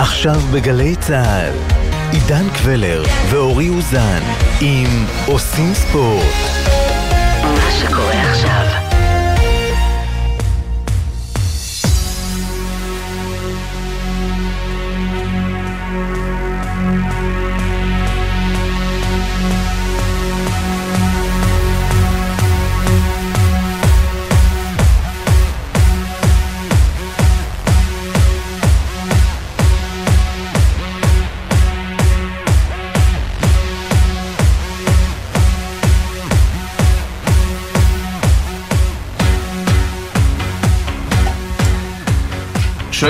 עכשיו 0.00 0.40
בגלי 0.52 0.96
צה"ל, 0.96 1.54
עידן 2.12 2.48
קבלר 2.50 3.02
ואורי 3.30 3.68
אוזן 3.68 4.20
עם 4.60 5.06
עושים 5.26 5.74
ספורט. 5.74 6.24
מה 7.42 7.70
שקורה 7.80 8.22
עכשיו 8.30 8.89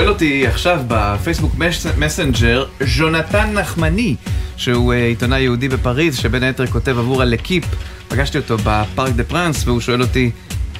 שואל 0.01 0.09
אותי 0.09 0.47
עכשיו 0.47 0.79
בפייסבוק 0.87 1.55
מסנג'ר, 1.97 2.65
ג'ונתן 2.97 3.53
נחמני, 3.53 4.15
שהוא 4.57 4.93
אה, 4.93 5.05
עיתונאי 5.05 5.41
יהודי 5.41 5.69
בפריז, 5.69 6.17
שבין 6.17 6.43
היתר 6.43 6.67
כותב 6.67 6.97
עבור 6.99 7.21
הלקיפ. 7.21 7.63
פגשתי 8.07 8.37
אותו 8.37 8.57
בפארק 8.63 9.13
דה 9.13 9.23
פרנס, 9.23 9.67
והוא 9.67 9.81
שואל 9.81 10.01
אותי, 10.01 10.31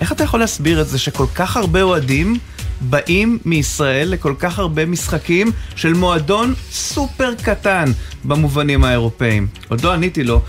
איך 0.01 0.11
אתה 0.11 0.23
יכול 0.23 0.39
להסביר 0.39 0.81
את 0.81 0.87
זה 0.87 0.99
שכל 0.99 1.25
כך 1.35 1.57
הרבה 1.57 1.81
אוהדים 1.81 2.37
באים 2.81 3.37
מישראל 3.45 4.09
לכל 4.09 4.33
כך 4.39 4.59
הרבה 4.59 4.85
משחקים 4.85 5.51
של 5.75 5.93
מועדון 5.93 6.53
סופר 6.71 7.33
קטן 7.43 7.91
במובנים 8.23 8.83
האירופאיים? 8.83 9.47
עוד 9.69 9.83
לא 9.83 9.93
עניתי 9.93 10.23
לו, 10.23 10.41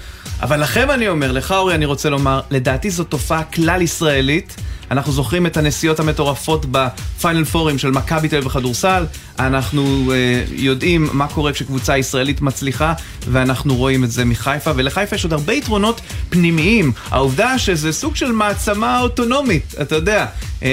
אבל 0.43 0.61
לכם 0.61 0.91
אני 0.91 1.09
אומר, 1.09 1.33
לך 1.33 1.53
אורי 1.53 1.75
אני 1.75 1.85
רוצה 1.85 2.11
לומר, 2.11 2.41
לדעתי 2.51 2.91
זו 2.91 3.05
תופעה 3.05 3.45
כלל 3.45 3.83
ישראלית. 3.83 4.57
אנחנו 4.93 5.13
זוכרים 5.13 5.47
את 5.47 5.57
הנסיעות 5.57 6.01
המטורפות 6.01 6.67
בפיינל 6.71 7.45
פורים 7.45 7.79
של 7.79 7.91
מכבי 7.91 8.29
תל 8.29 8.37
אביב 8.37 8.49
בכדורסל, 8.49 9.05
אנחנו 9.39 10.13
uh, 10.13 10.53
יודעים 10.53 11.09
מה 11.13 11.29
קורה 11.29 11.53
כשקבוצה 11.53 11.99
ישראלית 11.99 12.41
מצליחה, 12.41 12.93
ואנחנו 13.29 13.77
רואים 13.77 14.05
את 14.05 14.11
זה 14.11 14.25
מחיפה, 14.25 14.71
ולחיפה 14.77 15.17
יש 15.17 15.25
עוד 15.25 15.33
הרבה 15.33 15.53
יתרונות 15.53 16.01
פנימיים. 16.31 16.93
העובדה 17.11 17.59
שזה 17.59 17.93
סוג 17.93 18.17
של 18.17 18.33
מעצמה 18.33 19.01
אוטונומית, 19.01 19.75
אתה 19.83 19.95
יודע. 19.95 20.27
Um, 20.61 20.65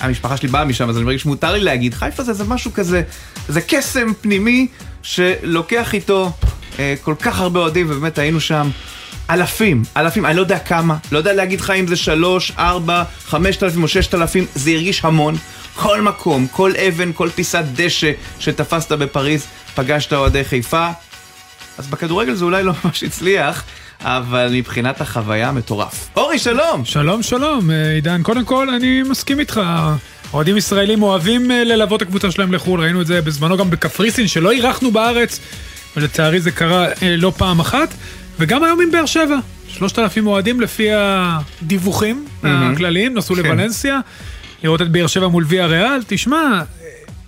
המשפחה 0.00 0.36
שלי 0.36 0.48
באה 0.48 0.64
משם, 0.64 0.88
אז 0.88 0.96
אני 0.96 1.04
מרגיש 1.04 1.22
שמותר 1.22 1.52
לי 1.52 1.60
להגיד, 1.60 1.94
חיפה 1.94 2.22
זה, 2.22 2.32
זה 2.32 2.44
משהו 2.44 2.72
כזה, 2.74 3.02
זה 3.48 3.60
קסם 3.60 4.12
פנימי 4.20 4.66
שלוקח 5.02 5.94
איתו 5.94 6.32
uh, 6.72 6.78
כל 7.02 7.14
כך 7.20 7.40
הרבה 7.40 7.60
אוהדים, 7.60 7.86
ובאמת 7.90 8.18
היינו 8.18 8.40
שם. 8.40 8.70
אלפים, 9.30 9.82
אלפים, 9.96 10.26
אני 10.26 10.36
לא 10.36 10.40
יודע 10.40 10.58
כמה, 10.58 10.96
לא 11.12 11.18
יודע 11.18 11.32
להגיד 11.32 11.60
לך 11.60 11.70
אם 11.70 11.86
זה 11.86 11.96
שלוש, 11.96 12.52
ארבע, 12.58 13.02
חמשת 13.26 13.62
אלפים 13.62 13.82
או 13.82 13.88
ששת 13.88 14.14
אלפים, 14.14 14.46
זה 14.54 14.70
הרגיש 14.70 15.04
המון. 15.04 15.36
כל 15.74 16.00
מקום, 16.00 16.46
כל 16.50 16.72
אבן, 16.88 17.10
כל 17.14 17.28
פיסת 17.34 17.64
דשא 17.74 18.10
שתפסת 18.40 18.92
בפריז, 18.92 19.46
פגשת 19.74 20.12
אוהדי 20.12 20.44
חיפה. 20.44 20.88
אז 21.78 21.86
בכדורגל 21.86 22.34
זה 22.34 22.44
אולי 22.44 22.62
לא 22.62 22.72
ממש 22.84 23.02
הצליח, 23.02 23.64
אבל 24.00 24.48
מבחינת 24.52 25.00
החוויה 25.00 25.52
מטורף. 25.52 26.08
אורי, 26.16 26.38
שלום! 26.38 26.84
שלום, 26.84 27.22
שלום, 27.22 27.70
אה, 27.70 27.90
עידן. 27.90 28.22
קודם 28.22 28.44
כל, 28.44 28.70
אני 28.70 29.02
מסכים 29.02 29.40
איתך. 29.40 29.60
אוהדים 30.32 30.56
ישראלים 30.56 31.02
אוהבים 31.02 31.50
אה, 31.50 31.64
ללוות 31.64 32.02
את 32.02 32.06
הקבוצה 32.06 32.30
שלהם 32.30 32.52
לחו"ל, 32.52 32.80
ראינו 32.80 33.00
את 33.00 33.06
זה 33.06 33.22
בזמנו 33.22 33.56
גם 33.56 33.70
בקפריסין, 33.70 34.28
שלא 34.28 34.50
אירחנו 34.52 34.90
בארץ, 34.90 35.40
ולצערי 35.96 36.40
זה 36.40 36.50
קרה 36.50 36.86
אה, 36.86 37.16
לא 37.16 37.32
פעם 37.36 37.60
אחת. 37.60 37.94
וגם 38.38 38.64
היום 38.64 38.80
עם 38.80 38.90
באר 38.90 39.06
שבע, 39.06 39.38
3,000 39.68 40.26
אוהדים 40.26 40.60
לפי 40.60 40.88
הדיווחים 40.92 42.26
mm-hmm. 42.26 42.46
הכלליים, 42.46 43.14
נסעו 43.14 43.36
כן. 43.36 43.42
לוולנסיה, 43.42 44.00
לראות 44.64 44.82
את 44.82 44.90
באר 44.90 45.06
שבע 45.06 45.28
מול 45.28 45.44
ויה 45.48 45.66
ריאל, 45.66 46.00
תשמע, 46.06 46.62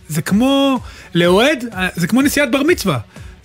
זה 0.09 0.23
כמו, 0.23 0.81
לאוהד, 1.15 1.65
זה 1.97 2.07
כמו 2.07 2.23
נסיעת 2.23 2.51
בר 2.51 2.63
מצווה. 2.63 2.99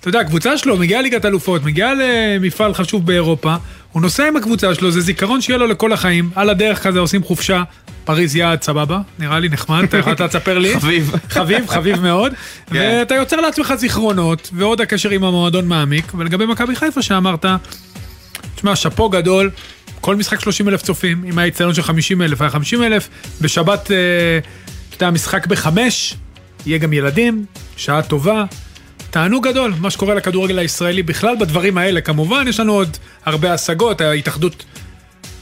אתה 0.03 0.09
יודע, 0.09 0.19
הקבוצה 0.19 0.57
שלו 0.57 0.77
מגיעה 0.77 1.01
ליגת 1.01 1.25
אלופות, 1.25 1.63
מגיעה 1.63 1.93
למפעל 1.93 2.73
חשוב 2.73 3.05
באירופה, 3.05 3.55
הוא 3.91 4.01
נוסע 4.01 4.27
עם 4.27 4.37
הקבוצה 4.37 4.75
שלו, 4.75 4.91
זה 4.91 5.01
זיכרון 5.01 5.41
שיהיה 5.41 5.57
לו 5.57 5.67
לכל 5.67 5.93
החיים, 5.93 6.29
על 6.35 6.49
הדרך 6.49 6.83
כזה 6.83 6.99
עושים 6.99 7.23
חופשה, 7.23 7.63
פריז 8.05 8.35
יעד 8.35 8.61
סבבה, 8.61 8.99
נראה 9.19 9.39
לי 9.39 9.49
נחמד, 9.49 9.83
אתה 9.83 9.97
יכול 9.97 10.13
לספר 10.19 10.59
לי. 10.59 10.79
חביב. 10.79 11.11
חביב, 11.29 11.69
חביב 11.69 12.01
מאוד. 12.01 12.33
כן. 12.65 12.97
ואתה 12.99 13.15
יוצר 13.15 13.41
לעצמך 13.41 13.73
זיכרונות, 13.75 14.49
ועוד 14.53 14.81
הקשר 14.81 15.09
עם 15.09 15.23
המועדון 15.23 15.67
מעמיק, 15.67 16.05
ולגבי 16.17 16.45
מכבי 16.45 16.75
חיפה 16.75 17.01
שאמרת, 17.01 17.45
תשמע, 18.55 18.75
שאפו 18.75 19.09
גדול, 19.09 19.51
כל 20.01 20.15
משחק 20.15 20.39
30 20.39 20.69
אלף 20.69 20.81
צופים, 20.81 21.23
אם 21.29 21.37
היה 21.37 21.47
יציון 21.47 21.73
של 21.73 21.83
50 21.83 22.21
אלף, 22.21 22.41
היה 22.41 22.49
50 22.49 22.83
אלף, 22.83 23.09
בשבת, 23.41 23.91
אה, 23.91 23.97
אתה 24.89 24.95
יודע, 24.95 25.11
משחק 25.11 25.47
בחמש, 25.47 26.15
יהיה 26.65 26.77
גם 26.77 26.93
ילדים, 26.93 27.45
שעה 27.77 28.01
טובה. 28.01 28.45
תענוג 29.13 29.47
גדול, 29.47 29.73
מה 29.79 29.89
שקורה 29.89 30.15
לכדורגל 30.15 30.59
הישראלי 30.59 31.03
בכלל 31.03 31.35
בדברים 31.39 31.77
האלה, 31.77 32.01
כמובן, 32.01 32.45
יש 32.47 32.59
לנו 32.59 32.73
עוד 32.73 32.97
הרבה 33.25 33.53
השגות, 33.53 34.01
ההתאחדות 34.01 34.65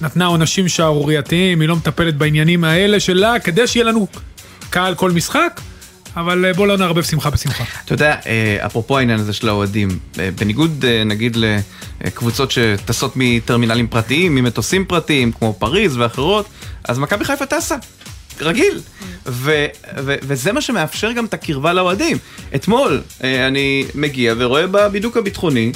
נתנה 0.02 0.26
עונשים 0.26 0.68
שערורייתיים, 0.68 1.62
היא 1.62 1.70
לא 1.70 1.76
מטפלת 1.76 2.16
בעניינים 2.18 2.64
האלה 2.64 3.00
שלה, 3.00 3.40
כדי 3.40 3.68
שיהיה 3.68 3.86
לנו 3.86 4.08
קהל 4.70 4.96
כל 4.96 5.12
משחק. 5.12 5.62
אבל 6.16 6.46
אה, 6.46 6.54
בוא 6.54 6.68
לא 6.68 6.78
נערבב 6.78 7.04
שמחה 7.04 7.30
בשמחה. 7.30 7.64
אתה 7.86 7.94
יודע, 7.94 8.16
אה, 8.26 8.66
אפרופו 8.66 8.98
העניין 8.98 9.20
הזה 9.20 9.34
של 9.34 9.50
האוהדים, 9.50 10.00
אה, 10.20 10.30
בניגוד 10.40 10.86
נגיד 11.06 11.38
לקבוצות 12.02 12.52
שטסות 12.52 13.14
מטרמינלים 13.16 13.88
פרטיים, 13.88 14.36
ממטוסים 14.36 14.86
פרטיים, 14.86 15.32
כמו 15.32 15.56
פריז 15.60 15.98
ואחרות, 15.98 16.46
אז 16.84 17.00
מכבי 17.00 17.26
חיפה 17.26 17.46
טסה. 17.46 17.76
רגיל. 18.42 18.82
ו- 19.26 19.66
ו- 19.98 20.16
וזה 20.22 20.54
מה 20.54 20.62
שמאפשר 20.62 21.12
גם 21.12 21.26
את 21.26 21.34
הקרבה 21.34 21.74
לאוהדים. 21.74 22.18
אתמול 22.56 23.02
אני 23.24 23.86
מגיע 23.96 24.34
ורואה 24.38 24.68
בבידוק 24.68 25.18
הביטחוני 25.18 25.72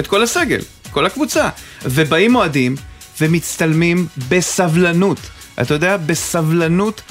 את 0.00 0.06
כל 0.06 0.22
הסגל, 0.22 0.60
כל 0.90 1.06
הקבוצה. 1.06 1.48
ובאים 1.84 2.34
אוהדים 2.34 2.76
ומצטלמים 3.20 4.06
בסבלנות. 4.28 5.20
אתה 5.60 5.74
יודע, 5.74 5.96
בסבלנות 5.96 7.02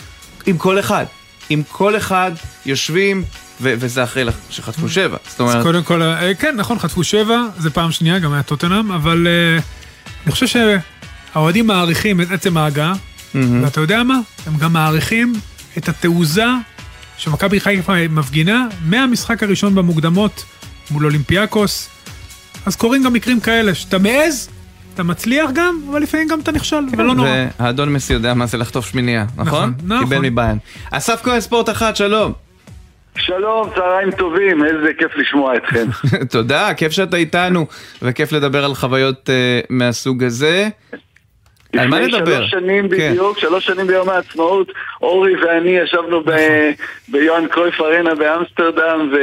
עם 0.45 0.57
כל 0.57 0.79
אחד. 0.79 1.05
עם 1.49 1.63
כל 1.71 1.97
אחד 1.97 2.31
יושבים, 2.65 3.23
ו- 3.61 3.73
וזה 3.79 4.03
אחרי 4.03 4.23
שחטפו 4.49 4.89
שבע. 4.89 5.17
זאת 5.29 5.39
אומרת... 5.39 5.55
אז 5.55 5.63
קודם 5.63 5.83
כל, 5.83 6.01
אה, 6.01 6.33
כן, 6.33 6.55
נכון, 6.55 6.79
חטפו 6.79 7.03
שבע, 7.03 7.41
זה 7.57 7.69
פעם 7.69 7.91
שנייה, 7.91 8.19
גם 8.19 8.33
היה 8.33 8.43
טוטנאם, 8.43 8.91
אבל 8.91 9.27
uh, 9.27 9.61
אני 10.25 10.31
חושב 10.31 10.47
שהאוהדים 10.47 11.67
מעריכים 11.67 12.21
את 12.21 12.31
עצם 12.31 12.57
ההגעה, 12.57 12.93
mm-hmm. 13.35 13.37
ואתה 13.63 13.81
יודע 13.81 14.03
מה? 14.03 14.19
הם 14.45 14.57
גם 14.57 14.73
מעריכים 14.73 15.33
את 15.77 15.89
התעוזה 15.89 16.47
שמכבי 17.17 17.59
חיפה 17.59 18.07
מפגינה 18.09 18.67
מהמשחק 18.85 19.43
הראשון 19.43 19.75
במוקדמות 19.75 20.45
מול 20.91 21.05
אולימפיאקוס. 21.05 21.89
אז 22.65 22.75
קורים 22.75 23.03
גם 23.03 23.13
מקרים 23.13 23.39
כאלה, 23.39 23.75
שאתה 23.75 23.97
מעז, 23.97 24.49
אתה 24.93 25.03
מצליח 25.03 25.49
גם, 25.53 25.79
אבל 25.91 26.01
לפעמים 26.01 26.27
גם 26.27 26.39
אתה 26.39 26.51
נכשל, 26.51 26.75
כן, 26.91 26.99
ולא 26.99 27.15
נורא. 27.15 27.29
והאדון 27.59 27.93
מסי 27.93 28.13
יודע 28.13 28.33
מה 28.33 28.45
זה 28.45 28.57
לחטוף 28.57 28.85
שמינייה, 28.85 29.25
נכון? 29.35 29.45
נכון. 29.45 29.73
נכון. 29.83 30.03
קיבל 30.03 30.29
מביין. 30.29 30.57
אסף 30.91 31.21
כהן, 31.23 31.39
ספורט 31.39 31.69
אחת, 31.69 31.95
שלום. 31.95 32.33
שלום, 33.17 33.69
צהריים 33.75 34.11
טובים, 34.11 34.63
איזה 34.63 34.89
כיף 34.97 35.11
לשמוע 35.15 35.57
אתכם. 35.57 35.87
תודה, 36.31 36.73
כיף 36.73 36.91
שאתה 36.91 37.17
איתנו, 37.17 37.67
וכיף 38.01 38.31
לדבר 38.31 38.65
על 38.65 38.75
חוויות 38.75 39.29
uh, 39.29 39.65
מהסוג 39.69 40.23
הזה. 40.23 40.69
על 41.73 41.87
מה 41.87 41.99
נדבר? 41.99 42.17
לפני 42.17 42.33
שלוש 42.35 42.51
שנים 42.51 42.89
כן. 42.89 43.11
בדיוק, 43.11 43.39
שלוש 43.39 43.65
שנים 43.65 43.87
ביום 43.87 44.09
העצמאות, 44.09 44.71
אורי 45.01 45.35
ואני 45.35 45.69
ישבנו 45.69 46.21
ב... 46.21 46.29
נכון. 46.29 46.87
ביוהאן 47.07 47.47
קרויף 47.47 47.81
ארנה 47.81 48.15
באמסטרדם 48.15 49.09
ו... 49.13 49.17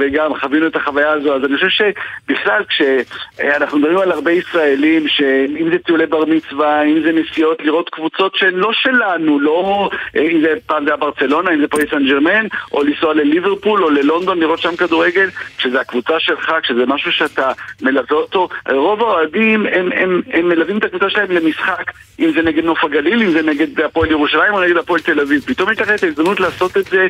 וגם 0.00 0.40
חווינו 0.40 0.66
את 0.66 0.76
החוויה 0.76 1.12
הזו. 1.12 1.34
אז 1.34 1.44
אני 1.44 1.54
חושב 1.54 1.68
שבכלל 1.68 2.64
כשאנחנו 2.68 3.78
מדברים 3.78 3.98
על 3.98 4.12
הרבה 4.12 4.32
ישראלים, 4.32 5.08
שאם 5.08 5.68
זה 5.72 5.78
טיולי 5.78 6.06
בר 6.06 6.24
מצווה, 6.24 6.82
אם 6.82 7.02
זה 7.02 7.12
נסיעות 7.12 7.62
לראות 7.62 7.90
קבוצות 7.90 8.34
שהן 8.34 8.54
לא 8.54 8.70
שלנו, 8.72 9.40
לא 9.40 9.90
אם 10.16 10.40
זה 10.42 10.54
פעם 10.66 10.84
זה 10.84 10.90
היה 10.90 10.96
ברצלונה, 10.96 11.50
אם 11.50 11.60
זה 11.60 11.68
פריס 11.68 11.90
סן 11.90 12.06
ג'רמן, 12.06 12.46
או 12.72 12.82
לנסוע 12.82 13.14
לליברפול 13.14 13.84
או 13.84 13.90
ללונדון 13.90 14.40
לראות 14.40 14.58
שם 14.58 14.76
כדורגל, 14.76 15.28
כשזה 15.58 15.80
הקבוצה 15.80 16.14
שלך, 16.18 16.52
כשזה 16.62 16.86
משהו 16.86 17.12
שאתה 17.12 17.52
מלווה 17.82 18.16
אותו, 18.16 18.48
רוב 18.70 19.00
האוהדים 19.00 19.66
הם, 19.66 19.72
הם, 19.72 19.92
הם, 19.92 20.20
הם 20.32 20.48
מלווים 20.48 20.78
את 20.78 20.84
הקבוצה 20.84 21.10
שלהם 21.10 21.30
למשחק. 21.30 21.79
משחק, 21.80 21.92
אם 22.20 22.32
זה 22.34 22.42
נגד 22.42 22.64
נוף 22.64 22.84
הגליל, 22.84 23.22
אם 23.22 23.30
זה 23.30 23.42
נגד 23.42 23.80
הפועל 23.80 24.10
ירושלים 24.10 24.54
או 24.54 24.60
נגד 24.60 24.76
הפועל 24.76 25.00
תל 25.00 25.20
אביב. 25.20 25.42
פתאום 25.46 25.70
לך 25.70 25.80
את 25.80 26.02
ההזדמנות 26.02 26.40
לעשות 26.40 26.76
את 26.76 26.84
זה 26.84 27.06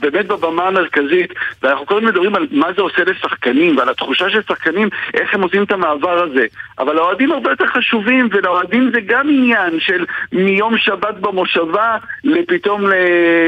באמת 0.00 0.26
בבמה 0.26 0.66
המרכזית, 0.66 1.32
ואנחנו 1.62 1.86
כל 1.86 1.96
הזמן 1.96 2.08
מדברים 2.08 2.34
על 2.34 2.46
מה 2.50 2.66
זה 2.76 2.82
עושה 2.82 3.02
לשחקנים, 3.06 3.76
ועל 3.76 3.88
התחושה 3.88 4.30
של 4.30 4.40
שחקנים, 4.48 4.88
איך 5.14 5.34
הם 5.34 5.42
עושים 5.42 5.62
את 5.62 5.72
המעבר 5.72 6.22
הזה. 6.22 6.46
אבל 6.78 6.98
האוהדים 6.98 7.32
הרבה 7.32 7.50
יותר 7.50 7.66
חשובים, 7.66 8.28
ולאוהדים 8.32 8.90
זה 8.92 9.00
גם 9.06 9.28
עניין 9.28 9.80
של 9.80 10.04
מיום 10.32 10.78
שבת 10.78 11.14
במושבה, 11.20 11.96
לפתאום 12.24 12.86
ל- 12.86 12.94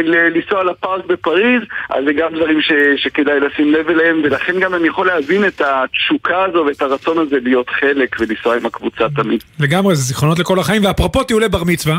ל- 0.04 0.36
לנסוע 0.36 0.64
לפארק 0.64 1.06
בפריז, 1.06 1.62
אז 1.90 2.04
זה 2.06 2.12
גם 2.12 2.34
דברים 2.34 2.60
ש- 2.62 2.72
שכדאי 2.96 3.40
לשים 3.40 3.72
לב 3.72 3.88
אליהם, 3.88 4.20
ולכן 4.24 4.60
גם 4.60 4.74
אני 4.74 4.88
יכול 4.88 5.06
להבין 5.06 5.44
את 5.44 5.60
התשוקה 5.60 6.44
הזו 6.44 6.64
ואת 6.66 6.82
הרצון 6.82 7.18
הזה 7.18 7.36
להיות 7.42 7.70
חלק 7.70 8.16
ולנסוע 8.20 8.56
עם 8.56 8.66
הקבוצה 8.66 9.04
תמיד. 9.16 9.44
לגמרי, 9.60 9.94
זה 9.94 10.02
זיכרונות 10.02 10.38
לכל 10.44 10.60
החיים, 10.60 10.84
ואפרופו 10.84 11.22
טיולי 11.22 11.48
בר 11.48 11.64
מצווה, 11.64 11.98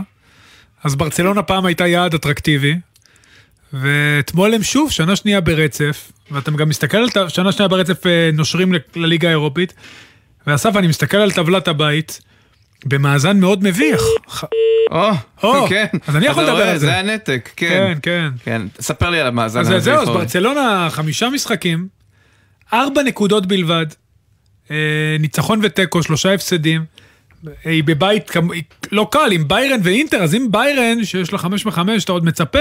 אז 0.83 0.95
ברצלונה 0.95 1.41
פעם 1.41 1.65
הייתה 1.65 1.87
יעד 1.87 2.13
אטרקטיבי, 2.13 2.75
ואתמול 3.73 4.53
הם 4.53 4.63
שוב 4.63 4.91
שנה 4.91 5.15
שנייה 5.15 5.41
ברצף, 5.41 6.11
ואתה 6.31 6.51
גם 6.51 6.69
מסתכל 6.69 6.97
על 6.97 7.29
שנה 7.29 7.51
שנייה 7.51 7.67
ברצף 7.67 8.07
אה, 8.07 8.29
נושרים 8.33 8.73
לליגה 8.95 9.27
האירופית, 9.27 9.73
ואסף, 10.47 10.75
אני 10.75 10.87
מסתכל 10.87 11.17
על 11.17 11.31
טבלת 11.31 11.67
הבית, 11.67 12.21
במאזן 12.85 13.39
מאוד 13.39 13.63
מביך. 13.63 14.03
או, 15.43 15.67
כן. 15.69 15.85
אז 16.07 16.15
אני 16.15 16.25
יכול 16.25 16.43
לדבר 16.43 16.67
על 16.67 16.77
זה. 16.77 16.85
זה 16.85 16.97
הנתק, 16.97 17.49
כן. 17.55 17.67
כן, 17.67 17.97
כן. 18.01 18.29
כן, 18.43 18.61
ספר 18.79 19.09
לי 19.09 19.19
על 19.19 19.27
המאזן 19.27 19.59
אז. 19.59 19.83
זהו, 19.83 20.01
אז. 20.01 20.09
ברצלונה 20.09 20.87
חמישה 20.91 21.29
משחקים, 21.29 21.87
ארבע 22.73 23.03
נקודות 23.03 23.45
בלבד, 23.45 23.85
אה, 24.71 24.75
ניצחון 25.19 25.59
ותיקו, 25.63 26.03
שלושה 26.03 26.33
הפסדים. 26.33 26.85
היא 27.63 27.83
בבית 27.83 28.31
לא 28.91 29.07
קל, 29.11 29.31
עם 29.31 29.47
ביירן 29.47 29.79
ואינטר, 29.83 30.23
אז 30.23 30.35
עם 30.35 30.47
ביירן, 30.51 31.05
שיש 31.05 31.33
לה 31.33 31.37
חמש 31.37 31.65
מחמש, 31.65 32.03
אתה 32.03 32.11
עוד 32.11 32.25
מצפה, 32.25 32.59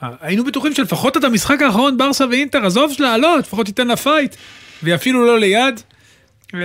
היינו 0.00 0.44
בטוחים 0.44 0.74
שלפחות 0.74 1.16
את 1.16 1.24
המשחק 1.24 1.62
האחרון, 1.62 1.96
ברסה 1.96 2.24
ואינטר, 2.30 2.66
עזוב 2.66 2.92
לעלות, 2.98 3.44
לפחות 3.44 3.66
תיתן 3.66 3.88
לה 3.88 3.96
fight, 3.96 4.36
והיא 4.82 4.94
אפילו 4.94 5.26
לא 5.26 5.38
ליד. 5.38 5.80
אה, 6.54 6.60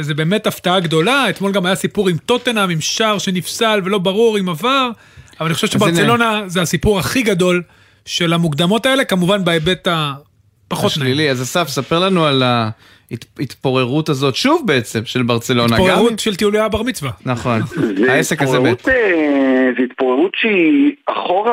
זה 0.00 0.14
באמת 0.14 0.46
הפתעה 0.46 0.80
גדולה, 0.80 1.30
אתמול 1.30 1.52
גם 1.52 1.66
היה 1.66 1.74
סיפור 1.74 2.08
עם 2.08 2.16
טוטנאם, 2.18 2.70
עם 2.70 2.80
שער 2.80 3.18
שנפסל 3.18 3.80
ולא 3.84 3.98
ברור 3.98 4.36
עם 4.36 4.48
עבר, 4.48 4.90
אבל 5.40 5.46
אני 5.46 5.54
חושב. 5.54 5.66
שברצלונה 5.66 6.42
זה 6.46 6.62
הסיפור 6.62 6.98
הכי 6.98 7.22
גדול 7.22 7.62
של 8.04 8.32
המוקדמות 8.32 8.86
האלה, 8.86 9.04
כמובן 9.04 9.44
בהיבט 9.44 9.88
הפחות 9.90 10.96
נעים. 10.96 11.12
השלילי. 11.12 11.30
אז 11.30 11.42
אסף, 11.42 11.68
ספר 11.68 11.98
לנו 11.98 12.26
על 12.26 12.42
ההתפוררות 13.38 14.08
הזאת, 14.08 14.34
שוב 14.34 14.62
בעצם, 14.66 15.00
של 15.04 15.22
ברצלונה. 15.22 15.76
גם 15.76 15.82
התפוררות 15.84 16.18
של 16.18 16.36
טיולי 16.36 16.58
הבר 16.58 16.82
מצווה. 16.82 17.10
נכון. 17.26 17.60
זה 17.96 18.12
העסק 18.12 18.42
הזה 18.42 18.60
מת. 18.60 18.88
אה, 18.88 18.94
זה 19.78 19.82
התפוררות 19.84 20.32
שהיא 20.36 20.92
אחורה 21.06 21.52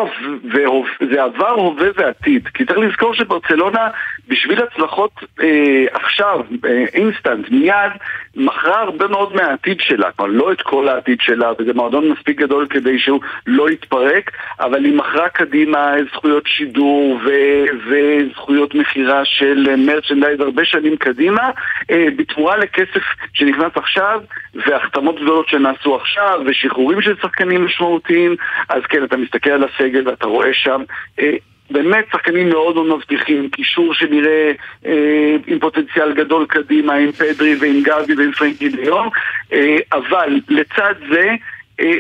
והוב- 0.54 0.86
זה 1.14 1.24
עבר, 1.24 1.50
הווה 1.50 1.88
ועתיד. 1.98 2.48
כי 2.54 2.66
צריך 2.66 2.78
לזכור 2.80 3.14
שברצלונה, 3.16 3.88
בשביל 4.28 4.60
הצלחות 4.62 5.12
אה, 5.42 5.86
עכשיו, 5.94 6.40
אה, 6.66 6.86
אינסטנט, 6.94 7.50
מיד, 7.50 7.92
מכרה 8.36 8.82
הרבה 8.82 9.08
מאוד 9.08 9.36
מהעתיד 9.36 9.82
שלה. 9.82 10.12
כלומר, 10.12 10.32
לא 10.32 10.52
את 10.52 10.62
כל 10.62 10.88
העתיד 10.88 11.22
שלה, 11.22 11.52
וזה 11.60 11.74
מועדון 11.74 12.10
מספיק 12.10 12.38
גדול 12.38 12.68
כדי 12.70 13.00
שהוא 13.00 13.20
לא 13.48 13.70
יתפרק, 13.70 14.32
אבל 14.60 14.86
היא 14.86 14.96
מכרה 14.96 15.30
קדימה 15.30 15.94
זכויות 16.14 16.48
שידור 16.48 17.20
ו- 17.26 17.66
וזכויות 17.88 18.76
מכירה 18.76 19.26
של 19.26 19.76
מרצ'נדייז 19.78 20.40
הרבה 20.40 20.66
שנים 20.66 20.98
קדימה, 20.98 21.50
אה, 21.92 22.08
בתמורה 22.16 22.58
לכסף 22.58 23.04
שנכנס 23.34 23.72
עכשיו, 23.76 24.22
והחתמות 24.56 25.16
גדולות 25.16 25.50
שנעשו 25.50 25.96
עכשיו, 25.96 26.40
ושחרורים 26.46 27.02
של 27.02 27.16
שחקנים 27.22 27.66
משמעותיים, 27.66 28.36
אז 28.70 28.84
כן, 28.90 29.04
אתה 29.04 29.18
מסתכל 29.18 29.50
על 29.50 29.64
הסגל 29.64 30.08
ואתה 30.08 30.28
רואה 30.28 30.54
שם 30.54 30.82
אה, 31.20 31.36
באמת 31.72 32.06
שחקנים 32.12 32.50
מאוד 32.50 32.76
מאוד 32.76 32.98
מבטיחים, 32.98 33.50
קישור 33.50 33.94
שנראה 33.94 34.52
אה, 34.86 35.36
עם 35.48 35.60
פוטנציאל 35.60 36.14
גדול 36.14 36.46
קדימה, 36.46 36.94
עם 36.94 37.12
פדרי 37.12 37.56
ועם 37.60 37.82
גבי 37.84 38.16
ועם 38.16 38.32
פרנקי 38.32 38.70
דיון, 38.70 39.10
אה, 39.54 39.78
אבל 39.94 40.40
לצד 40.50 40.94
זה 41.10 41.30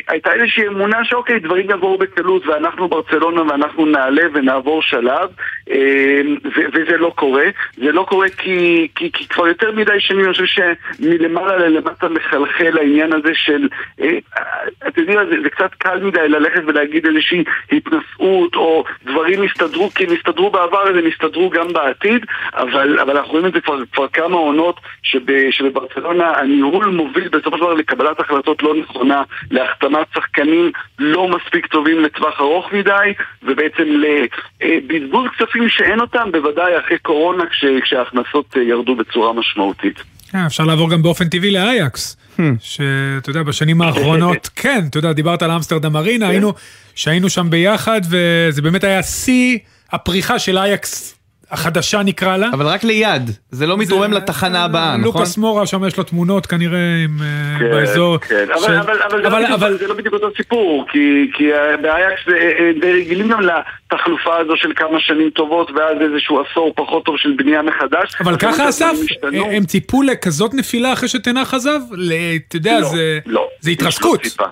הייתה 0.08 0.34
איזושהי 0.34 0.68
אמונה 0.68 1.06
שאוקיי, 1.06 1.40
דברים 1.40 1.70
יבואו 1.70 1.98
בקלות 1.98 2.48
ואנחנו 2.48 2.88
ברצלונה 2.88 3.42
ואנחנו 3.42 3.86
נעלה 3.86 4.24
ונעבור 4.34 4.82
שלב 4.82 5.30
אה, 5.72 6.22
וזה 6.46 6.98
לא 6.98 7.12
קורה. 7.16 7.46
זה 7.78 7.92
לא 7.92 8.06
קורה 8.10 8.30
כי, 8.30 8.88
כי, 8.96 9.12
כי 9.12 9.28
כבר 9.28 9.48
יותר 9.48 9.72
מדי 9.72 10.00
שנים 10.00 10.26
אני 10.26 10.34
חושב 10.34 10.46
שמלמעלה 10.46 11.58
ללמטה 11.58 12.10
מחלחל 12.10 12.78
העניין 12.78 13.14
הזה 13.14 13.32
של, 13.34 13.68
אה, 14.02 14.18
אתה 14.88 15.02
יודע, 15.02 15.26
זה, 15.26 15.36
זה 15.44 15.50
קצת 15.50 15.74
קל 15.74 16.04
מדי 16.04 16.30
ללכת 16.30 16.62
ולהגיד 16.66 17.06
איזושהי 17.06 17.44
התנשאות 17.72 18.56
או 18.56 18.84
דברים 19.06 19.44
הסתדרו 19.44 19.90
כי 19.90 20.06
הם 20.06 20.14
הסתדרו 20.14 20.50
בעבר 20.50 20.90
אז 20.90 20.98
הם 20.98 21.08
יסתדרו 21.08 21.50
גם 21.50 21.74
בעתיד, 21.74 22.26
אבל, 22.54 23.00
אבל 23.00 23.18
אנחנו 23.18 23.32
רואים 23.32 23.46
את 23.46 23.54
זה 23.54 23.62
כבר, 23.62 23.78
כבר 23.94 24.08
כמה 24.08 24.36
עונות 24.38 24.80
שב, 25.04 25.52
שבברצלונה 25.52 26.32
הניהול 26.32 26.86
מוביל 26.86 27.28
בסופו 27.28 27.58
של 27.58 27.64
דבר 27.64 27.74
לקבלת 27.74 28.20
החלטות 28.20 28.64
לא 28.64 28.76
נכונה, 28.76 29.24
להחתמת 29.74 30.08
שחקנים 30.16 30.72
לא 31.00 31.28
מספיק 31.28 31.66
טובים 31.66 32.00
לטווח 32.00 32.40
ארוך 32.40 32.66
מדי, 32.74 33.14
ובעצם 33.44 33.84
לבזבוז 33.84 35.25
כספים 35.38 35.70
שאין 35.70 36.00
אותם, 36.00 36.31
בוודאי 36.31 36.80
אחרי 36.80 36.98
קורונה 36.98 37.44
כש, 37.46 37.66
כשההכנסות 37.84 38.58
אה, 38.58 38.62
ירדו 38.62 38.96
בצורה 38.96 39.34
משמעותית. 39.34 40.04
כן, 40.31 40.46
אפשר 40.46 40.64
לעבור 40.64 40.92
גם 40.92 41.02
באופן 41.02 41.30
טבעי 41.30 41.52
לאייקס, 41.52 42.18
שאתה 42.60 43.30
יודע, 43.30 43.44
בשנים 43.44 43.81
האחרונות, 43.81 44.50
כן, 44.62 44.80
אתה 44.90 44.98
יודע, 44.98 45.14
דיברת 45.14 45.42
על 45.42 45.52
אמסטרדם 45.52 45.96
ארינה, 45.96 46.28
היינו, 46.28 46.54
שהיינו 46.96 47.30
שם 47.30 47.50
ביחד, 47.50 48.02
וזה 48.10 48.62
באמת 48.62 48.84
היה 48.84 49.04
שיא 49.04 49.58
הפריחה 49.92 50.40
של 50.40 50.58
אייקס 50.58 51.23
החדשה 51.54 52.04
נקרא 52.04 52.38
לה. 52.38 52.50
אבל 52.54 52.66
רק 52.68 52.84
ליד, 52.84 53.22
זה 53.52 53.68
לא 53.68 53.78
מתרומם 53.78 54.14
לתחנה 54.14 54.64
הבאה, 54.66 54.92
נכון? 54.98 55.04
לוקאס 55.04 55.38
מורה, 55.38 55.66
שם 55.66 55.86
יש 55.88 55.98
לו 55.98 56.04
תמונות 56.04 56.46
כנראה 56.46 56.80
עם, 57.04 57.18
אה, 57.22 57.70
באזור. 57.72 58.18
כן, 58.18 58.46
אבל, 58.54 58.62
של- 58.68 58.74
אבל, 58.76 58.98
אבל, 59.02 59.18
זה, 59.18 59.24
לא 59.24 59.28
אבל- 59.28 59.44
בדיוק, 59.44 59.52
אבל- 59.60 59.78
זה 59.78 59.88
לא 59.88 59.94
בדיוק 59.94 60.14
אותו 60.14 60.28
סיפור, 60.38 60.86
כי, 60.92 61.00
כי 61.38 61.54
אה, 61.54 61.78
באייקס 61.82 62.22
אה, 62.28 62.34
אה, 62.36 62.72
די 62.82 62.92
רגילים 62.94 63.28
גם 63.28 63.40
לתחלופה 63.42 64.38
הזו 64.38 64.54
של 64.56 64.70
כמה 64.76 65.00
שנים 65.00 65.30
טובות 65.30 65.72
ואז 65.72 65.98
איזשהו 66.12 66.42
עשור 66.42 66.74
פחות 66.76 67.06
טוב 67.06 67.16
של 67.18 67.34
בנייה 67.38 67.62
מחדש. 67.62 68.16
אבל 68.22 68.32
אז 68.32 68.38
ככה 68.38 68.70
אסף. 68.70 68.94
הם 69.52 69.66
ציפו 69.66 70.02
לכזאת 70.02 70.54
נפילה 70.54 70.94
אחרי 70.94 71.10
שתנח 71.10 71.54
עזב? 71.54 71.80
ל- 71.92 72.12
אתה 72.48 72.56
יודע, 72.56 72.80
לא, 72.80 72.86
זה 72.90 73.20
לא, 73.26 73.48
זה 73.62 73.72
התרסקות. 73.72 74.22
ציפה. 74.22 74.44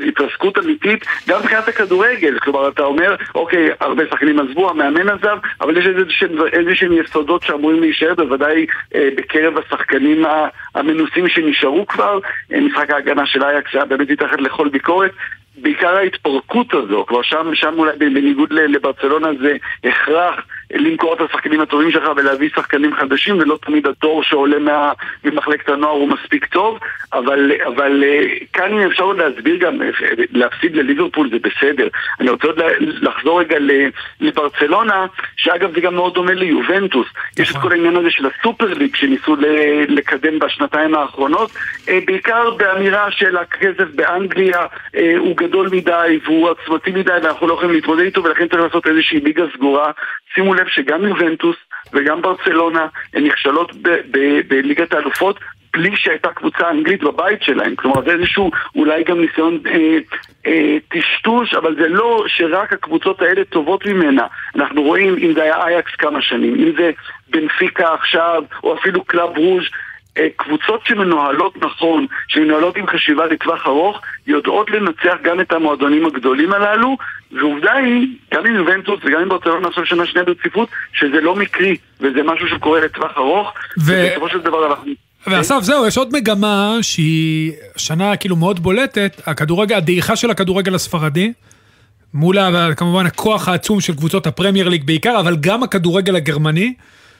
התרסקות 0.00 0.58
אמיתית, 0.58 1.04
גם 1.28 1.40
מבחינת 1.40 1.68
הכדורגל, 1.68 2.38
כלומר 2.38 2.68
אתה 2.68 2.82
אומר, 2.82 3.16
אוקיי, 3.34 3.68
הרבה 3.80 4.02
שחקנים 4.10 4.40
עזבו, 4.40 4.70
המאמן 4.70 5.08
עזב, 5.08 5.38
אבל 5.60 5.76
יש 5.76 5.86
איזה 5.86 6.74
שהם- 6.74 6.92
יסודות 6.92 7.42
שאמורים 7.42 7.80
להישאר, 7.80 8.14
בוודאי 8.14 8.66
אה, 8.94 9.08
בקרב 9.16 9.54
השחקנים 9.58 10.24
המנוסים 10.74 11.28
שנשארו 11.28 11.86
כבר, 11.86 12.18
אה, 12.52 12.60
משחק 12.60 12.90
ההגנה 12.90 13.26
של 13.26 13.44
אייקס 13.44 13.70
היה 13.74 13.84
באמת 13.84 14.10
מתחת 14.10 14.40
לכל 14.40 14.68
ביקורת, 14.68 15.10
בעיקר 15.62 15.96
ההתפרקות 15.96 16.74
הזו, 16.74 17.04
כלומר 17.08 17.22
שם, 17.22 17.54
שם 17.54 17.74
אולי 17.78 17.96
בניגוד 17.98 18.52
לברצלונה 18.52 19.28
זה 19.40 19.56
הכרח 19.84 20.34
למכור 20.70 21.14
את 21.14 21.20
השחקנים 21.20 21.60
הטובים 21.60 21.90
שלך 21.90 22.08
ולהביא 22.16 22.48
שחקנים 22.54 22.94
חדשים 22.94 23.38
ולא 23.38 23.58
תמיד 23.62 23.86
התור 23.86 24.22
שעולה 24.22 24.58
מה, 24.58 24.92
ממחלקת 25.24 25.68
הנוער 25.68 25.92
הוא 25.92 26.08
מספיק 26.08 26.46
טוב 26.46 26.78
אבל, 27.12 27.52
אבל 27.66 28.04
אה, 28.04 28.24
כאן 28.52 28.72
אם 28.72 28.78
אפשר 28.78 29.04
עוד 29.04 29.18
להסביר 29.18 29.56
גם, 29.56 29.82
אה, 29.82 29.88
להפסיד 30.32 30.76
לליברפול 30.76 31.30
זה 31.30 31.36
בסדר. 31.38 31.88
אני 32.20 32.30
רוצה 32.30 32.46
עוד 32.46 32.58
לחזור 32.80 33.40
רגע 33.40 33.56
לברצלונה 34.20 35.06
שאגב 35.36 35.74
זה 35.74 35.80
גם 35.80 35.94
מאוד 35.94 36.14
דומה 36.14 36.32
ליובנטוס. 36.32 37.06
יש 37.38 37.50
את 37.50 37.56
כל 37.56 37.72
העניין 37.72 37.96
הזה 37.96 38.10
של 38.10 38.26
הסופר 38.26 38.74
ליג 38.74 38.96
שניסו 38.96 39.36
לקדם 39.88 40.38
בשנתיים 40.38 40.94
האחרונות 40.94 41.50
אה, 41.88 41.98
בעיקר 42.06 42.50
באמירה 42.50 43.10
של 43.10 43.36
הכסף 43.36 43.88
באנגליה 43.94 44.66
הוא 45.18 45.36
גדול 45.36 45.68
מדי 45.72 46.18
והוא 46.24 46.48
עוצמתי 46.48 46.90
מדי 46.90 47.12
ואנחנו 47.22 47.46
לא 47.46 47.54
יכולים 47.54 47.74
להתמודד 47.74 48.02
איתו 48.02 48.24
ולכן 48.24 48.48
צריך 48.48 48.62
לעשות 48.62 48.86
איזושהי 48.86 49.20
ליגה 49.20 49.44
סגורה. 49.54 49.90
שימו 50.34 50.54
לב 50.58 50.66
שגם 50.68 51.06
יובנטוס 51.06 51.56
וגם 51.92 52.22
ברצלונה 52.22 52.86
הן 53.14 53.26
נכשלות 53.26 53.72
בליגת 54.48 54.92
האלופות 54.92 55.38
בלי 55.72 55.96
שהייתה 55.96 56.28
קבוצה 56.28 56.70
אנגלית 56.70 57.02
בבית 57.02 57.42
שלהם, 57.42 57.76
כלומר 57.76 58.02
זה 58.04 58.10
איזשהו 58.12 58.50
אולי 58.76 59.04
גם 59.04 59.20
ניסיון 59.20 59.58
אה, 59.66 59.98
אה, 60.46 60.76
טשטוש, 60.88 61.54
אבל 61.54 61.74
זה 61.74 61.88
לא 61.88 62.24
שרק 62.26 62.72
הקבוצות 62.72 63.22
האלה 63.22 63.44
טובות 63.44 63.86
ממנה. 63.86 64.26
אנחנו 64.56 64.82
רואים 64.82 65.16
אם 65.18 65.32
זה 65.34 65.42
היה 65.42 65.64
אייקס 65.64 65.94
כמה 65.98 66.22
שנים, 66.22 66.54
אם 66.54 66.72
זה 66.78 66.90
בנפיקה 67.30 67.94
עכשיו, 67.94 68.42
או 68.64 68.74
אפילו 68.74 69.04
קלאב 69.04 69.38
רוז' 69.38 69.62
אה, 69.62 69.68
קבוצות 70.36 70.80
שמנוהלות 70.84 71.56
נכון, 71.62 72.06
שמנוהלות 72.28 72.76
עם 72.76 72.86
חשיבה 72.86 73.26
לטווח 73.26 73.66
ארוך, 73.66 74.00
יודעות 74.26 74.70
לנצח 74.70 75.14
גם 75.24 75.40
את 75.40 75.52
המועדונים 75.52 76.06
הגדולים 76.06 76.52
הללו, 76.52 76.96
ועובדה 77.32 77.72
היא, 77.72 78.06
גם 78.34 78.46
עם 78.46 78.54
יובנטוס 78.54 79.00
וגם 79.04 79.20
עם 79.20 79.28
ברצלונה 79.28 79.68
עכשיו 79.68 79.86
שנה 79.86 80.06
שנייה 80.06 80.24
ברציפות, 80.24 80.68
שזה 80.92 81.20
לא 81.20 81.36
מקרי, 81.36 81.76
וזה 82.00 82.22
משהו 82.24 82.48
שקורה 82.48 82.80
לטווח 82.80 83.12
ארוך, 83.16 83.52
ו- 83.78 84.04
ובסופו 84.06 84.28
של 84.28 84.40
דבר 84.40 84.70
אנחנו... 84.70 84.92
ואסף, 85.26 85.58
זהו, 85.60 85.86
יש 85.86 85.98
עוד 85.98 86.12
מגמה 86.12 86.76
שהיא 86.82 87.52
שנה 87.76 88.16
כאילו 88.16 88.36
מאוד 88.36 88.60
בולטת, 88.60 89.22
הכדורגל, 89.26 89.76
הדעיכה 89.76 90.16
של 90.16 90.30
הכדורגל 90.30 90.74
הספרדי, 90.74 91.32
מול 92.14 92.36
כמובן 92.76 93.06
הכוח 93.06 93.48
העצום 93.48 93.80
של 93.80 93.94
קבוצות 93.94 94.26
הפרמייר 94.26 94.68
ליג 94.68 94.84
בעיקר, 94.84 95.20
אבל 95.20 95.36
גם 95.40 95.62
הכדורגל 95.62 96.16
הגרמני, 96.16 96.74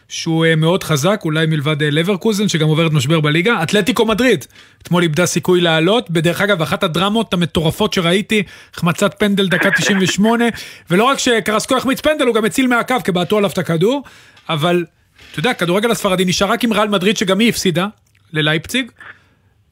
שהוא 0.09 0.47
אה, 0.47 0.57
מאוד 0.57 0.85
חזק, 0.85 1.21
אולי 1.25 1.47
מלבד 1.47 1.83
אה, 1.83 1.91
לברקוזן, 1.91 2.49
שגם 2.49 2.69
עוברת 2.69 2.93
משבר 2.93 3.21
בליגה. 3.21 3.63
אתלטיקו 3.63 4.07
מדריד, 4.07 4.45
אתמול 4.83 5.03
איבדה 5.03 5.27
סיכוי 5.27 5.61
לעלות, 5.61 6.11
בדרך 6.11 6.41
אגב, 6.41 6.63
אחת 6.63 6.83
הדרמות 6.83 7.35
המטורפות 7.35 7.93
שראיתי, 7.93 8.43
החמצת 8.75 9.15
פנדל 9.19 9.49
דקה 9.49 9.71
98, 9.71 10.45
ולא 10.91 11.05
רק 11.05 11.19
שקרסקו 11.19 11.77
החמיץ 11.77 12.01
פנדל, 12.01 12.27
הוא 12.27 12.35
גם 12.35 12.45
הציל 12.45 12.67
מהקו, 12.67 12.95
כי 13.05 13.13
בעטו 13.13 13.39
עליו 13.39 13.51
את 13.51 13.59
הכדור, 13.59 14.03
אבל, 14.49 14.85
אתה 15.31 15.39
יודע, 15.39 15.51
הכדורגל 15.51 15.91
הספרדי 15.91 16.25
נשאר 16.25 16.51
רק 16.51 16.65
עם 16.65 16.73
ריאל 16.73 16.89
מדריד, 16.89 17.17
שגם 17.17 17.39
היא 17.39 17.49
הפסידה 17.49 17.87
ללייפציג. 18.33 18.91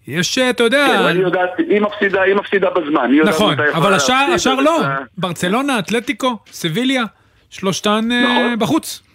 יש, 0.06 0.38
אה, 0.38 0.50
אתה 0.50 0.62
יודע... 0.62 0.86
כן, 0.86 1.04
אני 1.04 1.20
יודעת, 1.20 1.50
היא 1.58 1.80
מפסידה, 1.80 2.22
היא 2.22 2.34
מפסידה 2.34 2.68
בזמן. 2.70 3.10
נכון, 3.24 3.54
אבל 3.74 3.94
השאר, 3.94 4.26
השאר 4.34 4.54
לא. 4.54 4.82
ברצלונה, 5.18 5.78
אתלטיקו, 5.78 6.38
סביליה, 6.52 7.04
שלושתן 7.50 8.08
נכון. 8.22 8.58
בחוץ. 8.58 9.05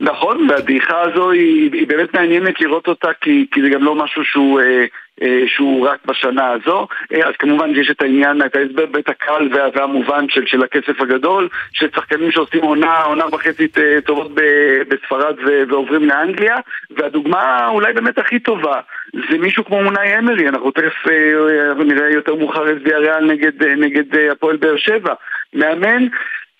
נכון, 0.00 0.50
והדעיכה 0.50 1.00
הזו 1.00 1.30
היא, 1.30 1.70
היא 1.72 1.86
באמת 1.86 2.14
מעניינת 2.14 2.60
לראות 2.60 2.88
אותה 2.88 3.08
כי, 3.20 3.46
כי 3.52 3.62
זה 3.62 3.68
גם 3.68 3.84
לא 3.84 3.94
משהו 3.94 4.24
שהוא, 4.24 4.60
אה, 4.60 4.84
אה, 5.22 5.42
שהוא 5.46 5.88
רק 5.88 5.98
בשנה 6.06 6.50
הזו. 6.50 6.86
אה, 7.14 7.28
אז 7.28 7.34
כמובן 7.38 7.74
שיש 7.74 7.90
את 7.90 8.02
העניין, 8.02 8.42
את 8.42 8.56
ההסבר 8.56 8.86
בית 8.86 9.08
הקל 9.08 9.48
וה, 9.52 9.68
והמובן 9.74 10.28
של, 10.28 10.46
של 10.46 10.62
הכסף 10.62 11.00
הגדול, 11.00 11.48
של 11.72 11.88
שחקנים 11.94 12.30
שעושים 12.30 12.62
עונה, 12.62 13.02
עונה 13.02 13.24
וחצי 13.32 13.68
אה, 13.78 14.00
טובות 14.00 14.34
ב- 14.34 14.82
בספרד 14.88 15.34
ו, 15.46 15.62
ועוברים 15.68 16.08
לאנגליה, 16.08 16.56
והדוגמה 16.90 17.68
אולי 17.68 17.92
באמת 17.92 18.18
הכי 18.18 18.38
טובה 18.38 18.80
זה 19.30 19.38
מישהו 19.38 19.64
כמו 19.64 19.82
מונאי 19.82 20.18
אמרי, 20.18 20.48
אנחנו 20.48 20.70
תכף 20.70 21.08
אה, 21.10 21.68
אנחנו 21.68 21.84
נראה 21.84 22.10
יותר 22.10 22.34
מאוחר 22.34 22.70
את 22.70 22.76
ויאריאל 22.84 23.24
נגד, 23.24 23.62
אה, 23.62 23.74
נגד 23.74 24.16
אה, 24.16 24.32
הפועל 24.32 24.56
באר 24.56 24.76
שבע. 24.76 25.14
מאמן 25.54 26.06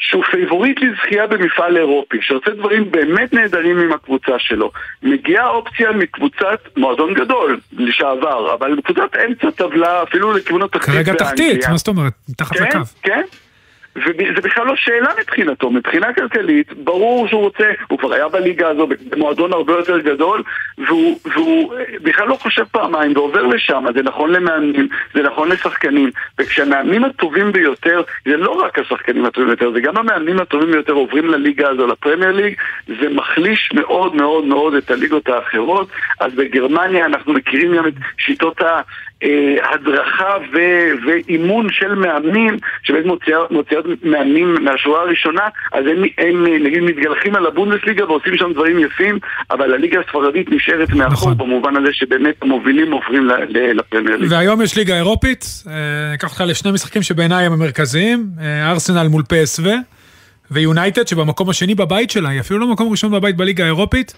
שהוא 0.00 0.24
פייבוריט 0.30 0.78
לזכייה 0.80 1.26
במפעל 1.26 1.76
אירופי, 1.76 2.16
שעושה 2.20 2.50
דברים 2.50 2.90
באמת 2.90 3.32
נהדרים 3.32 3.78
עם 3.78 3.92
הקבוצה 3.92 4.32
שלו. 4.38 4.72
מגיעה 5.02 5.48
אופציה 5.48 5.92
מקבוצת 5.92 6.60
מועדון 6.76 7.14
גדול, 7.14 7.60
לשעבר, 7.72 8.54
אבל 8.54 8.80
קבוצת 8.84 9.16
אמצע 9.26 9.50
טבלה, 9.50 10.02
אפילו 10.02 10.32
לכיוון 10.32 10.62
התחתית 10.62 10.94
כרגע. 10.94 11.14
תחתית, 11.14 11.68
מה 11.68 11.76
זאת 11.76 11.88
אומרת? 11.88 12.12
מתחת 12.28 12.56
כן, 12.56 12.64
לקו. 12.64 12.78
כן. 13.02 13.22
וזה 13.96 14.40
בכלל 14.42 14.66
לא 14.66 14.76
שאלה 14.76 15.10
מבחינתו, 15.20 15.70
מבחינה 15.70 16.12
כלכלית, 16.12 16.72
ברור 16.72 17.28
שהוא 17.28 17.40
רוצה, 17.40 17.70
הוא 17.88 17.98
כבר 17.98 18.14
היה 18.14 18.28
בליגה 18.28 18.68
הזו 18.68 18.88
במועדון 19.10 19.52
הרבה 19.52 19.72
יותר 19.72 19.98
גדול, 19.98 20.42
והוא, 20.78 21.18
והוא 21.34 21.74
אה, 21.74 21.84
בכלל 22.02 22.28
לא 22.28 22.34
חושב 22.34 22.64
פעמיים 22.64 23.12
ועובר 23.16 23.46
לשם, 23.46 23.84
זה 23.94 24.02
נכון 24.02 24.30
למאמנים, 24.30 24.88
זה 25.14 25.22
נכון 25.22 25.48
לשחקנים, 25.48 26.10
וכשהמאמנים 26.38 27.04
הטובים 27.04 27.52
ביותר, 27.52 28.02
זה 28.24 28.36
לא 28.36 28.50
רק 28.50 28.78
השחקנים 28.78 29.24
הטובים 29.24 29.48
ביותר, 29.48 29.72
זה 29.72 29.80
גם 29.80 29.96
המאמנים 29.96 30.40
הטובים 30.40 30.70
ביותר 30.70 30.92
עוברים 30.92 31.28
לליגה 31.28 31.68
הזו, 31.68 31.86
לפרמייר 31.86 32.32
ליג, 32.32 32.54
זה 32.86 33.08
מחליש 33.08 33.70
מאוד 33.74 34.14
מאוד 34.14 34.44
מאוד 34.44 34.74
את 34.74 34.90
הליגות 34.90 35.28
האחרות, 35.28 35.88
אז 36.20 36.32
בגרמניה 36.34 37.06
אנחנו 37.06 37.32
מכירים 37.32 37.76
גם 37.76 37.86
את 37.86 37.94
שיטות 38.18 38.60
ה... 38.60 38.80
אה, 39.22 39.56
הדרכה 39.74 40.34
ו- 40.52 41.06
ואימון 41.06 41.66
של 41.70 41.94
מאמנים, 41.94 42.56
שבאמת 42.82 43.06
מוציאות, 43.06 43.50
מוציאות 43.50 43.84
מאמנים 44.02 44.64
מהשורה 44.64 45.00
הראשונה, 45.00 45.42
אז 45.72 45.84
הם, 45.86 46.04
הם 46.18 46.46
נגיד 46.64 46.82
מתגלחים 46.82 47.36
על 47.36 47.46
הבונדסליגה 47.46 48.04
ועושים 48.04 48.36
שם 48.36 48.52
דברים 48.52 48.78
יפים, 48.78 49.18
אבל 49.50 49.74
הליגה 49.74 50.00
הספרדית 50.00 50.50
נשארת 50.50 50.90
מאחור 50.90 51.32
נכון. 51.32 51.38
במובן 51.38 51.76
הזה 51.76 51.88
שבאמת 51.92 52.34
המובילים 52.42 52.92
עוברים 52.92 53.28
לפרמייר 53.48 54.16
ליג. 54.16 54.32
והיום 54.32 54.62
יש 54.62 54.76
ליגה 54.76 54.96
אירופית, 54.96 55.44
אה, 55.68 56.14
אקח 56.14 56.28
אותך 56.28 56.44
לשני 56.46 56.72
משחקים 56.72 57.02
שבעיניי 57.02 57.46
הם 57.46 57.52
המרכזיים, 57.52 58.26
אה, 58.40 58.70
ארסנל 58.70 59.08
מול 59.08 59.22
פסוו, 59.28 59.62
ויונייטד 60.50 61.08
שבמקום 61.08 61.50
השני 61.50 61.74
בבית 61.74 62.10
שלה, 62.10 62.28
היא 62.28 62.40
אפילו 62.40 62.60
לא 62.60 62.66
מקום 62.66 62.90
ראשון 62.90 63.12
בבית 63.12 63.36
בליגה 63.36 63.64
האירופית, 63.64 64.14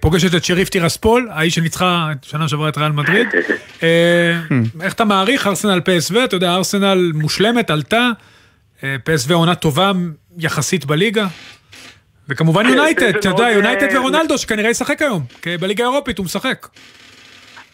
פוגשת 0.00 0.34
את 0.34 0.44
שריף 0.44 0.68
טירספול, 0.68 1.28
האיש 1.32 1.54
שניצחה 1.54 2.10
שנה 2.22 2.48
שעברה 2.48 2.68
את 2.68 2.78
ריאל 2.78 2.92
מדריד. 2.92 3.28
אה, 3.82 4.40
איך 4.82 4.94
אתה 4.94 5.04
מעריך 5.04 5.46
ארסנל 5.46 5.80
פסוו, 5.84 6.24
אתה 6.24 6.36
יודע, 6.36 6.54
ארסנל 6.54 7.12
מושלמת, 7.14 7.70
עלתה, 7.70 8.10
אה, 8.84 8.96
פסוו 9.04 9.34
עונה 9.34 9.54
טובה 9.54 9.92
יחסית 10.38 10.84
בליגה. 10.84 11.26
וכמובן 12.28 12.64
כן, 12.64 12.70
יונייטד, 12.70 13.12
זה 13.12 13.18
אתה 13.18 13.28
יודע, 13.28 13.44
אה, 13.44 13.52
יונייטד 13.52 13.96
ורונלדו 13.96 14.38
שכנראה 14.38 14.70
ישחק 14.70 15.02
היום, 15.02 15.22
כי 15.42 15.56
בליגה 15.56 15.84
האירופית 15.84 16.18
הוא 16.18 16.24
משחק. 16.24 16.66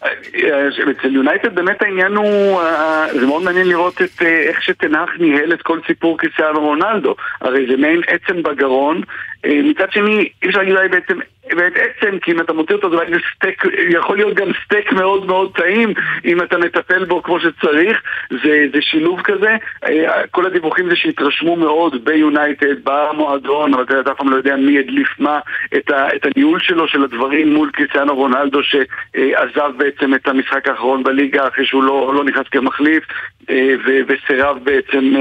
אה, 0.04 0.68
אצל 0.90 1.14
יונייטד 1.14 1.54
באמת 1.54 1.82
העניין 1.82 2.16
הוא, 2.16 2.60
אה, 2.60 3.06
זה 3.20 3.26
מאוד 3.26 3.42
מעניין 3.42 3.68
לראות 3.68 4.02
את 4.02 4.22
אה, 4.22 4.42
איך 4.42 4.62
שטן 4.62 4.89
האח 4.89 5.10
ניהל 5.18 5.52
את 5.52 5.62
כל 5.62 5.78
סיפור 5.86 6.18
קריסטיאנו 6.18 6.60
רונלדו. 6.60 7.16
הרי 7.40 7.66
זה 7.70 7.76
מעין 7.76 8.00
עצם 8.06 8.42
בגרון. 8.42 9.02
אה, 9.44 9.60
מצד 9.64 9.92
שני, 9.92 10.28
אי 10.42 10.48
אפשר 10.48 10.58
להגיד 10.58 10.74
אולי 10.74 10.88
בעצם, 10.88 11.18
באמת 11.56 11.72
עצם, 11.76 12.18
כי 12.18 12.32
אם 12.32 12.40
אתה 12.40 12.52
מוציא 12.52 12.74
אותו, 12.74 12.90
זה 12.90 12.96
אולי 12.96 13.10
סטייק, 13.34 13.62
יכול 13.88 14.16
להיות 14.16 14.34
גם 14.34 14.48
סטייק 14.64 14.92
מאוד 14.92 15.26
מאוד 15.26 15.52
טעים, 15.54 15.94
אם 16.24 16.42
אתה 16.42 16.58
מטפל 16.58 17.04
בו 17.04 17.22
כמו 17.22 17.40
שצריך. 17.40 18.02
זה, 18.30 18.66
זה 18.72 18.80
שילוב 18.80 19.20
כזה. 19.22 19.56
אה, 19.84 20.26
כל 20.30 20.46
הדיווחים 20.46 20.90
זה 20.90 20.96
שהתרשמו 20.96 21.56
מאוד 21.56 22.04
ביונייטד, 22.04 22.84
במועדון, 22.84 23.74
אבל 23.74 23.82
אתה 23.82 24.12
אף 24.12 24.16
פעם 24.16 24.30
לא 24.30 24.36
יודע 24.36 24.56
מי 24.56 24.78
הדליף 24.78 25.08
מה, 25.18 25.38
את, 25.76 25.90
ה, 25.90 26.08
את 26.16 26.26
הניהול 26.26 26.60
שלו 26.60 26.88
של 26.88 27.04
הדברים 27.04 27.54
מול 27.54 27.70
קריסטיאנו 27.72 28.14
רונלדו 28.14 28.60
שעזב 28.62 29.70
בעצם 29.76 30.14
את 30.14 30.28
המשחק 30.28 30.68
האחרון 30.68 31.02
בליגה 31.02 31.48
אחרי 31.48 31.66
שהוא 31.66 31.82
לא, 31.82 32.12
לא 32.14 32.24
נכנס 32.24 32.48
כמחליף 32.50 33.04
אה, 33.50 33.74
וסירב 34.08 34.58
בעצם 34.64 35.14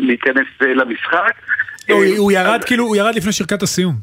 להיכנס 0.00 0.46
למשחק. 0.60 1.32
לא, 1.88 1.94
הוא- 1.94 2.04
אה, 2.04 2.18
הוא 2.18 2.32
ירד 2.32 2.64
כאילו, 2.66 2.84
הוא 2.84 2.96
ירד 2.96 3.14
לפני 3.14 3.32
שריקת 3.32 3.62
הסיום. 3.62 3.94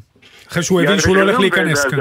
אחרי 0.52 0.62
שהוא 0.62 0.80
הבין 0.82 0.98
שהוא 1.00 1.16
לא 1.16 1.20
הולך 1.22 1.40
להיכנס 1.40 1.84
כאן. 1.84 1.98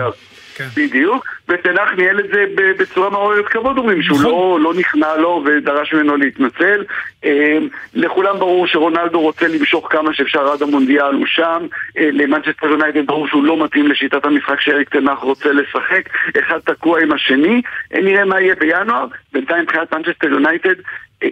כן. 0.56 0.68
בדיוק, 0.76 1.26
ותנח 1.50 1.90
ניהל 1.98 2.20
את 2.20 2.26
זה 2.34 2.46
בצורה 2.80 3.10
מעוררת 3.10 3.46
כבוד, 3.48 3.78
אומרים 3.78 4.02
שהוא 4.04 4.18
נכון. 4.20 4.32
לא, 4.32 4.60
לא 4.62 4.74
נכנע 4.80 5.16
לו 5.16 5.44
ודרש 5.46 5.94
ממנו 5.94 6.18
להתנצל. 6.18 6.84
אה, 7.26 7.58
לכולם 7.94 8.40
ברור 8.40 8.68
שרונלדו 8.68 9.20
רוצה 9.22 9.48
למשוך 9.48 9.88
כמה 9.92 10.14
שאפשר 10.14 10.48
עד 10.48 10.62
המונדיאל, 10.62 11.14
הוא 11.16 11.26
שם. 11.26 11.66
אה, 11.98 12.10
למנצ'סטר 12.14 12.68
יונייטד 12.68 13.06
ברור 13.06 13.28
שהוא 13.28 13.44
לא 13.44 13.64
מתאים 13.66 13.88
לשיטת 13.88 14.26
המשחק 14.26 14.62
שאריק 14.62 14.90
טן 14.90 15.02
האח 15.02 15.20
רוצה 15.20 15.50
לשחק. 15.52 16.10
אחד 16.40 16.60
תקוע 16.66 17.02
עם 17.02 17.12
השני, 17.12 17.62
אה, 17.96 18.02
נראה 18.02 18.26
מה 18.26 18.42
יהיה 18.42 18.56
בינואר. 18.56 19.06
בינתיים 19.34 19.64
מבחינת 19.64 19.94
מנצ'סטר 19.94 20.28
יונייטד, 20.28 20.76
אה, 21.24 21.28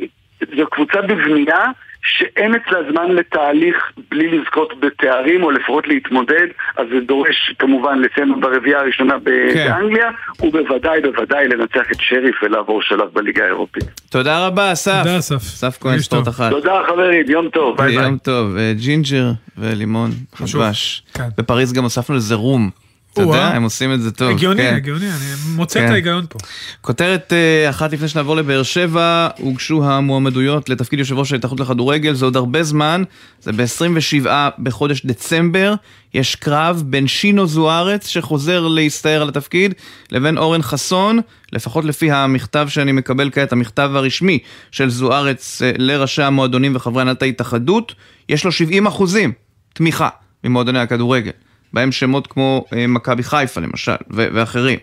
זו 0.58 0.68
קבוצה 0.72 1.02
בבנייה. 1.02 1.66
שאין 2.04 2.56
אצלה 2.56 2.80
זמן 2.92 3.12
לתהליך 3.12 3.92
בלי 4.12 4.28
לזכות 4.38 4.80
בתארים 4.80 5.44
או 5.44 5.52
לפחות 5.52 5.88
להתמודד, 5.88 6.48
אז 6.78 6.88
זה 6.94 7.00
דורש 7.08 7.54
כמובן 7.60 8.00
לסיים 8.02 8.42
ברביעייה 8.42 8.80
הראשונה 8.80 9.14
כן. 9.14 9.24
באנגליה, 9.24 10.10
ובוודאי 10.42 11.02
בוודאי 11.02 11.48
לנצח 11.48 11.92
את 11.92 11.98
שריף 12.00 12.36
ולעבור 12.44 12.82
שלב 12.82 13.08
בליגה 13.14 13.44
האירופית. 13.44 13.84
תודה 14.10 14.48
רבה, 14.48 14.72
אסף. 14.72 15.02
תודה, 15.04 15.18
אסף. 15.18 15.36
אסף 15.36 15.78
כהן, 15.82 16.00
ספורט. 16.00 16.28
אחת. 16.28 16.52
תודה 16.52 16.82
חברים, 16.88 17.30
יום 17.30 17.50
טוב, 17.50 17.78
ביי 17.78 17.96
ביי. 17.96 18.06
יום 18.06 18.18
טוב. 18.18 18.58
אה, 18.58 18.74
ג'ינג'ר 18.78 19.32
ולימון, 19.58 20.10
חשוב. 20.36 20.62
דבש. 20.62 21.04
כן. 21.14 21.24
בפריז 21.38 21.74
גם 21.74 21.84
הוספנו 21.84 22.16
לזה 22.16 22.36
רום. 22.36 22.70
אתה. 23.14 23.22
יודע, 23.22 23.48
הם 23.48 23.64
עושים 23.64 23.94
את 23.94 24.02
זה 24.02 24.12
טוב. 24.12 24.30
הגיוני, 24.30 24.62
כן. 24.62 24.76
הגיוני, 24.76 25.06
אני 25.10 25.56
מוצא 25.56 25.80
את 25.80 25.86
כן. 25.86 25.92
ההיגיון 25.92 26.26
פה. 26.30 26.40
כותרת 26.82 27.34
אה, 27.34 27.70
אחת 27.70 27.94
לפני 27.94 28.08
שנעבור 28.08 28.36
לבאר 28.36 28.64
שבע, 28.64 29.28
הוגשו 29.38 29.86
המועמדויות 29.86 30.70
לתפקיד 30.70 31.00
יושב 31.00 31.18
ראש 31.18 31.34
ההתאחדות 31.34 31.60
לכדורגל, 31.60 32.14
זה 32.14 32.26
עוד 32.26 32.36
הרבה 32.36 32.64
זמן, 32.64 33.04
זה 33.42 33.52
ב-27 33.52 34.28
בחודש 34.60 35.06
דצמבר, 35.06 35.74
יש 36.14 36.36
קרב 36.36 36.84
בין 36.86 37.08
שינו 37.08 37.48
זוארץ, 37.48 38.08
שחוזר 38.08 38.68
להסתער 38.68 39.22
על 39.22 39.30
התפקיד, 39.30 39.74
לבין 40.12 40.38
אורן 40.38 40.62
חסון, 40.62 41.20
לפחות 41.54 41.86
לפי 41.86 42.12
המכתב 42.12 42.68
שאני 42.70 42.92
מקבל 42.92 43.30
כעת, 43.32 43.52
המכתב 43.52 43.92
הרשמי 43.94 44.40
של 44.72 44.90
זוארץ 44.90 45.62
אה, 45.62 45.72
לראשי 45.78 46.24
המועדונים 46.24 46.76
וחברי 46.76 47.02
הנהלת 47.02 47.22
ההתאחדות, 47.22 47.96
יש 48.30 48.46
לו 48.46 48.52
70 48.52 48.88
אחוזים 48.88 49.32
תמיכה 49.74 50.10
ממועדוני 50.44 50.80
הכדורגל, 50.80 51.32
בהם 51.74 51.92
שמות 51.92 52.28
כמו 52.28 52.66
אה, 52.74 52.88
מכבי 52.88 53.24
חיפה 53.24 53.62
למשל, 53.62 53.92
ו- 54.12 54.28
ואחרים. 54.34 54.80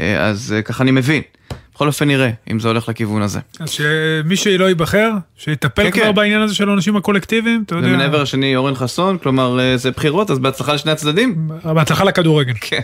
אה, 0.00 0.26
אז 0.26 0.54
אה, 0.56 0.62
ככה 0.62 0.82
אני 0.82 0.90
מבין. 0.90 1.22
בכל 1.74 1.86
אופן 1.86 2.08
נראה 2.08 2.30
אם 2.50 2.60
זה 2.60 2.68
הולך 2.68 2.88
לכיוון 2.88 3.22
הזה. 3.22 3.40
אז 3.60 3.70
שמי 3.70 4.36
שלא 4.36 4.64
ייבחר, 4.64 5.10
שיטפל 5.36 5.82
כן, 5.82 5.90
כבר 5.90 6.02
כן. 6.02 6.14
בעניין 6.14 6.40
הזה 6.40 6.54
של 6.54 6.68
העונשים 6.68 6.96
הקולקטיביים, 6.96 7.62
אתה 7.66 7.74
יודע. 7.74 7.88
ומעבר 7.88 8.22
השני 8.22 8.56
אורן 8.56 8.74
חסון, 8.74 9.18
כלומר 9.18 9.58
זה 9.76 9.90
בחירות, 9.90 10.30
אז 10.30 10.38
בהצלחה 10.38 10.74
לשני 10.74 10.92
הצדדים. 10.92 11.48
בהצלחה 11.64 12.04
לכדורגל. 12.04 12.52
כן. 12.60 12.80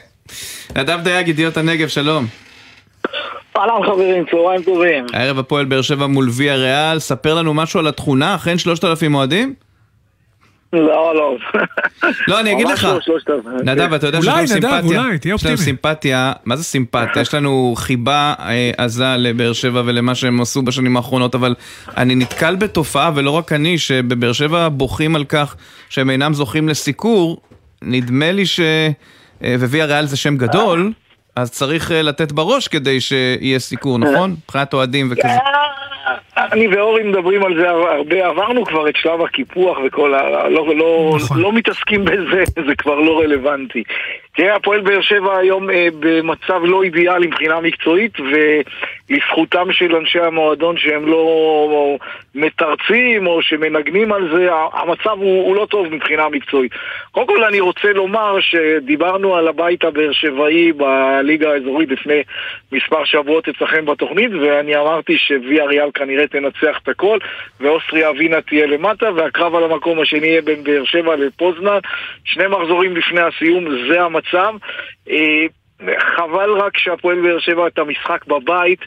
נדב 0.76 0.98
דייג, 1.02 1.28
ידיעות 1.28 1.56
הנגב, 1.56 1.88
שלום. 1.88 2.26
אהלן 3.56 3.86
חברים, 3.86 4.24
צהריים 4.30 4.62
טובים. 4.62 5.06
הערב 5.12 5.38
הפועל 5.38 5.64
באר 5.64 5.82
שבע 5.82 6.06
מול 6.06 6.28
ויה 6.32 6.56
ריאל, 6.56 6.98
ספר 6.98 7.34
לנו 7.34 7.54
משהו 7.54 7.80
על 7.80 7.86
התכונה, 7.86 8.34
אכן 8.34 8.58
3,000 8.58 9.14
אוהדים? 9.14 9.54
לא, 10.80 11.14
לא. 11.14 11.36
לא, 12.28 12.40
אני 12.40 12.52
אגיד 12.52 12.68
לך. 12.68 12.84
לא. 12.84 12.98
נדב, 13.62 13.92
אתה 13.92 14.06
יודע 14.06 14.22
שיש 14.22 14.28
אולי, 14.28 14.44
לנו 14.46 14.56
נדב, 14.56 14.68
סימפתיה. 14.70 15.02
אולי, 15.02 15.18
תהיה 15.18 15.34
יש 15.34 15.44
לנו 15.44 15.52
אופטימי. 15.52 15.56
סימפתיה, 15.56 16.32
מה 16.44 16.56
זה 16.56 16.64
סימפתיה? 16.64 17.22
יש 17.22 17.34
לנו 17.34 17.74
חיבה 17.76 18.34
אה, 18.38 18.70
עזה 18.76 19.16
לבאר 19.18 19.52
שבע 19.52 19.82
ולמה 19.84 20.14
שהם 20.14 20.40
עשו 20.40 20.62
בשנים 20.62 20.96
האחרונות, 20.96 21.34
אבל 21.34 21.54
אני 21.96 22.14
נתקל 22.14 22.56
בתופעה, 22.56 23.10
ולא 23.14 23.30
רק 23.30 23.52
אני, 23.52 23.78
שבבאר 23.78 24.32
שבע 24.32 24.68
בוכים 24.68 25.16
על 25.16 25.24
כך 25.24 25.56
שהם 25.88 26.10
אינם 26.10 26.34
זוכים 26.34 26.68
לסיקור. 26.68 27.40
נדמה 27.82 28.32
לי 28.32 28.46
ש... 28.46 28.60
אה, 29.44 29.54
וויה 29.58 29.84
ריאל 29.84 30.06
זה 30.06 30.16
שם 30.16 30.36
גדול, 30.36 30.92
אז 31.36 31.50
צריך 31.50 31.92
אה, 31.92 32.02
לתת 32.02 32.32
בראש 32.32 32.68
כדי 32.68 33.00
שיהיה 33.00 33.58
סיקור, 33.58 33.98
נכון? 33.98 34.36
מבחינת 34.44 34.72
אוהדים 34.72 35.08
וכזה. 35.10 35.28
אני 36.36 36.68
ואורי 36.68 37.02
מדברים 37.02 37.44
על 37.44 37.56
זה 37.56 37.70
הרבה, 37.70 38.26
עברנו 38.26 38.64
כבר 38.64 38.88
את 38.88 38.96
שלב 38.96 39.20
הקיפוח 39.22 39.78
וכל 39.86 40.14
ה... 40.14 40.48
לא, 40.48 40.76
לא, 40.76 41.12
נכון. 41.16 41.40
לא 41.40 41.52
מתעסקים 41.52 42.04
בזה, 42.04 42.42
זה 42.68 42.74
כבר 42.78 43.00
לא 43.00 43.20
רלוונטי. 43.20 43.82
תראה, 44.36 44.56
הפועל 44.56 44.80
באר 44.80 45.00
שבע 45.00 45.36
היום 45.38 45.70
אה, 45.70 45.88
במצב 46.00 46.60
לא 46.64 46.82
אידיאלי 46.82 47.26
מבחינה 47.26 47.60
מקצועית, 47.60 48.12
ולזכותם 48.20 49.72
של 49.72 49.96
אנשי 49.96 50.20
המועדון 50.20 50.76
שהם 50.78 51.06
לא 51.06 51.96
מתרצים 52.34 53.26
או 53.26 53.42
שמנגנים 53.42 54.12
על 54.12 54.28
זה, 54.36 54.48
המצב 54.72 55.16
הוא, 55.18 55.46
הוא 55.46 55.56
לא 55.56 55.66
טוב 55.70 55.88
מבחינה 55.88 56.28
מקצועית. 56.28 56.72
קודם 57.12 57.26
כל 57.26 57.44
אני 57.44 57.60
רוצה 57.60 57.92
לומר 57.92 58.40
שדיברנו 58.40 59.36
על 59.36 59.48
הבית 59.48 59.84
הבאר 59.84 60.12
שבעי 60.12 60.72
בליגה 60.72 61.52
האזורית 61.52 61.90
לפני 61.90 62.22
מספר 62.72 63.04
שבועות 63.04 63.48
אצלכם 63.48 63.84
בתוכנית, 63.84 64.30
ואני 64.42 64.76
אמרתי 64.76 65.18
שוויה 65.18 65.64
ריאל 65.64 65.90
כנראה 65.94 66.25
תנצח 66.26 66.78
את 66.82 66.88
הכל, 66.88 67.18
ואוסטריה 67.60 68.10
ווינה 68.10 68.40
תהיה 68.40 68.66
למטה, 68.66 69.12
והקרב 69.12 69.54
על 69.54 69.64
המקום 69.64 70.00
השני 70.00 70.26
יהיה 70.26 70.42
בין 70.42 70.64
באר 70.64 70.84
שבע 70.84 71.16
לפוזנן. 71.16 71.78
שני 72.24 72.46
מחזורים 72.46 72.96
לפני 72.96 73.20
הסיום, 73.20 73.64
זה 73.88 74.02
המצב. 74.02 74.54
אה, 75.10 75.46
חבל 76.16 76.50
רק 76.50 76.78
שהפועל 76.78 77.20
באר 77.22 77.38
שבע 77.38 77.66
את 77.66 77.78
המשחק 77.78 78.26
בבית 78.26 78.80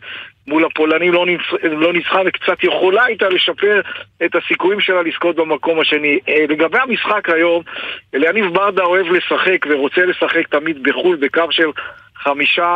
מול 0.47 0.65
הפולנים 0.65 1.13
לא, 1.13 1.25
ניצח, 1.25 1.53
לא 1.63 1.93
ניצחה 1.93 2.21
וקצת 2.25 2.63
יכולה 2.63 3.03
הייתה 3.03 3.29
לשפר 3.29 3.81
את 4.25 4.35
הסיכויים 4.35 4.81
שלה 4.81 5.01
לזכות 5.01 5.35
במקום 5.35 5.79
השני. 5.79 6.19
אה, 6.29 6.45
לגבי 6.49 6.77
המשחק 6.77 7.29
היום, 7.29 7.63
אליניב 8.15 8.53
ברדה 8.53 8.83
אוהב 8.83 9.07
לשחק 9.07 9.65
ורוצה 9.69 10.05
לשחק 10.05 10.47
תמיד 10.47 10.83
בחו"ל 10.83 11.15
בקו 11.15 11.51
של 11.51 11.69
חמישה 12.23 12.71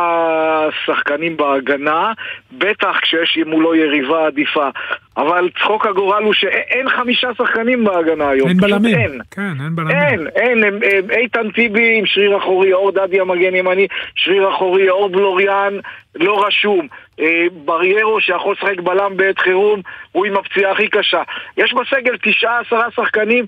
שחקנים 0.86 1.36
בהגנה, 1.36 2.12
בטח 2.52 2.98
כשיש 3.02 3.38
מולו 3.46 3.74
יריבה 3.74 4.26
עדיפה. 4.26 4.68
אבל 5.16 5.48
צחוק 5.58 5.86
הגורל 5.86 6.22
הוא 6.22 6.34
שאין 6.34 6.90
חמישה 6.90 7.28
שחקנים 7.38 7.84
בהגנה 7.84 8.28
היום. 8.28 8.48
אין 8.48 8.56
בלמים. 8.56 8.98
אין. 8.98 9.20
כן, 9.30 9.52
אין 9.64 9.76
בלמים. 9.76 9.96
אין, 9.96 10.26
אין, 10.36 10.64
הם- 10.64 10.80
הם- 10.92 11.10
איתן 11.10 11.50
טיבי 11.50 11.98
עם 11.98 12.06
שריר 12.06 12.38
אחורי, 12.38 12.72
אור 12.72 12.90
דדי 12.92 13.20
המגן 13.20 13.54
ימני, 13.54 13.86
שריר 14.14 14.50
אחורי, 14.50 14.90
אור 14.90 15.08
בלוריאן, 15.08 15.74
לא 16.14 16.46
רשום. 16.46 16.86
אה, 17.20 17.46
בריירו 17.64 18.20
שיכול 18.20 18.54
לשחק 18.58 18.80
בלם 18.80 19.16
בעת 19.16 19.38
חירום, 19.38 19.80
הוא 20.12 20.26
עם 20.26 20.36
הפציעה 20.36 20.72
הכי 20.72 20.88
קשה. 20.88 21.22
יש 21.56 21.74
בסגל 21.74 22.16
תשעה 22.22 22.60
עשרה 22.60 22.90
שחקנים, 22.96 23.44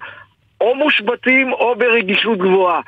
או 0.60 0.74
מושבתים 0.74 1.52
או 1.52 1.74
ברגישות 1.78 2.38
גבוהה. 2.38 2.80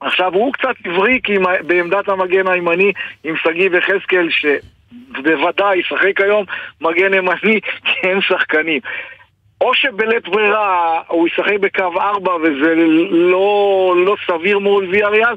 עכשיו, 0.00 0.34
הוא 0.34 0.52
קצת 0.52 0.74
הבריק 0.84 1.30
עם, 1.30 1.42
בעמדת 1.66 2.08
המגן 2.08 2.48
הימני 2.48 2.92
עם 3.24 3.34
שגיב 3.36 3.74
יחזקאל, 3.74 4.28
שבוודאי 4.30 5.78
ישחק 5.78 6.20
היום 6.20 6.44
מגן 6.80 7.14
ימני, 7.14 7.60
כי 7.84 8.08
אין 8.08 8.20
שחקנים. 8.20 8.80
או 9.60 9.74
שבלית 9.74 10.28
ברירה 10.28 11.00
הוא 11.08 11.28
ישחק 11.28 11.58
בקו 11.60 12.00
4 12.00 12.34
וזה 12.34 12.74
לא, 13.10 13.94
לא 14.06 14.16
סביר 14.26 14.58
מול 14.58 14.88
ויה 14.90 15.08
ריאל, 15.08 15.34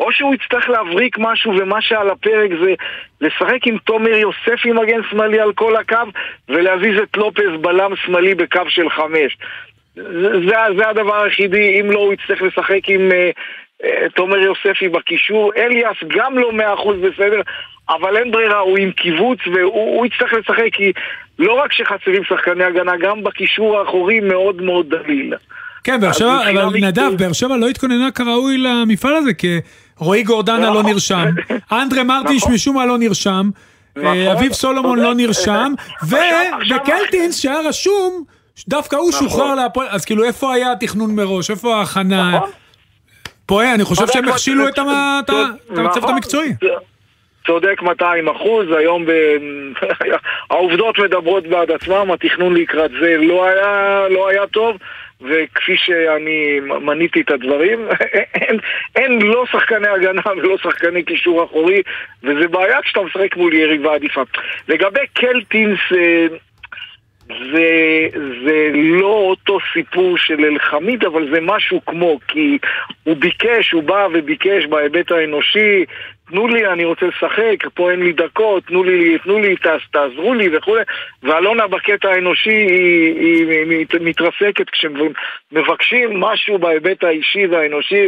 או 0.00 0.12
שהוא 0.12 0.34
יצטרך 0.34 0.68
להבריק 0.68 1.18
משהו 1.18 1.52
ומה 1.58 1.82
שעל 1.82 2.10
הפרק 2.10 2.50
זה 2.62 2.74
לשחק 3.20 3.66
עם 3.66 3.78
תומר 3.78 4.16
יוספי 4.16 4.72
מגן 4.72 5.00
שמאלי 5.10 5.40
על 5.40 5.52
כל 5.52 5.76
הקו 5.76 5.96
ולהזיז 6.48 6.98
את 7.02 7.16
לופז 7.16 7.60
בלם 7.60 7.96
שמאלי 7.96 8.34
בקו 8.34 8.62
של 8.68 8.90
5. 8.90 9.38
זה, 9.94 10.50
זה, 10.76 10.88
הדבר 10.88 11.22
היחידי, 11.22 11.80
אם 11.80 11.90
לא 11.90 11.98
הוא 11.98 12.12
יצטרך 12.12 12.42
לשחק 12.42 12.88
עם 12.88 13.12
אה, 13.12 13.30
תומר 14.14 14.38
יוספי 14.38 14.88
בקישור, 14.88 15.52
אליאס 15.56 15.96
גם 16.16 16.38
לא 16.38 16.52
מאה 16.52 16.74
אחוז 16.74 16.96
בסדר, 16.96 17.40
אבל 17.88 18.16
אין 18.16 18.30
ברירה, 18.30 18.58
הוא 18.58 18.78
עם 18.78 18.90
קיבוץ 18.92 19.38
והוא 19.46 19.96
הוא 19.96 20.06
יצטרך 20.06 20.32
לשחק 20.32 20.68
כי 20.72 20.92
לא 21.38 21.52
רק 21.52 21.72
שחסרים 21.72 22.24
שחקני 22.24 22.64
הגנה, 22.64 22.92
גם 22.96 23.22
בקישור 23.22 23.78
האחורי 23.78 24.20
מאוד 24.20 24.62
מאוד 24.62 24.94
דליל. 24.94 25.34
כן, 25.84 26.00
באר 26.00 26.12
שבע, 26.12 26.50
אבל 26.50 26.64
נדב, 26.80 27.12
באר 27.18 27.32
שבע 27.32 27.56
לא 27.56 27.68
התכוננה 27.68 28.10
כראוי 28.10 28.58
למפעל 28.58 29.14
הזה, 29.14 29.34
כי 29.34 29.60
רועי 29.98 30.22
גורדנה 30.22 30.58
לא 30.58 30.70
נכון. 30.70 30.86
נרשם, 30.86 31.28
אנדרה 31.72 32.04
מרטיש 32.04 32.42
נכון. 32.42 32.54
משום 32.54 32.76
מה 32.76 32.86
לא 32.86 32.98
נרשם, 32.98 33.50
נכון. 33.96 34.16
אה, 34.16 34.32
אביב 34.32 34.52
סולומון. 34.52 34.98
לא 34.98 35.14
נרשם, 35.14 35.72
וקלטינס 36.70 37.40
שהיה 37.40 37.60
רשום, 37.60 38.24
דווקא 38.68 38.96
הוא 38.96 39.10
נכון. 39.10 39.28
שוחרר 39.28 39.54
להפועל, 39.54 39.88
אז 39.90 40.04
כאילו 40.04 40.24
איפה 40.24 40.54
היה 40.54 40.72
התכנון 40.72 41.14
מראש, 41.14 41.50
איפה 41.50 41.76
ההכנה? 41.76 42.40
אה, 43.60 43.74
אני 43.74 43.84
חושב 43.84 44.06
שהם 44.06 44.28
הכשילו 44.28 44.68
את 44.68 44.78
נכון. 44.78 46.14
המקצועי. 46.14 46.52
צודק 47.46 47.82
200 47.82 48.28
אחוז, 48.28 48.66
היום 48.78 49.06
ב... 49.06 49.10
העובדות 50.50 50.98
מדברות 50.98 51.46
בעד 51.46 51.70
עצמם, 51.70 52.10
התכנון 52.10 52.54
לקראת 52.54 52.90
זה 52.90 53.16
לא 53.18 53.46
היה, 53.46 54.06
לא 54.10 54.28
היה 54.28 54.46
טוב, 54.46 54.76
וכפי 55.20 55.76
שאני 55.76 56.60
מניתי 56.60 57.20
את 57.20 57.30
הדברים, 57.30 57.88
אין, 58.34 58.58
אין 58.96 59.22
לא 59.22 59.44
שחקני 59.52 59.88
הגנה 59.88 60.22
ולא 60.36 60.56
שחקני 60.58 61.02
קישור 61.02 61.44
אחורי, 61.44 61.82
וזה 62.22 62.48
בעיה 62.48 62.82
כשאתה 62.82 63.00
משחק 63.02 63.36
מול 63.36 63.54
יריבה 63.54 63.94
עדיפה. 63.94 64.22
לגבי 64.68 65.06
קלטינס, 65.14 65.80
אה, 65.96 66.26
זה, 67.28 68.08
זה 68.44 68.70
לא 68.74 69.06
אותו 69.06 69.58
סיפור 69.72 70.18
של 70.18 70.44
אלחמיד, 70.44 71.04
אבל 71.04 71.30
זה 71.34 71.40
משהו 71.42 71.80
כמו, 71.86 72.18
כי 72.28 72.58
הוא 73.04 73.16
ביקש, 73.16 73.70
הוא 73.72 73.82
בא 73.82 74.08
וביקש 74.12 74.66
בהיבט 74.66 75.12
האנושי, 75.12 75.84
תנו 76.32 76.48
לי, 76.48 76.66
אני 76.72 76.84
רוצה 76.84 77.06
לשחק, 77.06 77.68
פה 77.74 77.90
אין 77.90 78.00
לי 78.02 78.12
דקות, 78.12 78.64
תנו 78.66 78.84
לי, 78.84 79.18
תנו 79.24 79.38
לי, 79.38 79.56
תעז, 79.56 79.80
תעזרו 79.92 80.34
לי 80.34 80.56
וכולי, 80.56 80.82
ואלונה 81.22 81.66
בקטע 81.66 82.08
האנושי 82.08 82.50
היא, 82.50 83.14
היא, 83.20 83.46
היא 83.50 83.66
מת- 83.80 84.00
מתרסקת 84.00 84.70
כשמבקשים 84.72 86.20
משהו 86.20 86.58
בהיבט 86.58 87.04
האישי 87.04 87.46
והאנושי. 87.46 88.06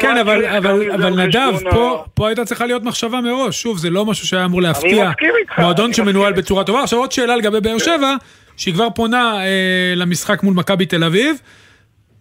כן, 0.00 0.16
אבל, 0.16 0.44
אבל, 0.44 0.90
אבל 0.90 1.10
נדב, 1.26 1.52
פה, 1.70 2.04
פה 2.14 2.28
הייתה 2.28 2.44
צריכה 2.44 2.66
להיות 2.66 2.82
מחשבה 2.82 3.20
מראש. 3.20 3.62
שוב, 3.62 3.78
זה 3.78 3.90
לא 3.90 4.04
משהו 4.04 4.26
שהיה 4.26 4.44
אמור 4.44 4.62
להפתיע. 4.62 5.10
מועדון 5.58 5.92
שמנוהל. 5.92 6.32
בצורה 6.32 6.64
טובה. 6.64 6.82
עכשיו 6.82 6.98
עוד 6.98 7.12
שאלה 7.12 7.36
לגבי 7.36 7.60
באר 7.60 7.78
שבע, 7.78 8.14
שהיא 8.56 8.74
כבר 8.74 8.90
פונה 8.90 9.36
אה, 9.44 9.92
למשחק 9.96 10.42
מול 10.42 10.54
מכבי 10.54 10.86
תל 10.86 11.04
אביב. 11.04 11.36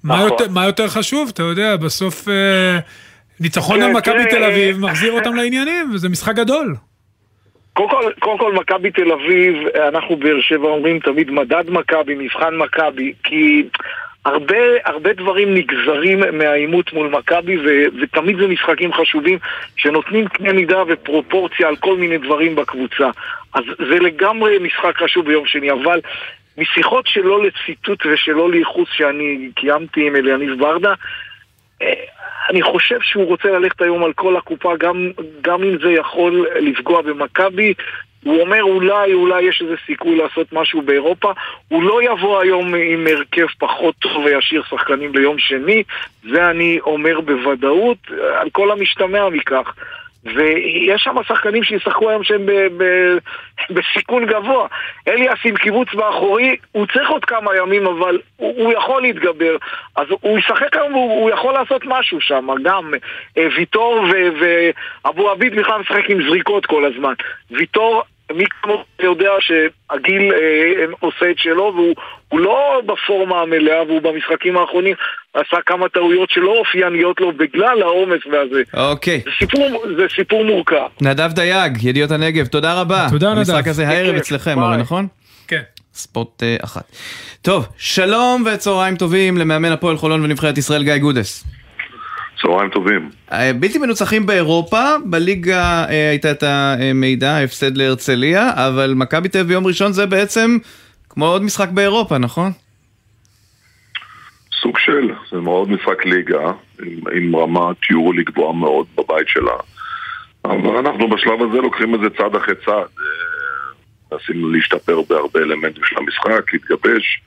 מה, 0.03 0.15
נכון. 0.15 0.27
יותר, 0.31 0.45
מה 0.49 0.65
יותר 0.65 0.87
חשוב? 0.87 1.29
אתה 1.33 1.43
יודע, 1.43 1.77
בסוף 1.77 2.27
אה, 2.29 2.79
ניצחון 3.39 3.81
על 3.81 3.91
מכבי 3.91 4.13
תראה, 4.13 4.25
תל 4.25 4.43
אביב 4.43 4.75
אה, 4.75 4.89
מחזיר 4.89 5.11
אותם 5.11 5.35
לעניינים, 5.35 5.91
וזה 5.93 6.09
משחק 6.09 6.35
גדול. 6.35 6.75
קודם 7.73 7.89
כל, 7.89 8.11
קודם 8.19 8.37
כל 8.37 8.53
מכבי 8.53 8.91
תל 8.91 9.11
אביב, 9.11 9.67
אנחנו 9.87 10.15
באר 10.15 10.41
שבע 10.41 10.67
אומרים 10.67 10.99
תמיד 10.99 11.31
מדד 11.31 11.63
מכבי, 11.69 12.15
מבחן 12.15 12.55
מכבי, 12.55 13.13
כי 13.23 13.63
הרבה, 14.25 14.57
הרבה 14.85 15.13
דברים 15.13 15.55
נגזרים 15.55 16.19
מהעימות 16.37 16.93
מול 16.93 17.09
מכבי, 17.09 17.57
ו- 17.57 18.01
ותמיד 18.01 18.37
זה 18.37 18.47
משחקים 18.47 18.93
חשובים 18.93 19.39
שנותנים 19.75 20.27
קנה 20.27 20.53
מידה 20.53 20.83
ופרופורציה 20.87 21.67
על 21.67 21.75
כל 21.75 21.97
מיני 21.97 22.17
דברים 22.17 22.55
בקבוצה. 22.55 23.09
אז 23.53 23.63
זה 23.77 23.99
לגמרי 23.99 24.57
משחק 24.59 24.97
חשוב 24.97 25.25
ביום 25.25 25.47
שני, 25.47 25.71
אבל 25.71 26.01
משיחות 26.57 27.07
שלא 27.07 27.43
לציטוט 27.43 28.05
ושלא 28.05 28.51
לייחוס 28.51 28.89
שאני 28.91 29.49
קיימתי 29.55 30.07
עם 30.07 30.15
אליניב 30.15 30.59
ברדה, 30.59 30.93
אה, 31.81 31.93
אני 32.49 32.61
חושב 32.61 32.97
שהוא 33.01 33.25
רוצה 33.25 33.47
ללכת 33.47 33.81
היום 33.81 34.03
על 34.03 34.13
כל 34.13 34.35
הקופה, 34.35 34.77
גם, 34.77 35.11
גם 35.41 35.63
אם 35.63 35.77
זה 35.83 35.91
יכול 35.91 36.47
לפגוע 36.61 37.01
במכבי. 37.01 37.73
הוא 38.23 38.41
אומר 38.41 38.63
אולי, 38.63 39.13
אולי 39.13 39.41
יש 39.41 39.61
איזה 39.61 39.75
סיכוי 39.85 40.15
לעשות 40.15 40.53
משהו 40.53 40.81
באירופה. 40.81 41.31
הוא 41.67 41.83
לא 41.83 42.03
יבוא 42.03 42.39
היום 42.39 42.75
עם 42.75 43.07
הרכב 43.07 43.47
פחות 43.59 43.95
טוב 43.99 44.25
וישאיר 44.25 44.63
שחקנים 44.69 45.15
ליום 45.15 45.39
שני. 45.39 45.83
זה 46.31 46.49
אני 46.49 46.79
אומר 46.81 47.21
בוודאות, 47.21 47.97
על 48.37 48.49
כל 48.49 48.71
המשתמע 48.71 49.29
מכך. 49.29 49.73
ויש 50.25 51.01
שם 51.03 51.15
שחקנים 51.27 51.63
שישחקו 51.63 52.09
היום 52.09 52.23
שהם 52.23 52.45
ב- 52.45 52.83
ב- 52.83 53.17
בסיכון 53.69 54.25
גבוה. 54.25 54.67
אליאס 55.07 55.39
עם 55.45 55.55
קיבוץ 55.55 55.93
באחורי, 55.93 56.55
הוא 56.71 56.85
צריך 56.93 57.09
עוד 57.09 57.25
כמה 57.25 57.57
ימים, 57.57 57.87
אבל 57.87 58.19
הוא, 58.37 58.63
הוא 58.63 58.73
יכול 58.73 59.01
להתגבר. 59.01 59.55
אז 59.95 60.07
הוא 60.21 60.39
ישחק 60.39 60.77
היום, 60.77 60.93
הוא, 60.93 61.21
הוא 61.21 61.29
יכול 61.29 61.53
לעשות 61.53 61.81
משהו 61.85 62.21
שם. 62.21 62.47
גם 62.63 62.93
אה, 63.37 63.47
ויטור 63.57 64.05
ואבו 64.39 65.29
עביד 65.29 65.55
בכלל 65.55 65.79
משחק 65.81 66.09
עם 66.09 66.29
זריקות 66.29 66.65
כל 66.65 66.85
הזמן. 66.85 67.13
ויטור 67.51 68.03
מי 68.31 68.43
כמו 68.61 68.83
יודע 68.99 69.31
שהגיל 69.39 70.31
אה, 70.33 70.85
עושה 70.99 71.31
את 71.31 71.37
שלו 71.37 71.73
והוא 71.75 71.95
הוא 72.29 72.39
לא 72.39 72.81
בפורמה 72.85 73.41
המלאה 73.41 73.83
והוא 73.83 74.01
במשחקים 74.01 74.57
האחרונים 74.57 74.95
עשה 75.33 75.57
כמה 75.65 75.89
טעויות 75.89 76.29
שלא 76.29 76.57
אופייניות 76.59 77.21
לו 77.21 77.31
בגלל 77.31 77.81
העומס 77.81 78.19
והזה. 78.31 78.61
אוקיי. 78.73 79.21
זה 79.25 79.31
סיפור, 79.39 79.83
זה 79.97 80.05
סיפור 80.15 80.45
מורכב. 80.45 80.87
נדב 81.01 81.31
דייג, 81.31 81.77
ידיעות 81.83 82.11
הנגב, 82.11 82.45
תודה 82.45 82.81
רבה. 82.81 83.07
תודה, 83.11 83.29
נדב. 83.29 83.37
המשחק 83.37 83.67
הזה 83.67 83.87
הערב 83.87 84.09
בכיף, 84.09 84.21
אצלכם. 84.21 84.61
אורי, 84.61 84.77
נכון? 84.77 85.07
כן. 85.47 85.61
ספורט 85.93 86.43
אה, 86.43 86.57
אחת. 86.63 86.91
טוב, 87.41 87.67
שלום 87.77 88.43
וצהריים 88.53 88.95
טובים 88.95 89.37
למאמן 89.37 89.71
הפועל 89.71 89.97
חולון 89.97 90.23
ונבחרת 90.23 90.57
ישראל 90.57 90.83
גיא 90.83 90.97
גודס. 90.97 91.43
צהריים 92.41 92.69
טובים. 92.69 93.09
אה, 93.31 93.51
בלתי 93.53 93.77
מנוצחים 93.77 94.25
באירופה, 94.25 94.83
בליגה 95.05 95.85
אה, 95.89 96.09
הייתה 96.09 96.31
את 96.31 96.43
המידע, 96.43 97.31
ההפסד 97.31 97.77
להרצליה, 97.77 98.51
אבל 98.55 98.93
מכבי 98.95 99.29
תל 99.29 99.37
אביב 99.39 99.49
ביום 99.49 99.67
ראשון 99.67 99.91
זה 99.91 100.05
בעצם 100.05 100.57
כמו 101.09 101.25
עוד 101.25 101.43
משחק 101.43 101.69
באירופה, 101.69 102.17
נכון? 102.17 102.51
סוג 104.61 104.77
של, 104.77 105.13
זה 105.31 105.37
מאוד 105.37 105.69
משחק 105.69 106.05
ליגה, 106.05 106.51
עם, 106.85 106.99
עם 107.15 107.35
רמת 107.35 107.77
יורולי 107.91 108.23
גבוהה 108.23 108.53
מאוד 108.53 108.85
בבית 108.97 109.27
שלה. 109.27 109.57
אבל 110.45 110.77
אנחנו 110.77 111.09
בשלב 111.09 111.41
הזה 111.41 111.57
לוקחים 111.57 111.95
את 111.95 111.99
זה 111.99 112.09
צעד 112.17 112.35
אחרי 112.35 112.55
צעד. 112.65 112.75
אה, 112.75 113.63
מנסים 114.11 114.53
להשתפר 114.53 115.01
בהרבה 115.09 115.39
אלמנטים 115.39 115.83
של 115.85 115.95
המשחק, 115.97 116.53
להתגבש, 116.53 117.21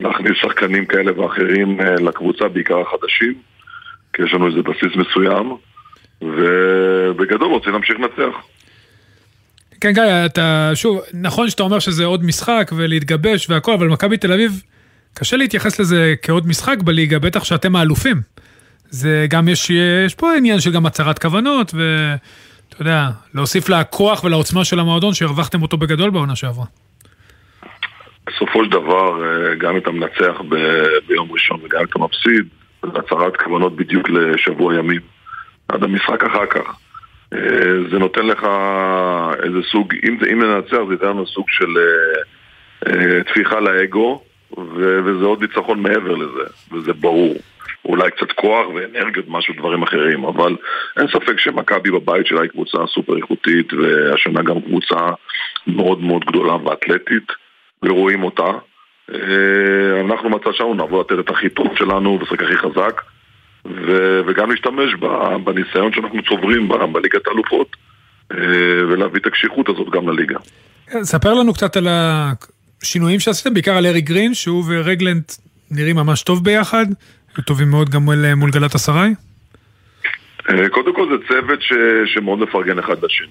להכניס 0.00 0.32
שחקנים 0.40 0.86
כאלה 0.86 1.20
ואחרים 1.20 1.80
אה, 1.80 1.94
לקבוצה, 1.94 2.48
בעיקר 2.48 2.80
החדשים, 2.80 3.34
כי 4.12 4.22
יש 4.22 4.34
לנו 4.34 4.46
איזה 4.46 4.62
בסיס 4.62 4.96
מסוים, 4.96 5.56
ובגדול 6.22 7.48
רוצים 7.48 7.72
להמשיך 7.72 7.96
לנצח. 8.00 8.36
כן, 9.80 9.92
גיא, 9.92 10.02
אתה, 10.26 10.70
שוב, 10.74 11.00
נכון 11.14 11.50
שאתה 11.50 11.62
אומר 11.62 11.78
שזה 11.78 12.04
עוד 12.04 12.24
משחק 12.24 12.70
ולהתגבש 12.76 13.50
והכל, 13.50 13.72
אבל 13.72 13.88
מכבי 13.88 14.16
תל 14.16 14.32
אביב, 14.32 14.62
קשה 15.14 15.36
להתייחס 15.36 15.80
לזה 15.80 16.14
כעוד 16.22 16.46
משחק 16.46 16.76
בליגה, 16.84 17.18
בטח 17.18 17.44
שאתם 17.44 17.76
האלופים. 17.76 18.16
זה 18.90 19.26
גם, 19.30 19.48
יש, 19.48 19.70
יש 20.06 20.14
פה 20.14 20.36
עניין 20.36 20.60
של 20.60 20.72
גם 20.72 20.86
הצהרת 20.86 21.18
כוונות, 21.18 21.74
ואתה 21.74 22.82
יודע, 22.82 23.08
להוסיף 23.34 23.68
לכוח 23.68 24.24
ולעוצמה 24.24 24.64
של 24.64 24.78
המועדון 24.78 25.14
שהרווחתם 25.14 25.62
אותו 25.62 25.76
בגדול 25.76 26.10
בעונה 26.10 26.36
שעברה. 26.36 26.64
בסופו 28.26 28.64
של 28.64 28.70
דבר, 28.70 29.24
אה, 29.24 29.54
גם 29.54 29.76
את 29.76 29.86
המנצח 29.86 30.40
ב- 30.48 30.84
ביום 31.08 31.32
ראשון 31.32 31.60
וגם 31.64 31.84
את 31.84 31.96
המפסיד, 31.96 32.48
זה 32.82 32.98
הצהרת 32.98 33.36
כוונות 33.36 33.76
בדיוק 33.76 34.08
לשבוע 34.10 34.74
ימים. 34.74 35.00
עד 35.68 35.82
המשחק 35.82 36.24
אחר 36.24 36.46
כך. 36.46 36.76
אה, 37.34 37.90
זה 37.90 37.98
נותן 37.98 38.26
לך 38.26 38.46
איזה 39.42 39.58
סוג, 39.70 39.94
אם, 40.08 40.42
ננצח 40.42 40.78
זה 40.88 40.92
ייתן 40.92 41.06
לנו 41.06 41.26
סוג 41.26 41.46
של 41.48 41.78
אה, 41.78 42.22
אה, 42.88 43.24
טפיחה 43.24 43.60
לאגו, 43.60 44.22
וזה 45.04 45.24
עוד 45.24 45.42
ניצחון 45.42 45.82
מעבר 45.82 46.14
לזה, 46.14 46.42
וזה 46.72 46.92
ברור. 46.92 47.34
אולי 47.84 48.10
קצת 48.10 48.32
כוח 48.32 48.66
ואנרגיות, 48.74 49.24
משהו, 49.28 49.54
דברים 49.54 49.82
אחרים, 49.82 50.24
אבל 50.24 50.56
אין 50.96 51.06
ספק 51.08 51.38
שמכבי 51.38 51.90
בבית 51.90 52.26
שלה 52.26 52.42
היא 52.42 52.50
קבוצה 52.50 52.78
סופר 52.94 53.16
איכותית, 53.16 53.72
והשנה 53.72 54.42
גם 54.42 54.60
קבוצה 54.60 54.96
מאוד 55.66 56.00
מאוד 56.00 56.24
גדולה 56.24 56.56
ואתלטית, 56.56 57.32
ורואים 57.82 58.22
אותה. 58.22 58.50
אה, 59.10 60.00
אנחנו 60.00 60.30
מצד 60.30 60.54
שלנו 60.54 60.74
נבוא 60.74 61.00
לתת 61.00 61.18
את 61.20 61.30
הכי 61.30 61.48
טוב 61.48 61.66
שלנו, 61.78 62.18
לשחק 62.22 62.42
הכי 62.42 62.56
חזק, 62.56 63.02
ו- 63.64 64.20
וגם 64.26 64.50
להשתמש 64.50 64.94
בניסיון 65.44 65.92
שאנחנו 65.92 66.22
צוברים 66.22 66.68
בליגת 66.68 67.26
האלופות, 67.26 67.76
אה, 68.32 68.36
ולהביא 68.88 69.20
את 69.20 69.26
הקשיחות 69.26 69.68
הזאת 69.68 69.90
גם 69.90 70.08
לליגה. 70.08 70.38
ספר 71.02 71.34
לנו 71.34 71.52
קצת 71.52 71.76
על 71.76 71.88
השינויים 71.90 73.20
שעשיתם, 73.20 73.54
בעיקר 73.54 73.76
על 73.76 73.86
אריק 73.86 74.04
גרין, 74.04 74.34
שהוא 74.34 74.64
ורגלנד 74.68 75.22
נראים 75.70 75.96
ממש 75.96 76.22
טוב 76.22 76.44
ביחד, 76.44 76.86
טובים 77.46 77.70
מאוד 77.70 77.88
גם 77.88 78.02
מול, 78.36 78.50
גלת 78.50 78.74
אסריי. 78.74 79.14
אה, 80.50 80.68
קודם 80.68 80.94
כל 80.94 81.08
זה 81.10 81.28
צוות 81.28 81.62
ש, 81.62 81.72
שמאוד 82.14 82.38
מפרגן 82.38 82.78
אחד 82.78 83.04
לשני. 83.04 83.26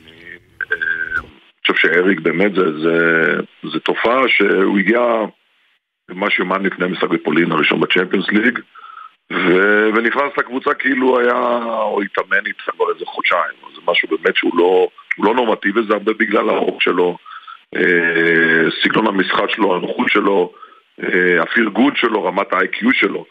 אני 0.72 1.74
חושב 1.74 1.88
שאריק 1.88 2.20
באמת 2.20 2.52
זה, 2.56 2.80
זה, 2.84 3.36
זה 3.74 3.80
תופעה 3.80 4.22
שהוא 4.28 4.80
הגיע 4.80 5.00
ממש 6.12 6.40
יומיים 6.40 6.66
לפני 6.66 6.86
המשחק 6.86 7.10
בפולין 7.10 7.52
הראשון 7.52 7.80
בצ'מפיונס 7.80 8.28
ליג 8.28 8.60
ו, 9.34 9.90
ונכנס 9.96 10.38
לקבוצה 10.38 10.74
כאילו 10.74 11.20
היה, 11.20 11.40
או 11.64 12.02
התאמן 12.02 12.46
איתה 12.46 12.72
כבר 12.72 12.86
איזה 12.94 13.06
חודשיים. 13.06 13.56
זה 13.76 13.82
משהו 13.88 14.10
באמת 14.10 14.36
שהוא 14.36 14.58
לא, 14.58 14.88
לא 15.20 15.34
נורמטיבי, 15.34 15.82
זה 15.88 15.94
הרבה 15.94 16.14
בגלל 16.14 16.50
האור 16.50 16.82
שלו, 16.82 17.18
אה, 17.76 18.70
סגנון 18.84 19.08
המשחק 19.08 19.50
שלו, 19.50 19.76
הנוחות 19.76 20.10
שלו, 20.10 20.54
אה, 21.04 21.42
הפרגון 21.42 21.96
שלו, 21.96 22.24
רמת 22.24 22.54
ה-IQ 22.54 22.88
שלו. 22.94 23.26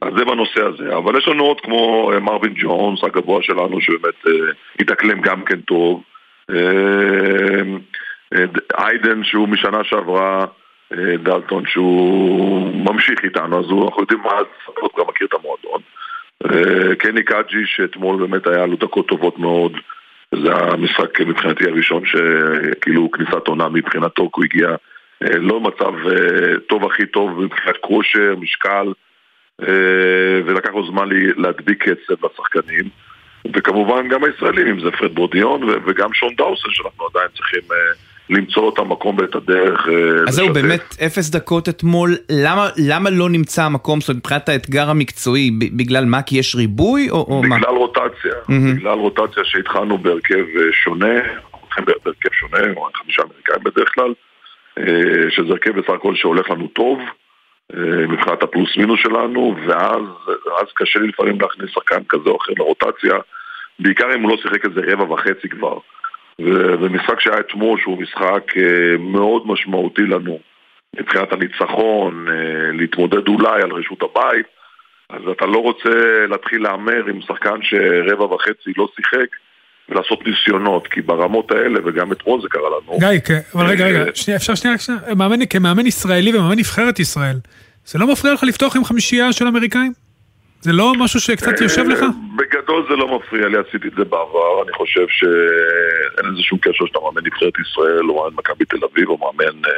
אז 0.00 0.08
זה 0.16 0.24
בנושא 0.24 0.60
הזה, 0.64 0.96
אבל 0.96 1.18
יש 1.18 1.28
לנו 1.28 1.44
עוד 1.44 1.60
כמו 1.60 2.10
אה, 2.12 2.20
מרווין 2.20 2.54
ג'ונס 2.56 3.04
הגבוה 3.04 3.42
שלנו 3.42 3.80
שבאמת 3.80 4.26
אה, 4.26 4.52
התאקלם 4.80 5.20
גם 5.20 5.44
כן 5.44 5.60
טוב 5.60 6.02
אה, 6.50 7.62
אה, 8.34 8.44
איידן 8.78 9.24
שהוא 9.24 9.48
משנה 9.48 9.84
שעברה 9.84 10.46
דלטון 11.22 11.66
שהוא 11.66 12.74
ממשיך 12.74 13.24
איתנו 13.24 13.58
אז 13.58 13.70
הוא, 13.70 13.84
אנחנו 13.84 14.02
יודעים 14.02 14.20
מה 14.20 14.32
הוא 14.80 14.90
גם 14.98 15.04
מכיר 15.08 15.26
את 15.26 15.34
המועדון. 15.34 15.80
אה, 16.44 16.94
קני 16.96 17.22
קאג'י 17.22 17.66
שאתמול 17.66 18.26
באמת 18.26 18.46
היה 18.46 18.66
לו 18.66 18.76
דקות 18.76 19.08
טובות 19.08 19.38
מאוד 19.38 19.72
זה 20.34 20.52
המשחק 20.52 21.20
מבחינתי 21.20 21.64
הראשון 21.64 22.02
שכאילו 22.06 23.10
כניסת 23.10 23.46
עונה 23.46 23.68
מבחינתו 23.68 24.22
כי 24.22 24.30
הוא 24.36 24.44
הגיע 24.44 24.68
אה, 25.22 25.38
לא 25.38 25.60
מצב 25.60 25.92
אה, 26.06 26.58
טוב 26.68 26.84
הכי 26.84 27.06
טוב 27.06 27.40
מבחינת 27.40 27.76
כושר, 27.80 28.34
משקל 28.40 28.92
אה, 29.62 30.40
ולקח 30.44 30.70
לו 30.70 30.86
זמן 30.86 31.08
להדביק 31.36 31.82
קצב 31.82 32.26
לשחקנים. 32.26 32.84
וכמובן 33.54 34.08
גם 34.08 34.24
הישראלים, 34.24 34.66
אם 34.68 34.80
זה 34.80 34.90
פרד 34.90 35.14
בורדיון 35.14 35.62
וגם 35.86 36.14
שון 36.14 36.34
דאוסן 36.34 36.70
שאנחנו 36.70 37.06
עדיין 37.06 37.28
צריכים 37.36 37.62
אה, 37.72 37.76
למצוא 38.30 38.72
את 38.74 38.78
המקום 38.78 39.16
ואת 39.18 39.34
הדרך 39.34 39.88
אה, 39.88 40.22
אז 40.28 40.34
זהו. 40.34 40.52
באמת 40.52 40.96
אפס 41.06 41.30
דקות 41.30 41.68
אתמול, 41.68 42.16
למה, 42.30 42.68
למה 42.88 43.10
לא 43.10 43.28
נמצא 43.30 43.64
המקום, 43.64 44.00
זאת 44.00 44.08
אומרת, 44.08 44.18
מבחינת 44.18 44.48
האתגר 44.48 44.90
המקצועי, 44.90 45.50
בגלל 45.76 46.04
מה? 46.04 46.22
כי 46.22 46.38
יש 46.38 46.54
ריבוי, 46.54 47.10
או, 47.10 47.16
או 47.16 47.42
מה? 47.42 47.56
בגלל 47.58 47.74
רוטציה, 47.74 48.34
מהמם. 48.48 48.76
בגלל 48.76 48.98
רוטציה 48.98 49.44
שהתחלנו 49.44 49.98
בהרכב 49.98 50.34
אה, 50.56 50.72
שונה, 50.72 51.14
אנחנו 51.14 51.58
הולכים 51.60 51.84
בהרכב 51.84 52.28
שונה, 52.32 52.72
או 52.76 52.88
חמישה 52.94 53.22
אמריקאים 53.22 53.64
בדרך 53.64 53.94
כלל, 53.94 54.14
אה, 54.78 55.30
שזה 55.30 55.52
הרכב 55.52 55.70
בסך 55.80 55.90
הכל 55.90 56.14
שהולך 56.16 56.50
לנו 56.50 56.66
טוב, 56.66 56.98
מבחינת 58.08 58.42
הפלוס 58.42 58.76
מינוס 58.76 59.00
שלנו, 59.02 59.56
ואז 59.66 60.02
אז 60.60 60.66
קשה 60.74 60.98
לי 60.98 61.08
לפעמים 61.08 61.40
להכניס 61.40 61.70
שחקן 61.70 62.00
כזה 62.08 62.30
או 62.30 62.36
אחר 62.36 62.52
לרוטציה, 62.58 63.14
בעיקר 63.78 64.14
אם 64.14 64.22
הוא 64.22 64.30
לא 64.30 64.36
שיחק 64.42 64.64
איזה 64.64 64.80
רבע 64.92 65.12
וחצי 65.12 65.48
כבר. 65.48 65.78
ו- 66.40 66.74
ומשחק 66.80 67.20
שהיה 67.20 67.40
אתמול, 67.40 67.80
שהוא 67.80 68.02
משחק 68.02 68.56
אה, 68.56 68.96
מאוד 68.98 69.42
משמעותי 69.46 70.02
לנו, 70.02 70.38
מבחינת 71.00 71.32
הניצחון, 71.32 72.26
אה, 72.28 72.72
להתמודד 72.72 73.28
אולי 73.28 73.62
על 73.62 73.72
רשות 73.72 74.02
הבית, 74.02 74.46
אז 75.10 75.22
אתה 75.32 75.46
לא 75.46 75.58
רוצה 75.58 76.26
להתחיל 76.28 76.62
להמר 76.62 77.06
עם 77.08 77.20
שחקן 77.20 77.62
שרבע 77.62 78.24
וחצי 78.24 78.70
לא 78.76 78.88
שיחק 78.96 79.26
ולעשות 79.88 80.26
ניסיונות, 80.26 80.86
כי 80.86 81.00
ברמות 81.00 81.50
האלה, 81.50 81.80
וגם 81.84 82.12
אתמול 82.12 82.40
זה 82.42 82.48
קרה 82.48 82.68
לנו. 82.68 82.98
גיא, 82.98 83.20
כן, 83.20 83.40
אבל 83.54 83.66
רגע, 83.66 83.86
רגע, 83.86 84.06
אה, 84.06 84.14
שנייה, 84.14 84.36
אפשר 84.36 84.54
שנייה, 84.54 84.74
רק 84.74 84.80
שנייה, 84.80 85.00
מאמן, 85.16 85.46
כמאמן 85.50 85.86
ישראלי 85.86 86.36
ומאמן 86.36 86.58
נבחרת 86.58 86.98
ישראל, 86.98 87.36
זה 87.84 87.98
לא 87.98 88.06
מפריע 88.06 88.34
לך 88.34 88.42
לפתוח 88.42 88.76
עם 88.76 88.84
חמישייה 88.84 89.32
של 89.32 89.46
אמריקאים? 89.46 89.92
זה 90.60 90.72
לא 90.72 90.92
משהו 90.98 91.20
שקצת 91.20 91.60
יושב 91.60 91.88
לך? 91.88 92.02
אה, 92.02 92.08
בגדול 92.36 92.86
זה 92.90 92.96
לא 92.96 93.18
מפריע 93.18 93.48
לי, 93.48 93.56
עשיתי 93.68 93.88
את 93.88 93.92
זה 93.98 94.04
בעבר, 94.04 94.62
אני 94.64 94.72
חושב 94.72 95.06
שאין 95.08 96.32
לזה 96.32 96.42
שום 96.42 96.58
קשר 96.58 96.86
שאתה 96.86 96.98
מאמן 97.04 97.26
נבחרת 97.26 97.52
ישראל, 97.70 98.10
או 98.10 98.16
מאמן 98.16 98.36
מכבי 98.38 98.64
תל 98.64 98.76
אביב, 98.92 99.08
או 99.08 99.18
מאמן 99.18 99.58
אה, 99.68 99.72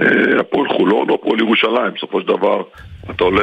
אה, 0.00 0.40
הפועל 0.40 0.68
חולון, 0.68 1.10
או 1.10 1.14
הפועל 1.14 1.38
ירושלים, 1.40 1.92
בסופו 1.96 2.20
של 2.20 2.26
דבר 2.26 2.62
אתה 3.10 3.24
עולה 3.24 3.42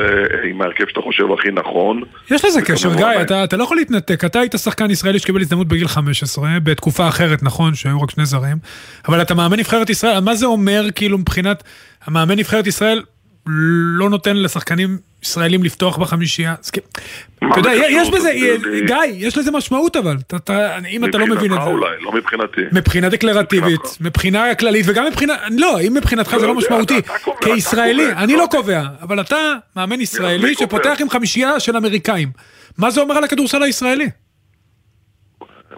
עם 0.49 0.61
ההרכב 0.61 0.87
שאתה 0.87 1.01
חושב 1.01 1.23
הכי 1.39 1.51
נכון. 1.51 2.01
יש 2.31 2.45
לזה 2.45 2.61
קשר, 2.61 2.89
וכמובן- 2.89 3.13
גיא, 3.13 3.21
אתה, 3.21 3.43
אתה 3.43 3.57
לא 3.57 3.63
יכול 3.63 3.77
להתנתק, 3.77 4.25
אתה 4.25 4.39
היית 4.39 4.55
שחקן 4.63 4.91
ישראלי 4.91 5.19
שקיבל 5.19 5.41
הזדמנות 5.41 5.67
בגיל 5.67 5.87
15, 5.87 6.49
בתקופה 6.63 7.07
אחרת, 7.07 7.43
נכון, 7.43 7.75
שהיו 7.75 8.01
רק 8.01 8.11
שני 8.11 8.25
זרים, 8.25 8.57
אבל 9.07 9.21
אתה 9.21 9.35
מאמן 9.35 9.59
נבחרת 9.59 9.89
ישראל, 9.89 10.19
מה 10.19 10.35
זה 10.35 10.45
אומר, 10.45 10.83
כאילו, 10.95 11.17
מבחינת, 11.17 11.63
המאמן 12.05 12.35
נבחרת 12.39 12.67
ישראל 12.67 13.01
לא 13.97 14.09
נותן 14.09 14.37
לשחקנים 14.37 14.97
ישראלים 15.23 15.63
לפתוח 15.63 15.97
בחמישייה? 15.97 16.55
אתה 17.51 17.59
יודע, 17.59 17.71
יש? 17.89 18.09
בזה, 18.09 18.19
זה- 18.61 18.79
גיא, 18.85 18.95
יש 19.13 19.37
לזה 19.37 19.51
משמעות 19.51 19.95
אבל, 19.95 20.17
אם 20.89 21.05
אתה 21.05 21.17
לא 21.17 21.27
מבין 21.27 21.37
את 21.37 21.43
מבחינתך 21.43 21.63
זה. 21.63 21.69
אולי, 21.69 21.95
לא 22.01 22.11
מבחינתי. 22.11 22.61
מבחינה 22.73 23.09
דקלרטיבית, 23.09 23.79
מבחינתך. 23.79 24.01
מבחינה 24.01 24.55
כללית 24.55 24.85
וגם 24.89 25.05
מבחינה, 25.05 25.33
לא, 25.57 25.81
אם 25.81 25.93
מבחינתך 25.93 26.29
זה 26.29 26.47
לא 26.47 26.47
לא 26.47 26.55
משמעותי, 26.55 27.01
כישראלי. 27.41 28.11
אני 28.11 28.35
לא 28.35 28.45
קובע, 28.51 28.83
אבל 29.01 29.21
אתה 29.21 29.37
מאמן 29.75 30.01
ישראלי? 30.01 30.55
שפותח 30.55 30.97
עם 31.01 31.09
חמישייה 31.09 31.59
של 31.59 31.77
אמריקאים. 31.77 32.29
מה 32.77 32.91
זה 32.91 33.01
אומר 33.01 33.17
על 33.17 33.23
הכדורסל 33.23 33.63
הישראלי? 33.63 34.09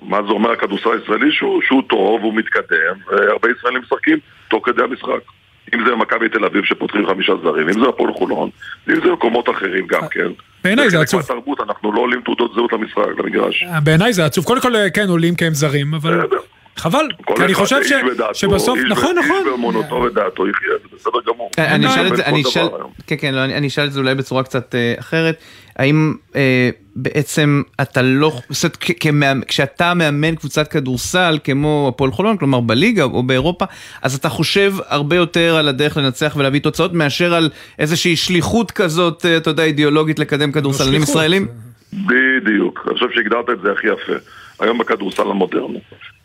מה 0.01 0.17
זה 0.27 0.29
אומר 0.29 0.51
הכדורסל 0.51 0.89
הישראלי? 0.91 1.31
שהוא 1.31 1.81
טוב, 1.89 2.21
הוא 2.21 2.33
מתקדם, 2.33 2.95
והרבה 3.07 3.47
ישראלים 3.57 3.81
משחקים 3.81 4.17
תוך 4.49 4.65
כדי 4.65 4.81
המשחק. 4.83 5.40
אם 5.75 5.85
זה 5.85 5.95
מכבי 5.95 6.29
תל 6.29 6.45
אביב 6.45 6.63
שפותחים 6.65 7.07
חמישה 7.07 7.33
זרים, 7.43 7.67
אם 7.69 7.73
זה 7.83 7.89
הפועל 7.89 8.13
חולון, 8.13 8.49
אם 8.89 8.95
זה 8.95 9.11
מקומות 9.11 9.49
אחרים 9.49 9.87
גם 9.87 10.01
כן. 10.11 10.27
בעיניי 10.63 10.89
זה 10.89 10.97
חלק 10.97 11.07
עצוב. 11.07 11.19
מהתרבות, 11.21 11.59
אנחנו 11.61 11.91
לא 11.93 11.99
עולים 12.01 12.21
תעודות 12.21 12.51
זהות 12.55 12.73
למשחק, 12.73 13.19
למגרש. 13.19 13.63
בעיניי 13.83 14.13
זה 14.13 14.25
עצוב. 14.25 14.45
קודם 14.45 14.61
כל, 14.61 14.73
כן, 14.93 15.09
עולים 15.09 15.35
כי 15.35 15.45
הם 15.45 15.53
זרים, 15.53 15.93
אבל. 15.93 16.21
חבל. 16.77 17.05
כי 17.35 17.43
אני 17.43 17.53
חושב 17.53 17.83
ש- 17.83 17.91
איש 17.91 18.03
ודעתו, 18.11 18.35
שבסוף, 18.35 18.77
איש 18.77 18.85
נכון, 18.91 19.15
נכון. 19.17 19.37
איש 19.37 19.45
באמונתו 19.51 19.95
ודעתו 19.95 20.47
יחיה, 20.47 20.69
זה 20.81 20.95
בסדר 20.95 21.19
גמור. 21.33 21.51
אה, 21.59 21.75
אני 21.75 21.87
אשאל. 21.87 22.07
את 22.07 22.15
זה, 22.15 22.25
אני 22.25 22.41
אשאל. 22.41 22.67
כן, 23.11 23.27
כן, 23.27 23.33
לא, 23.33 23.43
אני 23.43 23.55
אני 23.55 23.67
אשאל 23.67 23.85
את 23.85 23.93
זה 23.93 23.99
אולי 23.99 24.15
בצורה 24.15 24.43
קצת 24.43 24.75
אה, 24.75 24.93
אחרת. 24.99 25.35
האם 25.75 26.13
אה, 26.35 26.69
בעצם 26.95 27.61
אתה 27.81 28.01
לא, 28.01 28.31
זאת 28.49 28.63
אומרת, 28.63 28.77
כ- 28.81 28.91
כמאמן- 28.99 29.41
כשאתה 29.47 29.93
מאמן 29.93 30.35
קבוצת 30.35 30.67
כדורסל 30.67 31.37
כמו 31.43 31.91
הפועל 31.93 32.11
חולון, 32.11 32.37
כלומר 32.37 32.59
בליגה 32.59 33.03
או 33.03 33.23
באירופה, 33.23 33.65
אז 34.01 34.15
אתה 34.15 34.29
חושב 34.29 34.73
הרבה 34.87 35.15
יותר 35.15 35.55
על 35.55 35.67
הדרך 35.67 35.97
לנצח 35.97 36.33
ולהביא 36.37 36.59
תוצאות 36.61 36.93
מאשר 36.93 37.33
על 37.33 37.49
איזושהי 37.79 38.15
שליחות 38.15 38.71
כזאת, 38.71 39.25
אה, 39.25 39.37
אתה 39.37 39.49
יודע, 39.49 39.63
אידיאולוגית 39.63 40.19
לקדם 40.19 40.51
כדורסלנים. 40.51 41.01
ישראלים? 41.03 41.47
בדיוק, 41.93 42.85
אני 42.87 42.93
חושב 42.93 43.07
שהגדרת 43.15 43.49
את 43.49 43.61
זה 43.63 43.71
הכי 43.71 43.87
יפה. 43.87 44.13
היום 44.59 44.77
בכדורסל 44.77 45.29
המודרני. 45.29 45.79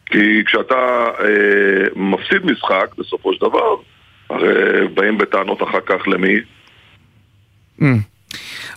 כי 0.07 0.19
כשאתה 0.47 0.75
אה, 1.21 1.27
מפסיד 1.97 2.45
משחק, 2.45 2.87
בסופו 2.99 3.33
של 3.35 3.41
דבר, 3.41 3.75
הרי 4.31 4.53
באים 4.95 5.19
בטענות 5.19 5.63
אחר 5.63 5.81
כך 5.87 6.09
למי? 6.09 6.35
Mm. 7.81 7.85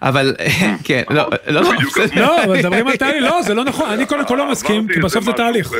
אבל, 0.01 0.35
כן, 0.87 1.03
לא, 1.09 1.23
לא, 1.47 1.61
לא. 1.61 1.71
לא, 2.15 2.43
אבל 2.43 2.57
מדברים 2.57 2.87
על 2.87 2.95
תהליך, 2.95 3.23
לא, 3.23 3.41
זה 3.41 3.53
לא 3.53 3.63
נכון, 3.63 3.89
אני 3.89 4.05
קודם 4.05 4.25
כל 4.25 4.35
לא 4.35 4.51
מסכים, 4.51 4.87
כי 4.87 4.99
בסוף 4.99 5.23
זה 5.23 5.33
תהליך. 5.33 5.73
אה, 5.73 5.79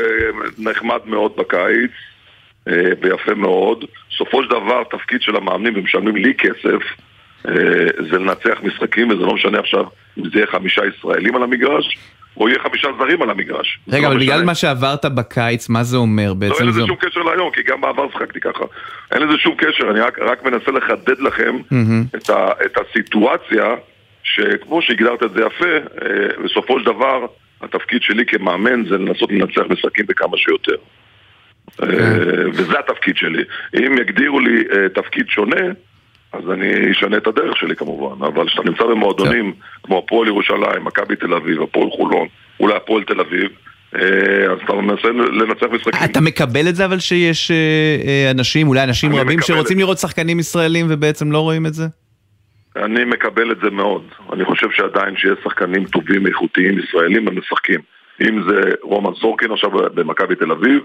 נחמד 0.58 0.98
מאוד 1.06 1.32
בקיץ, 1.36 1.90
אה, 2.68 2.74
ויפה 3.02 3.34
מאוד. 3.34 3.84
בסופו 4.10 4.42
של 4.42 4.48
דבר, 4.48 4.82
תפקיד 4.90 5.22
של 5.22 5.36
המאמנים, 5.36 5.72
ומשלמים 5.76 6.16
לי 6.16 6.34
כסף, 6.38 6.82
אה, 7.48 7.52
זה 8.10 8.18
לנצח 8.18 8.58
משחקים, 8.62 9.10
וזה 9.10 9.22
לא 9.22 9.34
משנה 9.34 9.58
עכשיו 9.58 9.84
אם 10.18 10.24
זה 10.24 10.30
יהיה 10.34 10.46
חמישה 10.46 10.82
ישראלים 10.86 11.36
על 11.36 11.42
המגרש, 11.42 11.98
או 12.36 12.48
יהיה 12.48 12.58
חמישה 12.62 12.88
זרים 12.98 13.22
על 13.22 13.30
המגרש. 13.30 13.78
רגע, 13.88 14.02
לא 14.08 14.12
אבל 14.12 14.20
בגלל. 14.20 14.44
מה 14.44 14.54
שעברת 14.54 15.04
בקיץ, 15.04 15.68
מה 15.68 15.82
זה 15.82 15.96
אומר 15.96 16.28
לא, 16.28 16.34
בעצם? 16.34 16.54
אין 16.60 16.66
לזה 16.68 16.80
זה- 16.80 16.86
שום 16.86 16.96
קשר 16.96 17.20
להיום, 17.20 17.50
כי 17.50 17.62
גם 17.62 17.80
בעבר 17.80 18.06
שחקתי 18.12 18.40
ככה. 18.40 18.64
אין 19.12 19.22
לזה 19.22 19.38
שום 19.38 19.54
קשר, 19.58 19.90
אני 19.90 20.00
רק, 20.00 20.18
רק 20.18 20.44
מנסה 20.44 20.70
לחדד 20.70 21.18
לכם. 21.20 21.56
את, 22.16 22.30
ה, 22.30 22.48
את 22.66 22.76
הסיטואציה, 22.78 23.64
שכמו 24.22 24.82
שהגדרת 24.82 25.22
את 25.22 25.30
זה 25.32 25.40
יפה, 25.46 25.66
אה, 26.02 26.42
בסופו 26.44 26.80
של 26.80 26.86
דבר, 26.86 27.26
התפקיד 27.62 28.02
שלי 28.02 28.26
כמאמן 28.26 28.84
זה 28.88 28.98
לנסות 28.98 29.32
לנצח 29.32 29.62
משחקים 29.70 30.06
בכמה 30.08 30.36
שיותר. 30.36 30.74
אה, 31.82 31.88
וזה 32.52 32.78
התפקיד 32.78 33.16
שלי. 33.16 33.42
אם 33.76 33.98
יגדירו 33.98 34.40
לי 34.40 34.64
אה, 34.72 34.88
תפקיד 34.88 35.28
שונה, 35.28 35.60
אז 36.32 36.50
אני 36.50 36.90
אשנה 36.90 37.16
את 37.16 37.26
הדרך 37.26 37.56
שלי 37.56 37.76
כמובן. 37.76 38.24
אבל 38.24 38.46
כשאתה 38.48 38.62
נמצא 38.62 38.84
במועדונים 38.84 39.52
כמו 39.82 39.98
הפועל 39.98 40.28
ירושלים, 40.28 40.84
מכבי 40.84 41.16
תל 41.16 41.34
אביב, 41.34 41.62
הפועל 41.62 41.90
חולון, 41.90 42.26
אולי 42.60 42.76
הפועל 42.76 43.04
תל 43.04 43.20
אביב, 43.20 43.50
אה, 43.96 44.52
אז 44.52 44.58
אתה 44.64 44.72
מנסה 44.72 45.08
לנצח 45.08 45.66
משחקים. 45.72 46.10
אתה 46.10 46.20
מקבל 46.20 46.68
את 46.68 46.76
זה 46.76 46.84
אבל 46.84 46.98
שיש 46.98 47.50
אה, 47.50 47.56
אה, 48.06 48.30
אנשים, 48.30 48.68
אולי 48.68 48.84
אנשים 48.84 49.14
רבים 49.14 49.40
שרוצים 49.40 49.76
את. 49.76 49.82
לראות 49.82 49.98
שחקנים 49.98 50.38
ישראלים 50.38 50.86
ובעצם 50.88 51.32
לא 51.32 51.38
רואים 51.38 51.66
את 51.66 51.74
זה? 51.74 51.84
אני 52.76 53.04
מקבל 53.04 53.52
את 53.52 53.56
זה 53.62 53.70
מאוד. 53.70 54.02
אני 54.32 54.44
חושב 54.44 54.70
שעדיין 54.70 55.16
שיש 55.16 55.38
שחקנים 55.44 55.84
טובים, 55.84 56.26
איכותיים, 56.26 56.78
ישראלים, 56.78 57.28
הם 57.28 57.38
משחקים. 57.38 57.80
אם 58.20 58.42
זה 58.48 58.60
רומן 58.82 59.14
סורקין 59.20 59.52
עכשיו 59.52 59.70
במכבי 59.70 60.34
תל 60.34 60.50
אביב, 60.50 60.82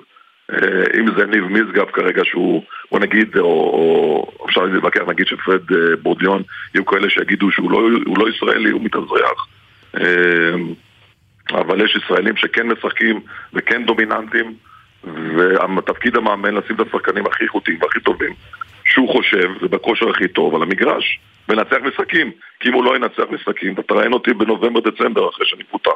אם 0.99 1.05
זה 1.17 1.25
ניב 1.25 1.43
משגב 1.43 1.86
כרגע 1.86 2.21
שהוא, 2.25 2.63
בוא 2.91 2.99
נגיד, 2.99 3.38
או, 3.38 3.43
או 3.43 4.45
אפשר 4.49 4.62
להתווכח, 4.62 5.01
נגיד 5.08 5.27
שפרד 5.27 5.71
אה, 5.71 5.95
בורדיון, 6.01 6.41
יהיו 6.75 6.86
כאלה 6.86 7.10
שיגידו 7.10 7.51
שהוא 7.51 7.71
לא, 7.71 7.77
הוא 8.05 8.17
לא 8.17 8.29
ישראלי, 8.29 8.69
הוא 8.69 8.81
מתאזרח. 8.81 9.47
אה, 9.97 10.55
אבל 11.51 11.86
יש 11.86 11.95
ישראלים 11.95 12.38
שכן 12.38 12.67
משחקים 12.67 13.21
וכן 13.53 13.86
דומיננטים, 13.86 14.53
ותפקיד 15.77 16.15
המאמן 16.15 16.53
לשים 16.53 16.75
את 16.75 16.88
השחקנים 16.88 17.25
הכי 17.25 17.43
איכותיים 17.43 17.77
והכי 17.81 17.99
טובים 17.99 18.34
שהוא 18.86 19.10
חושב, 19.10 19.51
זה 19.62 19.67
בכושר 19.67 20.10
הכי 20.10 20.27
טוב 20.27 20.55
על 20.55 20.62
המגרש, 20.62 21.19
ולנצח 21.49 21.77
משחקים. 21.84 22.31
כי 22.60 22.69
אם 22.69 22.73
הוא 22.73 22.84
לא 22.84 22.95
ינצח 22.95 23.23
משחקים, 23.31 23.73
אתה 23.73 23.84
תראיין 23.84 24.13
אותי 24.13 24.34
בנובמבר-דצמבר 24.34 25.29
אחרי 25.29 25.45
שאני 25.45 25.63
פוטר. 25.63 25.91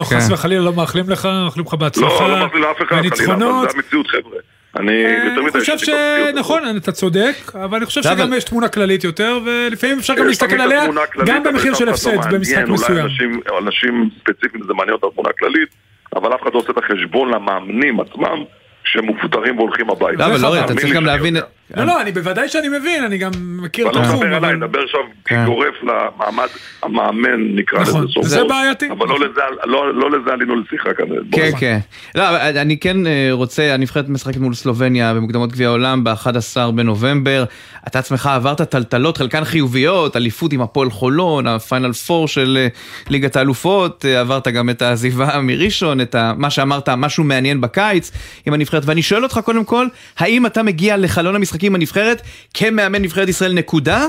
לא, 0.00 0.06
כן. 0.06 0.16
חס 0.16 0.30
וחלילה 0.30 0.64
לא 0.64 0.72
מאחלים 0.72 1.10
לך, 1.10 1.28
מאחלים 1.44 1.66
לך 1.66 1.72
לא, 1.72 1.78
בהצלחה. 1.78 2.28
לא 2.28 2.38
מאחלים 2.40 2.62
לאף 2.62 2.76
אחד, 2.82 2.96
חלילה, 2.96 3.34
אבל. 3.34 3.68
זה 3.70 3.76
המציאות 3.76 4.06
חבר'ה. 4.06 4.38
אני 4.76 5.04
אה, 5.04 5.34
אני 5.38 5.50
חושב. 5.50 5.78
שנכון, 5.78 6.76
אתה 6.76 6.92
צודק, 6.92 7.34
אבל 7.54 7.76
אני 7.76 7.86
חושב 7.86 8.00
לא, 8.04 8.14
שגם 8.16 8.34
יש 8.34 8.44
תמונה 8.44 8.68
כללית 8.68 9.04
יותר, 9.04 9.38
ולפעמים 9.44 9.98
אפשר 9.98 10.14
גם 10.14 10.26
להסתכל 10.26 10.60
עליה 10.60 10.84
גם 11.26 11.42
במחיר 11.42 11.74
של 11.74 11.84
לא 11.84 11.90
הפסד 11.90 12.34
במשחק 12.34 12.62
אולי 12.62 12.72
מסוים. 12.72 12.98
אנשים, 12.98 13.40
אנשים 13.58 14.10
ספציפיים 14.20 14.64
זה 14.66 14.74
מעניין 14.74 14.94
אותם 14.94 15.06
תמונה 15.14 15.30
כללית, 15.38 15.68
אבל 16.16 16.34
אף 16.34 16.42
אחד 16.42 16.50
לא 16.54 16.58
עושה 16.58 16.72
את 16.72 16.78
החשבון 16.78 17.30
למאמנים 17.30 18.00
עצמם 18.00 18.44
שמופטרים 18.84 19.58
והולכים 19.58 19.90
הביתה. 19.90 20.28
לא, 20.28 20.34
אבל. 20.34 20.40
לא, 20.42 20.64
אתה 20.64 20.74
צריך 20.74 20.94
גם 20.94 21.06
להבין... 21.06 21.36
לא, 21.76 21.84
לא, 21.84 22.00
אני 22.02 22.12
בוודאי 22.12 22.48
שאני 22.48 22.68
מבין, 22.68 23.04
אני 23.04 23.18
גם 23.18 23.30
מכיר 23.36 23.86
את 23.86 23.90
אבל 23.90 24.00
לא 24.00 24.06
התחום, 24.06 24.20
מדבר 24.22 24.36
עליי, 24.36 24.50
אבל... 24.50 24.56
נדבר 24.66 24.78
עכשיו 24.84 25.00
כן. 25.24 25.42
כגורף 25.44 25.74
למעמד 25.82 26.46
המאמן 26.82 27.40
נקרא 27.54 27.80
נכון, 27.80 28.04
לזה 28.04 28.12
סוף 28.12 28.24
וזה 28.24 28.36
סוף. 28.36 28.48
בעייתי. 28.48 28.90
אבל 28.90 29.08
לא 29.08 29.14
לזה- 29.20 29.40
לא- 29.64 29.94
לא 29.94 30.32
עלינו 30.32 30.56
לשיחה. 30.56 30.88
בוא 31.30 31.38
כן. 31.40 31.50
כן. 31.58 31.78
לא, 32.14 32.28
אבל 32.28 32.58
אני 32.58 32.78
כן 32.78 33.06
אה, 33.06 33.28
רוצה, 33.32 33.74
הנבחרת 33.74 34.08
משחקת 34.08 34.36
מול 34.36 34.54
סלובניה 34.54 35.14
במוקדמות 35.14 35.52
גביע 35.52 35.68
העולם 35.68 36.04
ב-11 36.04 36.30
בנובמבר. 36.74 37.44
אתה 37.86 37.98
עצמך 37.98 38.26
עברת 38.26 38.60
טלטלות, 38.62 39.16
חלקן 39.18 39.44
חיוביות, 39.44 40.16
אליפות 40.16 40.52
עם 40.52 40.60
הפועל 40.60 40.90
חולון, 40.90 41.46
הפיינל 41.46 41.92
פור 41.92 42.28
של 42.28 42.58
אה, 42.60 42.68
ליגת 43.10 43.36
האלופות, 43.36 44.04
אה, 44.08 44.20
עברת 44.20 44.48
גם 44.48 44.70
את 44.70 44.82
העזיבה 44.82 45.40
מראשון, 45.42 46.00
את 46.00 46.14
מה 46.36 46.50
שאמרת, 46.50 46.88
משהו 46.88 47.24
מעניין 47.24 47.60
בקיץ 47.60 48.12
עם 48.46 48.54
הנבחרת. 48.54 48.82
ואני 48.86 49.02
שואל 49.02 49.22
אותך 49.22 49.40
קודם 49.44 49.64
כל, 49.64 49.86
האם 50.18 50.46
אתה 50.46 50.62
מגיע 50.62 50.96
לחלון 50.96 51.36
המשחקים 51.56 51.72
עם 51.72 51.80
הנבחרת 51.80 52.22
כמאמן 52.54 53.02
נבחרת 53.02 53.28
ישראל 53.28 53.52
נקודה? 53.52 54.06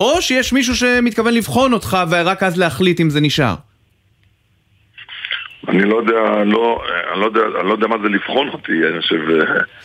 או 0.00 0.22
שיש 0.22 0.52
מישהו 0.52 0.76
שמתכוון 0.76 1.34
לבחון 1.34 1.72
אותך 1.72 1.96
ורק 2.10 2.42
אז 2.42 2.58
להחליט 2.58 3.00
אם 3.00 3.10
זה 3.10 3.20
נשאר? 3.20 3.54
אני 5.68 5.84
לא 5.84 5.96
יודע, 5.96 6.44
לא, 6.44 6.82
אני 7.12 7.20
לא 7.20 7.26
יודע, 7.26 7.40
אני 7.60 7.68
לא 7.68 7.72
יודע 7.72 7.86
מה 7.86 7.96
זה 8.02 8.08
לבחון 8.08 8.48
אותי, 8.48 8.72
אני 8.92 9.00
חושב... 9.00 9.14
את 9.14 9.24
אם 9.24 9.32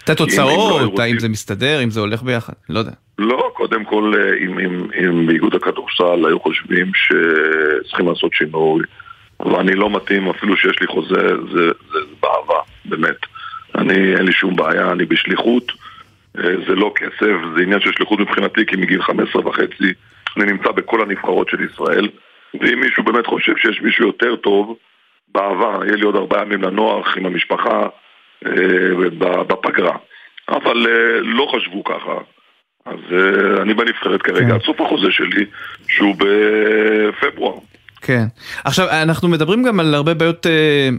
לא 0.08 0.14
התוצאות, 0.14 0.82
רוצים- 0.82 1.00
האם 1.06 1.20
זה 1.20 1.30
מסתדר, 1.30 1.84
אם 1.84 1.90
זה 1.90 2.00
הולך 2.00 2.24
ביחד, 2.24 2.54
לא 2.70 2.80
יודע. 2.80 2.92
לא, 3.20 3.52
קודם 3.54 3.86
כל, 3.86 4.14
אה, 4.18 4.46
אם, 4.46 4.60
אם, 4.60 4.88
אם 5.00 5.28
באיגוד 5.28 5.56
הכדורסל 5.56 6.26
היו 6.28 6.40
חושבים 6.40 6.92
שצריכים 6.96 8.08
לעשות 8.08 8.34
שינוי, 8.34 8.84
ואני 9.40 9.76
לא 9.76 9.90
מתאים, 9.90 10.30
אפילו 10.30 10.58
שיש 10.58 10.80
לי 10.82 10.88
חוזה, 10.88 11.16
זה, 11.16 11.54
זה, 11.54 11.70
זה 11.94 12.00
באהבה, 12.22 12.60
באמת. 12.86 13.18
אני, 13.78 14.16
אין 14.16 14.26
לי 14.26 14.32
שום 14.32 14.56
בעיה, 14.56 14.92
אני 14.92 15.06
בשליחות, 15.06 15.64
אה, 15.70 15.76
זה 16.34 16.76
לא 16.76 16.94
כסף, 16.96 17.36
זה 17.56 17.64
עניין 17.64 17.80
של 17.80 17.92
שליחות 17.92 18.20
מבחינתי, 18.20 18.66
כי 18.66 18.76
מגיל 18.76 19.02
15 19.02 19.48
וחצי 19.48 19.94
אני 20.38 20.52
נמצא 20.52 20.72
בכל 20.72 21.02
הנבחרות 21.02 21.50
של 21.50 21.64
ישראל, 21.64 22.10
ואם 22.62 22.80
מישהו 22.80 23.04
באמת 23.04 23.26
חושב 23.26 23.58
שיש 23.58 23.82
מישהו 23.82 24.08
יותר 24.08 24.36
טוב, 24.36 24.78
בעבר, 25.28 25.86
יהיה 25.86 25.96
לי 25.96 26.04
עוד 26.04 26.16
ארבעה 26.16 26.42
ימים 26.42 26.62
לנוח 26.62 27.18
עם 27.18 27.26
המשפחה 27.26 27.88
אה, 28.46 29.10
בפגרה. 29.48 29.98
אבל 30.50 30.88
אה, 30.88 31.20
לא 31.22 31.48
חשבו 31.56 31.84
ככה. 31.84 32.18
אז 32.86 33.00
אה, 33.12 33.62
אני 33.62 33.74
בנבחרת 33.74 34.22
כרגע, 34.22 34.48
כן. 34.48 34.52
עד 34.52 34.62
סוף 34.62 34.82
החוזה 34.82 35.12
שלי, 35.12 35.46
שהוא 35.88 36.16
בפברואר. 36.18 37.58
כן. 38.02 38.24
עכשיו, 38.64 38.90
אנחנו 38.90 39.28
מדברים 39.28 39.64
גם 39.64 39.80
על 39.80 39.96
הרבה 39.96 40.14
בעיות, 40.14 40.48
אה, 40.48 40.52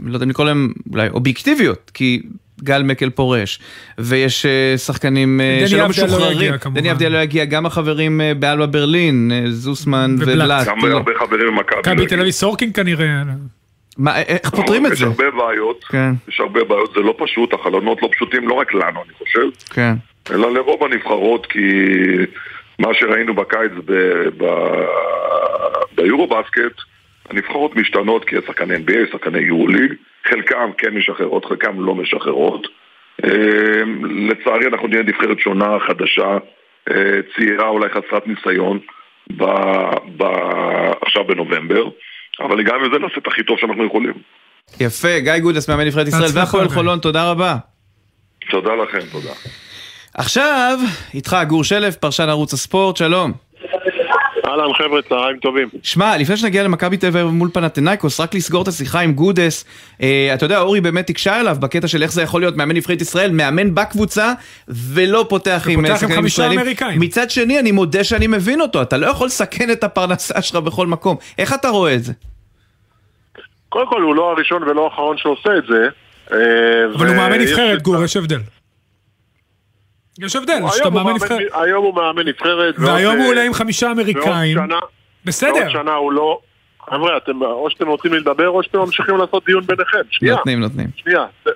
לא 0.04 0.14
יודע 0.14 0.24
אם 0.24 0.30
לקרוא 0.30 0.46
להן 0.46 0.68
אולי 0.92 1.08
אובייקטיביות, 1.08 1.90
כי 1.94 2.22
גל 2.64 2.82
מקל 2.82 3.10
פורש, 3.10 3.58
ויש 3.98 4.46
אה, 4.46 4.78
שחקנים 4.78 5.40
אה, 5.40 5.56
דני 5.58 5.68
שלא 5.68 5.84
אבדיה 5.86 6.02
לא 6.04 6.08
משוחררים. 6.08 6.36
יגיע, 6.42 6.58
כמובן. 6.58 6.80
דני 6.80 6.90
אבדיה 6.92 7.08
לא 7.08 7.18
יגיע, 7.18 7.44
גם 7.44 7.66
החברים 7.66 8.20
אה, 8.20 8.34
באלבה 8.34 8.66
ברלין, 8.66 9.32
אה, 9.34 9.50
זוסמן 9.50 10.16
ובלאט. 10.18 10.66
גם 10.66 10.78
לא. 10.86 10.96
הרבה 10.96 11.12
חברים 11.18 11.46
במכבי. 11.46 11.78
מכבי 11.80 12.06
תל 12.06 12.20
אביב 12.20 12.30
סורקין 12.32 12.72
כנראה. 12.72 13.22
מה, 13.98 14.16
אה, 14.16 14.22
איך 14.22 14.50
פותרים 14.50 14.86
את 14.86 14.92
יש 14.92 14.98
זה? 14.98 15.04
הרבה 15.06 15.24
בעיות, 15.30 15.84
כן, 15.84 16.10
יש 16.28 16.40
הרבה 16.40 16.64
בעיות, 16.64 16.92
זה 16.94 17.00
לא 17.00 17.14
פשוט, 17.18 17.52
החלונות 17.52 18.02
לא 18.02 18.08
פשוטים 18.12 18.48
לא 18.48 18.54
רק 18.54 18.74
לנו, 18.74 19.02
אני 19.04 19.12
חושב, 19.18 19.40
כן. 19.70 19.94
אלא 20.30 20.54
לרוב 20.54 20.84
הנבחרות, 20.84 21.46
כי 21.46 21.58
מה 22.78 22.88
שראינו 23.00 23.34
בקיץ 23.34 23.70
ב- 23.84 23.92
ב- 24.44 24.84
ביורו 25.96 26.26
בסקט, 26.26 26.80
הנבחרות 27.32 27.76
משתנות 27.76 28.24
כי 28.24 28.36
יש 28.36 28.44
שחקני 28.46 28.74
NBA, 28.76 29.12
שחקני 29.12 29.38
יורו-ליג, 29.38 29.92
חלקם 30.28 30.70
כן 30.78 30.94
משחררות, 30.94 31.44
חלקם 31.44 31.80
לא 31.80 31.94
משחררות. 31.94 32.66
אה, 33.24 33.82
לצערי 34.30 34.66
אנחנו 34.66 34.88
נהיה 34.88 35.02
נבחרת 35.02 35.40
שונה, 35.40 35.78
חדשה, 35.86 36.38
אה, 36.90 37.20
צעירה, 37.36 37.68
אולי 37.68 37.88
חסרת 37.88 38.26
ניסיון, 38.26 38.78
ב, 39.36 39.44
ב, 40.16 40.24
עכשיו 41.00 41.24
בנובמבר, 41.24 41.88
אבל 42.40 42.62
גם 42.62 42.84
עם 42.84 42.92
זה 42.92 42.98
נעשה 42.98 43.14
את 43.18 43.26
הכי 43.26 43.42
טוב 43.42 43.58
שאנחנו 43.58 43.86
יכולים. 43.86 44.14
יפה, 44.80 45.18
גיא 45.18 45.38
גודס, 45.38 45.68
מאמן 45.70 45.86
נבחרת 45.86 46.08
ישראל 46.08 46.30
והפועל. 46.34 46.68
חולון, 46.68 46.98
תודה 46.98 47.30
רבה. 47.30 47.56
תודה 48.50 48.74
לכם, 48.74 48.98
תודה. 49.12 49.32
עכשיו, 50.14 50.78
איתך 51.14 51.36
גור 51.48 51.64
שלף, 51.64 51.96
פרשן 51.96 52.28
ערוץ 52.28 52.52
הספורט, 52.52 52.96
שלום. 52.96 53.32
אהלן 54.52 54.74
חבר'ה, 54.74 55.02
צהריים 55.08 55.38
טובים. 55.38 55.68
שמע, 55.82 56.16
לפני 56.16 56.36
שנגיע 56.36 56.62
למכבי 56.62 56.96
תל 56.96 57.06
אביב 57.06 57.26
מול 57.26 57.50
פנאתינייקוס, 57.52 58.20
רק 58.20 58.34
לסגור 58.34 58.62
את 58.62 58.68
השיחה 58.68 59.00
עם 59.00 59.12
גודס. 59.12 59.64
אה, 60.02 60.30
אתה 60.34 60.44
יודע, 60.44 60.60
אורי 60.60 60.80
באמת 60.80 61.10
הקשה 61.10 61.40
עליו 61.40 61.56
בקטע 61.60 61.88
של 61.88 62.02
איך 62.02 62.12
זה 62.12 62.22
יכול 62.22 62.40
להיות 62.40 62.56
מאמן 62.56 62.76
נבחרת 62.76 63.00
ישראל, 63.00 63.30
מאמן 63.30 63.74
בקבוצה, 63.74 64.32
ולא 64.68 65.26
פותח 65.28 65.66
עם 65.68 65.84
אה, 65.84 65.90
עם 65.90 65.96
שחקנים 65.96 66.16
חמישה 66.16 66.42
ישראלים. 66.42 66.58
אמריקאים. 66.58 67.00
מצד 67.00 67.30
שני, 67.30 67.58
אני 67.58 67.72
מודה 67.72 68.04
שאני 68.04 68.26
מבין 68.26 68.60
אותו, 68.60 68.82
אתה 68.82 68.96
לא 68.96 69.06
יכול 69.06 69.26
לסכן 69.26 69.70
את 69.70 69.84
הפרנסה 69.84 70.42
שלך 70.42 70.56
בכל 70.56 70.86
מקום. 70.86 71.16
איך 71.38 71.54
אתה 71.54 71.68
רואה 71.68 71.94
את 71.94 72.04
זה? 72.04 72.12
קודם 73.68 73.88
כל, 73.88 74.02
הוא 74.02 74.14
לא 74.14 74.30
הראשון 74.30 74.62
ולא 74.62 74.84
האחרון 74.84 75.16
שעושה 75.18 75.50
את 75.58 75.64
זה. 75.68 75.88
אה, 76.32 76.38
אבל 76.96 77.06
הוא 77.06 77.16
מאמן 77.16 77.38
נבחרת, 77.40 77.82
גור, 77.82 78.04
יש 78.04 78.16
הבדל. 78.16 78.38
יש 80.18 80.36
הבדל, 80.36 80.54
שאתה 80.70 80.90
מאמן 80.90 81.12
נבחרת. 81.14 81.40
היום 81.52 81.84
הוא 81.84 81.94
מאמן 81.94 82.28
נבחרת. 82.28 82.74
ועוד, 82.78 82.88
והיום 82.90 83.14
הוא 83.14 83.22
אה, 83.22 83.28
עולה 83.28 83.42
עם 83.42 83.52
חמישה 83.54 83.90
אמריקאים. 83.90 84.58
בסדר. 85.24 85.52
ועוד 85.54 85.70
שנה 85.70 85.94
הוא 85.94 86.12
לא... 86.12 86.38
חבר'ה, 86.90 87.16
אתם, 87.16 87.42
או 87.42 87.70
שאתם 87.70 87.88
רוצים 87.88 88.12
לדבר 88.14 88.48
או 88.48 88.62
שאתם 88.62 88.78
ממשיכים 88.78 89.16
לעשות 89.16 89.44
דיון 89.46 89.66
ביניכם. 89.66 89.98
שנייה, 90.10 90.34
נותנים, 90.34 90.60
נותנים. 90.60 90.86
שנייה. 90.96 91.24
זה- 91.44 91.50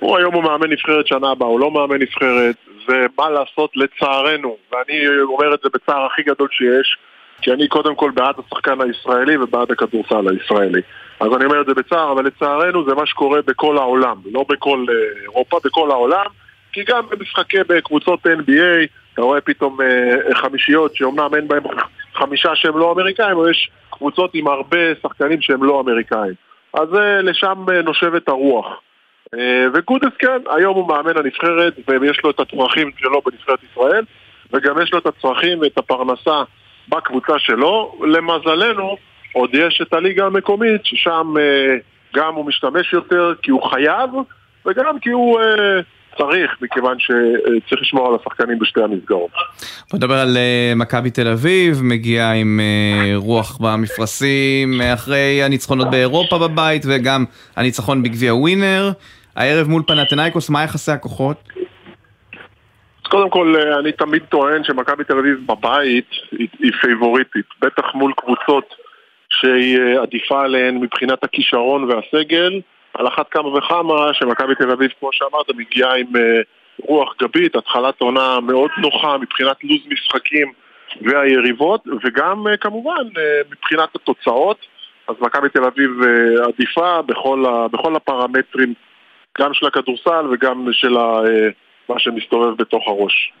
הוא 0.00 0.16
היום 0.18 0.34
הוא 0.34 0.42
מאמן 0.42 0.70
נבחרת 0.70 1.06
שנה 1.06 1.30
הבאה, 1.30 1.48
הוא 1.48 1.60
לא 1.60 1.70
מאמן 1.70 1.96
נבחרת, 2.02 2.56
ומה 2.88 3.30
לעשות 3.30 3.70
לצערנו, 3.76 4.56
ואני 4.72 5.08
אומר 5.22 5.54
את 5.54 5.58
זה 5.62 5.68
בצער 5.74 6.06
הכי 6.06 6.22
גדול 6.22 6.48
שיש, 6.50 6.96
כי 7.42 7.52
אני 7.52 7.68
קודם 7.68 7.94
כל 7.94 8.10
בעד 8.14 8.34
השחקן 8.46 8.78
הישראלי 8.80 9.36
ובעד 9.36 9.70
הכדורסל 9.70 10.28
הישראלי. 10.28 10.80
אז 11.20 11.28
אני 11.36 11.44
אומר 11.44 11.60
את 11.60 11.66
זה 11.66 11.74
בצער, 11.74 12.12
אבל 12.12 12.26
לצערנו 12.26 12.84
זה 12.88 12.94
מה 12.94 13.06
שקורה 13.06 13.40
בכל 13.46 13.78
העולם, 13.78 14.16
לא 14.32 14.44
בכל 14.48 14.84
אה, 14.88 15.22
אירופה, 15.22 15.58
בכל 15.64 15.90
העולם, 15.90 16.26
כי 16.72 16.84
גם 16.84 17.02
במשחקי, 17.10 17.58
בקבוצות 17.68 18.26
NBA, 18.26 18.86
אתה 19.18 19.22
רואה 19.22 19.40
פתאום 19.40 19.80
אה, 19.80 20.34
חמישיות 20.34 20.96
שאומנם 20.96 21.34
אין 21.34 21.48
בהם 21.48 21.62
חמישה 22.14 22.50
שהם 22.54 22.78
לא 22.78 22.92
אמריקאים, 22.92 23.38
אבל 23.38 23.50
יש 23.50 23.70
קבוצות 23.90 24.30
עם 24.34 24.48
הרבה 24.48 24.78
שחקנים 25.02 25.40
שהם 25.40 25.64
לא 25.64 25.80
אמריקאים. 25.80 26.34
אז 26.74 26.94
אה, 26.94 27.22
לשם 27.22 27.64
אה, 27.72 27.82
נושבת 27.82 28.28
הרוח. 28.28 28.66
וגודס 29.74 30.16
כן, 30.18 30.38
היום 30.50 30.76
הוא 30.76 30.88
מאמן 30.88 31.16
הנבחרת 31.16 31.74
ויש 31.88 32.20
לו 32.24 32.30
את 32.30 32.40
הצרכים 32.40 32.90
שלו 32.98 33.22
בנבחרת 33.22 33.58
ישראל 33.72 34.04
וגם 34.52 34.82
יש 34.82 34.92
לו 34.92 34.98
את 34.98 35.06
הצרכים 35.06 35.60
ואת 35.60 35.78
הפרנסה 35.78 36.42
בקבוצה 36.88 37.38
שלו. 37.38 37.98
למזלנו, 38.00 38.96
עוד 39.32 39.50
יש 39.54 39.80
את 39.82 39.92
הליגה 39.92 40.26
המקומית 40.26 40.84
ששם 40.84 41.34
גם 42.14 42.34
הוא 42.34 42.46
משתמש 42.46 42.92
יותר 42.92 43.32
כי 43.42 43.50
הוא 43.50 43.70
חייב 43.70 44.10
וגם 44.66 44.98
כי 44.98 45.10
הוא 45.10 45.40
צריך, 46.18 46.50
מכיוון 46.60 46.98
שצריך 46.98 47.82
לשמור 47.82 48.08
על 48.08 48.14
השחקנים 48.20 48.58
בשתי 48.58 48.82
המסגרות. 48.82 49.30
בוא 49.90 49.98
נדבר 49.98 50.14
על 50.14 50.36
אה, 50.36 50.72
מכבי 50.76 51.10
תל 51.10 51.28
אביב, 51.28 51.80
מגיעה 51.82 52.32
עם 52.32 52.60
אה, 52.60 53.12
רוח 53.16 53.58
במפרשים, 53.58 54.80
אה, 54.80 54.94
אחרי 54.94 55.42
הניצחונות 55.42 55.90
באירופה 55.90 56.38
בבית 56.38 56.82
וגם 56.88 57.24
הניצחון 57.56 58.02
בגביע 58.02 58.34
ווינר. 58.34 58.90
הערב 59.36 59.68
מול 59.68 59.82
פנתנייקוס, 59.86 60.50
מה 60.50 60.64
יחסי 60.64 60.92
הכוחות? 60.92 61.36
אז 63.04 63.10
קודם 63.10 63.30
כל, 63.30 63.54
אני 63.80 63.92
תמיד 63.92 64.22
טוען 64.28 64.64
שמכבי 64.64 65.04
תל 65.04 65.18
אביב 65.18 65.38
בבית 65.46 66.10
היא, 66.30 66.48
היא 66.58 66.72
פייבוריטית, 66.80 67.46
בטח 67.60 67.84
מול 67.94 68.12
קבוצות 68.16 68.74
שהיא 69.30 69.78
עדיפה 70.02 70.44
עליהן 70.44 70.76
מבחינת 70.76 71.24
הכישרון 71.24 71.90
והסגל, 71.90 72.60
על 72.94 73.08
אחת 73.08 73.26
כמה 73.30 73.48
וכמה 73.48 74.10
שמכבי 74.12 74.54
תל 74.54 74.70
אביב, 74.70 74.90
כמו 75.00 75.08
שאמרת, 75.12 75.50
מגיעה 75.56 75.96
עם 75.96 76.16
אה, 76.16 76.40
רוח 76.82 77.14
גבית, 77.22 77.56
התחלת 77.56 78.00
עונה 78.00 78.40
מאוד 78.40 78.70
נוחה 78.78 79.18
מבחינת 79.18 79.56
לו"ז 79.64 79.92
משחקים 79.92 80.52
והיריבות, 81.02 81.84
וגם 82.04 82.46
אה, 82.48 82.56
כמובן 82.56 83.02
אה, 83.18 83.22
מבחינת 83.50 83.88
התוצאות, 83.94 84.56
אז 85.08 85.14
מכבי 85.20 85.48
תל 85.48 85.64
אביב 85.64 85.90
עדיפה 86.48 87.02
בכל, 87.02 87.44
ה, 87.46 87.68
בכל 87.68 87.96
הפרמטרים, 87.96 88.74
גם 89.38 89.54
של 89.54 89.66
הכדורסל 89.66 90.26
וגם 90.32 90.68
של 90.72 90.96
ה, 90.96 91.20
מה 91.88 91.98
שמסתובב 91.98 92.62
בתוך 92.62 92.88
הראש. 92.88 93.32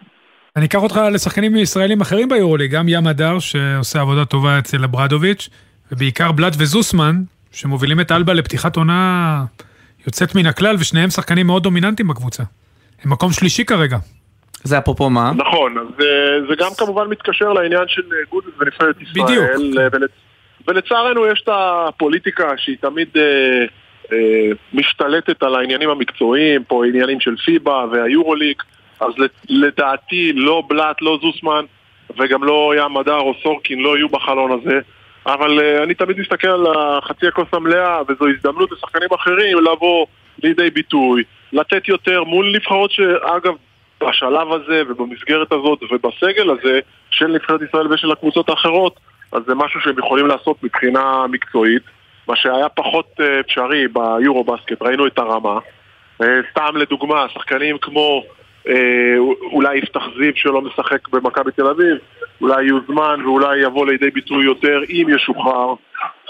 אני 0.56 0.66
אקח 0.66 0.82
אותך 0.82 1.00
לשחקנים 1.12 1.56
ישראלים 1.56 2.00
אחרים 2.00 2.28
ביורוליג, 2.28 2.70
גם 2.74 2.88
ים 2.88 3.06
הדר 3.06 3.38
שעושה 3.38 4.00
עבודה 4.00 4.24
טובה 4.24 4.58
אצל 4.58 4.84
אברדוביץ', 4.84 5.48
ובעיקר 5.92 6.32
בלאט 6.32 6.52
וזוסמן, 6.58 7.14
שמובילים 7.52 8.00
את 8.00 8.12
אלבה 8.12 8.32
לפתיחת 8.32 8.76
עונה 8.76 9.44
יוצאת 10.06 10.34
מן 10.34 10.46
הכלל, 10.46 10.76
ושניהם 10.78 11.10
שחקנים 11.10 11.46
מאוד 11.46 11.62
דומיננטיים 11.62 12.08
בקבוצה. 12.08 12.42
הם 13.04 13.12
מקום 13.12 13.32
שלישי 13.32 13.64
כרגע. 13.64 13.96
זה 14.64 14.78
אפרופו 14.78 15.10
מה? 15.10 15.32
נכון, 15.36 15.78
אז 15.78 15.86
אה, 16.00 16.48
זה 16.48 16.54
גם 16.58 16.70
כמובן 16.78 17.08
מתקשר 17.08 17.52
לעניין 17.52 17.84
של 17.88 18.02
אה, 18.12 18.18
גודס 18.30 18.48
ונבחרת 18.58 18.96
ישראל. 19.00 19.24
בדיוק. 19.24 19.44
אה, 19.78 19.86
ולצ... 19.92 20.10
ולצערנו 20.68 21.26
יש 21.26 21.40
את 21.40 21.48
הפוליטיקה 21.52 22.48
שהיא 22.56 22.76
תמיד 22.80 23.08
אה, 23.16 23.64
אה, 24.12 24.50
משתלטת 24.72 25.42
על 25.42 25.54
העניינים 25.54 25.90
המקצועיים, 25.90 26.64
פה 26.64 26.86
עניינים 26.86 27.20
של 27.20 27.36
פיבה 27.36 27.84
והיורוליג, 27.92 28.56
אז 29.00 29.12
לדעתי 29.48 30.32
לא 30.32 30.62
בלאט, 30.68 31.02
לא 31.02 31.18
זוסמן 31.22 31.64
וגם 32.18 32.44
לא 32.44 32.72
ים 32.78 32.96
הדר 32.96 33.18
או 33.18 33.34
סורקין 33.42 33.78
לא 33.78 33.96
יהיו 33.96 34.08
בחלון 34.08 34.60
הזה. 34.60 34.80
אבל 35.26 35.58
uh, 35.58 35.82
אני 35.82 35.94
תמיד 35.94 36.20
מסתכל 36.20 36.48
על 36.48 36.66
החצי 36.76 37.26
הכוס 37.26 37.48
המלאה, 37.52 38.00
וזו 38.08 38.28
הזדמנות 38.28 38.72
לשחקנים 38.72 39.08
אחרים 39.14 39.58
לבוא 39.58 40.06
לידי 40.42 40.70
ביטוי, 40.70 41.22
לתת 41.52 41.88
יותר 41.88 42.24
מול 42.24 42.52
נבחרות 42.56 42.90
שאגב, 42.90 43.54
בשלב 44.00 44.52
הזה 44.52 44.82
ובמסגרת 44.88 45.52
הזאת 45.52 45.78
ובסגל 45.82 46.50
הזה 46.50 46.80
של 47.10 47.26
נבחרת 47.26 47.60
ישראל 47.68 47.92
ושל 47.92 48.12
הקבוצות 48.12 48.48
האחרות, 48.48 49.00
אז 49.32 49.42
זה 49.46 49.54
משהו 49.54 49.80
שהם 49.80 49.98
יכולים 49.98 50.26
לעשות 50.26 50.62
מבחינה 50.62 51.26
מקצועית, 51.28 51.82
מה 52.28 52.36
שהיה 52.36 52.68
פחות 52.68 53.06
uh, 53.20 53.22
אפשרי 53.40 53.88
ביורו 53.88 54.44
בסקט, 54.44 54.82
ראינו 54.82 55.06
את 55.06 55.18
הרמה. 55.18 55.58
Uh, 56.22 56.26
סתם 56.50 56.76
לדוגמה, 56.76 57.26
שחקנים 57.28 57.78
כמו 57.78 58.22
אולי 59.52 59.78
יפתח 59.78 60.02
זיו 60.18 60.32
שלא 60.34 60.62
משחק 60.62 61.08
במכבי 61.08 61.52
תל 61.52 61.66
אביב, 61.66 61.96
אולי 62.40 62.64
יוזמן 62.64 63.20
ואולי 63.24 63.58
יבוא 63.58 63.86
לידי 63.86 64.10
ביטוי 64.10 64.44
יותר 64.44 64.80
אם 64.90 65.06
ישוחרר, 65.16 65.74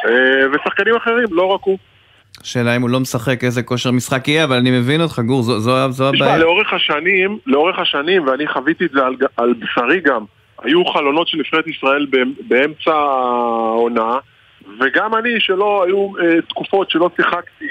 אה, 0.06 0.48
ושחקנים 0.52 0.94
אחרים, 0.96 1.26
לא 1.30 1.46
רק 1.46 1.60
הוא. 1.64 1.78
שאלה 2.42 2.76
אם 2.76 2.82
הוא 2.82 2.90
לא 2.90 3.00
משחק 3.00 3.44
איזה 3.44 3.62
כושר 3.62 3.90
משחק 3.90 4.28
יהיה, 4.28 4.44
אבל 4.44 4.56
אני 4.56 4.70
מבין 4.70 5.00
אותך, 5.00 5.18
גור, 5.18 5.42
זו, 5.42 5.58
זו, 5.60 5.90
זו 5.90 6.12
תשמע, 6.12 6.26
הבעיה. 6.26 6.38
לאורך 6.38 6.72
השנים, 6.72 7.38
לאורך 7.46 7.78
השנים, 7.78 8.26
ואני 8.26 8.46
חוויתי 8.46 8.84
את 8.84 8.90
זה 8.90 9.06
על, 9.06 9.16
על 9.36 9.54
בשרי 9.58 10.00
גם, 10.00 10.24
היו 10.62 10.84
חלונות 10.84 11.28
של 11.28 11.38
נבחרת 11.38 11.66
ישראל 11.66 12.06
באמצע 12.48 12.92
העונה, 12.92 14.16
וגם 14.80 15.14
אני, 15.14 15.40
שלא 15.40 15.84
היו 15.86 16.12
אה, 16.18 16.42
תקופות 16.48 16.90
שלא 16.90 17.10
שיחקתי 17.16 17.68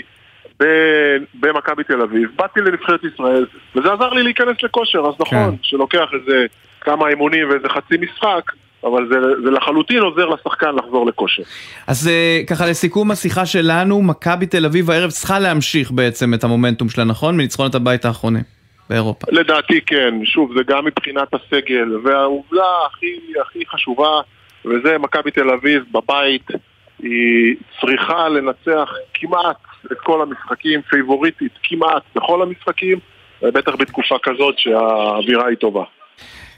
במכבי 1.39 1.83
תל 1.83 2.01
אביב, 2.01 2.29
באתי 2.35 2.59
לנבחרת 2.59 2.99
ישראל, 3.13 3.45
וזה 3.75 3.93
עזר 3.93 4.09
לי 4.09 4.23
להיכנס 4.23 4.63
לכושר, 4.63 4.99
אז 4.99 5.13
נכון, 5.19 5.51
כן. 5.51 5.55
שלוקח 5.61 6.07
איזה 6.13 6.45
כמה 6.81 7.09
אימונים 7.09 7.49
ואיזה 7.49 7.69
חצי 7.69 7.95
משחק, 7.97 8.51
אבל 8.83 9.07
זה, 9.09 9.15
זה 9.43 9.51
לחלוטין 9.51 9.99
עוזר 9.99 10.25
לשחקן 10.25 10.75
לחזור 10.75 11.05
לכושר. 11.05 11.43
אז 11.87 12.07
אה, 12.07 12.41
ככה 12.49 12.65
לסיכום 12.65 13.11
השיחה 13.11 13.45
שלנו, 13.45 14.01
מכבי 14.01 14.45
תל 14.45 14.65
אביב 14.65 14.91
הערב 14.91 15.09
צריכה 15.09 15.39
להמשיך 15.39 15.91
בעצם 15.91 16.33
את 16.33 16.43
המומנטום 16.43 16.89
שלה, 16.89 17.03
נכון? 17.03 17.37
מניצחונות 17.37 17.75
הבית 17.75 18.05
האחרונים 18.05 18.43
באירופה. 18.89 19.27
לדעתי 19.31 19.81
כן, 19.81 20.15
שוב, 20.25 20.51
זה 20.57 20.63
גם 20.67 20.85
מבחינת 20.85 21.27
הסגל, 21.33 21.97
והעובדה 22.03 22.63
הכי, 22.87 23.15
הכי 23.41 23.59
חשובה, 23.71 24.21
וזה 24.65 24.97
מכבי 24.97 25.31
תל 25.31 25.49
אביב 25.49 25.83
בבית, 25.91 26.47
היא 26.99 27.55
צריכה 27.81 28.29
לנצח 28.29 28.89
כמעט 29.13 29.57
את 29.91 29.97
כל 30.03 30.21
המשחקים, 30.21 30.81
פייבוריטית 30.81 31.51
כמעט 31.63 32.03
בכל 32.15 32.41
המשחקים, 32.41 32.99
בטח 33.41 33.75
בתקופה 33.79 34.15
כזאת 34.23 34.55
שהאווירה 34.57 35.47
היא 35.47 35.57
טובה. 35.57 35.83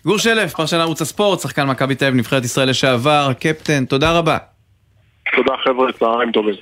גור 0.05 0.17
שלף, 0.17 0.53
פרשן 0.53 0.77
ערוץ 0.77 1.01
הספורט, 1.01 1.39
שחקן 1.39 1.67
מכבי 1.67 1.95
תל 1.95 2.05
אביב, 2.05 2.17
נבחרת 2.17 2.43
ישראל 2.43 2.69
לשעבר, 2.69 3.29
קפטן, 3.39 3.85
תודה 3.85 4.17
רבה. 4.17 4.37
תודה 5.35 5.53
חבר'ה, 5.63 5.91
צהריים 5.91 6.31
טובים. 6.31 6.55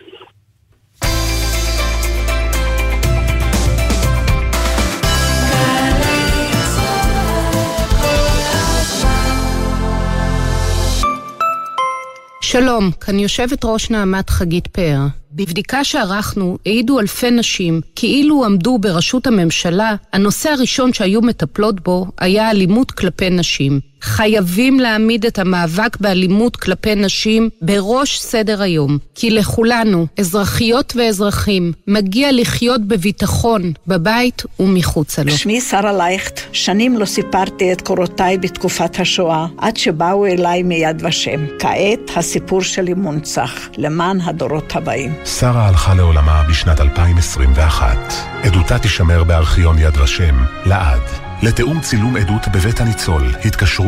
שלום, 12.52 12.92
כאן 12.92 13.20
יושבת 13.20 13.66
ראש 13.66 13.90
נעמת 13.90 14.30
חגית 14.30 14.68
פאר. 14.68 15.00
בבדיקה 15.32 15.84
שערכנו 15.84 16.58
העידו 16.66 17.00
אלפי 17.00 17.32
נשים 17.32 17.82
כאילו 17.96 18.46
עמדו 18.46 18.78
בראשות 18.78 19.28
הממשלה, 19.28 19.96
הנושא 20.14 20.50
הראשון 20.50 20.94
שהיו 20.94 21.22
מטפלות 21.22 21.82
בו 21.82 22.06
היה 22.18 22.52
אלימות 22.52 22.92
כלפי 22.92 23.30
נשים. 23.30 23.80
חייבים 24.08 24.80
להעמיד 24.80 25.26
את 25.26 25.40
המאבק 25.40 25.98
באלימות 26.00 26.56
כלפי 26.56 26.96
נשים 26.96 27.50
בראש 27.62 28.20
סדר 28.20 28.62
היום. 28.62 28.98
כי 29.16 29.30
לכולנו, 29.30 30.08
אזרחיות 30.20 30.94
ואזרחים, 30.96 31.72
מגיע 31.88 32.30
לחיות 32.32 32.82
בביטחון, 32.82 33.74
בבית 33.88 34.44
ומחוצה 34.60 35.24
לו. 35.24 35.32
שמי 35.32 35.62
שרה 35.62 35.94
לייכט, 35.94 36.40
שנים 36.52 36.98
לא 36.98 37.06
סיפרתי 37.06 37.74
את 37.74 37.82
קורותיי 37.82 38.38
בתקופת 38.38 39.00
השואה, 39.00 39.46
עד 39.58 39.78
שבאו 39.78 40.26
אליי 40.26 40.64
מיד 40.64 41.04
ושם. 41.06 41.46
כעת 41.60 42.12
הסיפור 42.16 42.62
שלי 42.62 42.94
מונצח, 42.94 43.52
למען 43.78 44.22
הדורות 44.22 44.76
הבאים. 44.76 45.14
שרה 45.26 45.68
הלכה 45.68 45.94
לעולמה 45.94 46.44
בשנת 46.50 46.82
2021. 46.82 47.98
עדותה 48.44 48.80
תישמר 48.80 49.24
בארכיון 49.24 49.80
יד 49.80 49.98
ושם, 49.98 50.36
לעד. 50.66 51.27
לתיאום 51.44 51.82
צילום 51.82 52.18
עדות 52.18 52.48
בבית 52.48 52.80
הניצול, 52.82 53.24
התקשרו 53.46 53.88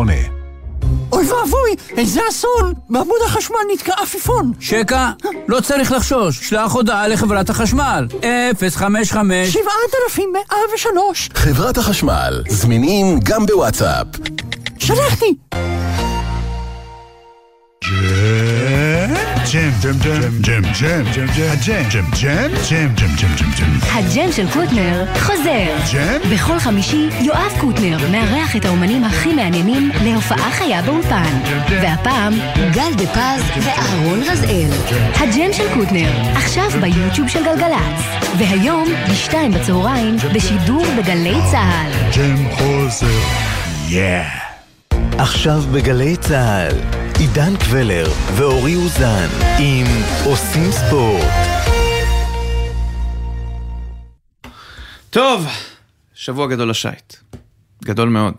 אוי 1.12 1.26
ואבוי, 1.32 1.76
איזה 1.98 2.22
אסון! 2.30 2.74
בעמוד 2.90 3.18
החשמל 3.26 3.58
נתקע 3.74 3.94
עפיפון. 4.02 4.52
שקע, 4.60 5.10
לא 5.48 5.60
צריך 5.62 5.92
לחשוש, 5.92 6.50
שלח 6.50 6.72
הודעה 6.72 7.08
לחברת 7.08 7.50
החשמל. 7.50 8.08
055 8.60 9.54
7103 9.54 11.30
חברת 11.36 11.78
החשמל, 11.78 12.44
זמינים 12.50 13.20
גם 13.24 13.46
בוואטסאפ. 13.46 14.08
שלחתי! 14.80 15.36
ג'ם, 17.84 19.72
ג'ם, 19.84 20.00
ג'ם, 20.00 20.32
ג'ם, 20.42 20.62
ג'ם, 20.62 21.04
ג'ם, 21.14 21.28
הג'ם, 21.52 21.84
ג'ם, 21.90 22.06
ג'ם, 22.22 22.52
ג'ם, 22.70 22.88
ג'ם, 22.96 23.16
ג'ם, 23.16 23.36
ג'ם, 23.38 23.52
ג'ם. 23.58 23.80
הג'ם 23.94 24.32
של 24.32 24.48
קוטנר 24.54 25.06
חוזר. 25.20 25.94
ג'ם? 25.94 26.32
בכל 26.34 26.60
חמישי 26.60 27.10
יואב 27.22 27.54
קוטנר 27.60 27.98
מארח 28.12 28.56
את 28.56 28.66
האומנים 28.66 29.04
הכי 29.04 29.34
מעניינים 29.34 29.92
להופעה 30.04 30.52
חיה 30.52 30.82
באולפן. 30.82 31.40
והפעם 31.70 32.34
גל 32.72 32.94
דה 32.98 33.08
פז 33.08 33.64
ואהרון 33.64 34.20
רזאל. 34.22 34.70
הג'ם 35.16 35.54
של 35.54 35.74
קוטנר, 35.74 36.12
עכשיו 36.36 36.70
ביוטיוב 36.82 37.28
של 37.28 37.44
גלגלצ. 37.44 38.02
והיום, 38.38 38.88
בשתיים 39.12 39.52
בצהריים, 39.52 40.16
בשידור 40.36 40.86
בגלי 40.98 41.36
צה"ל. 41.52 41.92
ג'ם 42.16 42.50
חוזר. 42.52 43.20
yeah. 43.90 44.30
עכשיו 45.18 45.64
בגלי 45.72 46.18
צה"ל. 46.18 47.05
עידן 47.20 47.58
קבלר 47.58 48.06
ואורי 48.36 48.76
אוזן 48.76 49.28
עם 49.60 49.86
עושים 50.26 50.72
ספורט. 50.72 51.32
טוב, 55.10 55.48
שבוע 56.14 56.48
גדול 56.48 56.70
לשייט. 56.70 57.14
גדול 57.84 58.10
מאוד. 58.10 58.34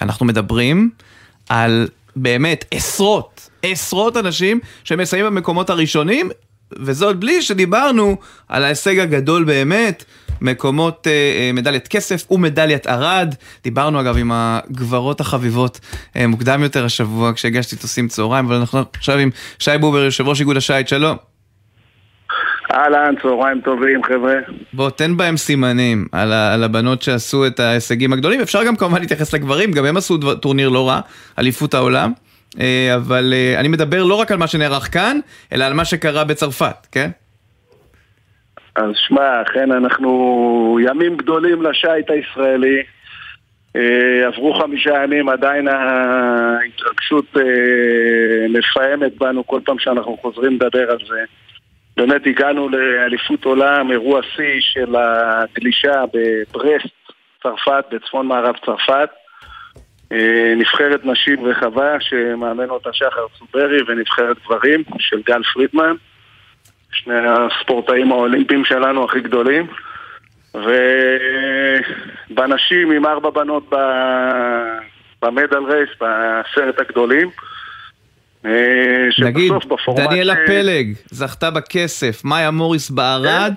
אנחנו 0.00 0.26
מדברים 0.26 0.90
על 1.48 1.88
באמת 2.16 2.64
עשרות, 2.70 3.50
עשרות 3.62 4.16
אנשים 4.16 4.60
שמסיימים 4.84 5.34
במקומות 5.34 5.70
הראשונים, 5.70 6.30
וזאת 6.72 7.16
בלי 7.16 7.42
שדיברנו 7.42 8.16
על 8.48 8.64
ההישג 8.64 8.98
הגדול 8.98 9.44
באמת, 9.44 10.04
מקומות 10.42 11.06
אה, 11.06 11.12
אה, 11.12 11.50
מדליית 11.54 11.88
כסף 11.88 12.32
ומדליית 12.32 12.86
ארד. 12.86 13.34
דיברנו 13.64 14.00
אגב 14.00 14.16
עם 14.18 14.30
הגברות 14.34 15.20
החביבות 15.20 15.80
אה, 16.16 16.26
מוקדם 16.26 16.62
יותר 16.62 16.84
השבוע 16.84 17.32
כשהגשתי 17.34 17.76
עושים 17.82 18.08
צהריים, 18.08 18.46
אבל 18.46 18.54
אנחנו 18.54 18.80
עכשיו 18.94 19.18
עם 19.18 19.30
שי 19.58 19.70
בובר, 19.80 19.98
יושב 19.98 20.28
ראש 20.28 20.40
איגוד 20.40 20.56
השייט, 20.56 20.88
שלום. 20.88 21.16
אהלן, 22.72 23.14
צהריים 23.22 23.60
טובים, 23.60 24.04
חבר'ה. 24.04 24.34
בוא, 24.72 24.90
תן 24.90 25.16
בהם 25.16 25.36
סימנים 25.36 26.06
על, 26.12 26.32
ה, 26.32 26.54
על 26.54 26.64
הבנות 26.64 27.02
שעשו 27.02 27.46
את 27.46 27.60
ההישגים 27.60 28.12
הגדולים. 28.12 28.40
אפשר 28.40 28.64
גם 28.64 28.76
כמובן 28.76 29.00
להתייחס 29.00 29.34
לגברים, 29.34 29.72
גם 29.72 29.84
הם 29.84 29.96
עשו 29.96 30.16
דבר, 30.16 30.34
טורניר 30.34 30.68
לא 30.68 30.88
רע, 30.88 31.00
אליפות 31.38 31.74
העולם. 31.74 32.12
אבל 32.94 33.34
אני 33.56 33.68
מדבר 33.68 34.04
לא 34.04 34.14
רק 34.14 34.32
על 34.32 34.38
מה 34.38 34.46
שנערך 34.46 34.92
כאן, 34.92 35.18
אלא 35.52 35.64
על 35.64 35.72
מה 35.72 35.84
שקרה 35.84 36.24
בצרפת, 36.24 36.86
כן? 36.92 37.10
אז 38.76 38.90
שמע, 38.96 39.42
אכן 39.42 39.72
אנחנו 39.72 40.78
ימים 40.82 41.16
גדולים 41.16 41.62
לשייט 41.62 42.10
הישראלי. 42.10 42.82
אה, 43.76 44.26
עברו 44.26 44.54
חמישה 44.54 45.02
ימים, 45.04 45.28
עדיין 45.28 45.68
ההתרגשות 45.68 47.36
אה, 47.36 48.48
מפעמת 48.48 49.18
בנו 49.18 49.46
כל 49.46 49.60
פעם 49.64 49.78
שאנחנו 49.78 50.16
חוזרים 50.16 50.54
לדבר 50.54 50.90
על 50.90 50.98
זה. 51.08 51.24
באמת 51.96 52.26
הגענו 52.26 52.68
לאליפות 52.68 53.44
עולם, 53.44 53.90
אירוע 53.90 54.20
שיא 54.22 54.60
של 54.60 54.94
הגלישה 54.96 56.04
בברסט, 56.14 57.12
צרפת, 57.42 57.84
בצפון 57.90 58.26
מערב 58.26 58.54
צרפת. 58.64 59.08
אה, 60.12 60.54
נבחרת 60.56 61.04
נשים 61.04 61.44
רחבה 61.44 62.00
שמאמן 62.00 62.70
אותה 62.70 62.90
שחר 62.92 63.26
צוברי 63.38 63.78
ונבחרת 63.86 64.36
גברים 64.44 64.82
של 64.98 65.22
גל 65.26 65.42
פרידמן. 65.54 65.94
שני 66.92 67.14
הספורטאים 67.14 68.12
האולימפיים 68.12 68.64
שלנו 68.64 69.04
הכי 69.04 69.20
גדולים. 69.20 69.66
ובנשים 72.30 72.90
עם 72.90 73.06
ארבע 73.06 73.30
בנות 73.30 73.72
במדל 75.22 75.64
רייס, 75.68 75.88
בעשרת 76.00 76.80
הגדולים. 76.80 77.30
אה, 78.44 79.08
נגיד, 79.18 79.52
בפורמט 79.52 80.08
דניאלה 80.08 80.34
פלג 80.46 80.94
זכתה 81.10 81.50
בכסף, 81.50 82.24
מאיה 82.24 82.50
מוריס 82.50 82.90
בערד, 82.90 83.54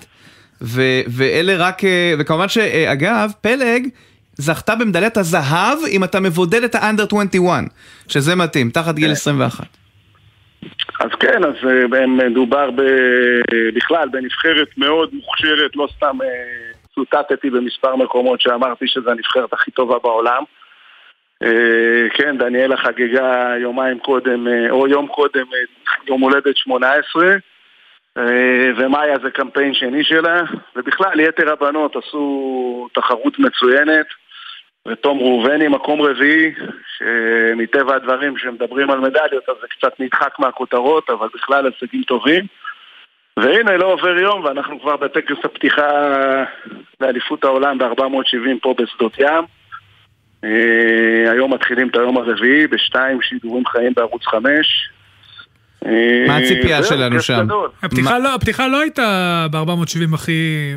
ו- 0.62 1.00
ואלה 1.08 1.56
רק, 1.56 1.84
אה, 1.84 2.14
וכמובן 2.18 2.48
שאגב, 2.48 3.30
פלג 3.40 3.88
זכתה 4.34 4.74
במדליית 4.74 5.16
הזהב 5.16 5.78
אם 5.90 6.04
אתה 6.04 6.20
מבודד 6.20 6.62
את 6.62 6.74
האנדר 6.74 7.04
21, 7.04 7.64
שזה 8.08 8.34
מתאים, 8.34 8.70
תחת 8.70 8.94
גיל 8.94 9.12
21. 9.12 9.66
אז 11.00 11.10
כן, 11.20 11.44
אז 11.44 11.54
אה, 11.94 12.06
מדובר 12.06 12.70
ב- 12.70 13.74
בכלל 13.74 14.08
בנבחרת 14.08 14.68
מאוד 14.76 15.10
מוכשרת, 15.14 15.76
לא 15.76 15.88
סתם 15.96 16.18
אה, 16.22 16.28
צוטטתי 16.94 17.50
במספר 17.50 17.96
מקומות 17.96 18.40
שאמרתי 18.40 18.88
שזו 18.88 19.10
הנבחרת 19.10 19.52
הכי 19.52 19.70
טובה 19.70 19.98
בעולם. 19.98 20.42
אה, 21.42 22.08
כן, 22.14 22.38
דניאלה 22.38 22.76
חגגה 22.76 23.54
יומיים 23.60 23.98
קודם, 23.98 24.48
אה, 24.48 24.70
או 24.70 24.88
יום 24.88 25.06
קודם, 25.06 25.46
אה, 25.54 25.58
יום 26.08 26.20
הולדת 26.20 26.56
18, 26.56 27.36
אה, 28.18 28.70
ומאיה 28.76 29.18
זה 29.22 29.30
קמפיין 29.30 29.74
שני 29.74 30.04
שלה, 30.04 30.42
ובכלל 30.76 31.20
יתר 31.20 31.52
הבנות 31.52 31.96
עשו 31.96 32.88
תחרות 32.94 33.38
מצוינת, 33.38 34.06
ותום 34.86 35.18
ראובני 35.18 35.68
מקום 35.68 36.02
רביעי, 36.02 36.52
שמטבע 36.96 37.96
הדברים 37.96 38.38
שמדברים 38.38 38.90
על 38.90 39.00
מדליות 39.00 39.48
אז 39.48 39.54
זה 39.60 39.66
קצת 39.78 40.00
נדחק 40.00 40.38
מהכותרות, 40.38 41.10
אבל 41.10 41.28
בכלל 41.34 41.66
הישגים 41.66 42.02
טובים. 42.02 42.46
והנה, 43.36 43.76
לא 43.76 43.92
עובר 43.92 44.18
יום 44.18 44.44
ואנחנו 44.44 44.80
כבר 44.80 44.96
בטקס 44.96 45.44
הפתיחה 45.44 45.90
לאליפות 47.00 47.44
העולם 47.44 47.78
ב-470 47.78 48.58
פה 48.62 48.74
בשדות 48.78 49.18
ים. 49.18 49.44
אה, 50.44 51.32
היום 51.32 51.54
מתחילים 51.54 51.88
את 51.88 51.96
היום 51.96 52.16
הרביעי 52.16 52.66
בשתיים 52.66 53.22
שידורים 53.22 53.66
חיים 53.66 53.92
בערוץ 53.96 54.26
חמש. 54.26 54.90
אה, 55.86 56.24
מה 56.28 56.36
הציפייה 56.36 56.82
שלנו 56.82 57.20
שם? 57.20 57.46
לא, 57.48 57.68
הפתיחה 58.34 58.68
לא 58.68 58.80
הייתה 58.80 59.46
ב-470 59.50 60.14
הכי 60.14 60.72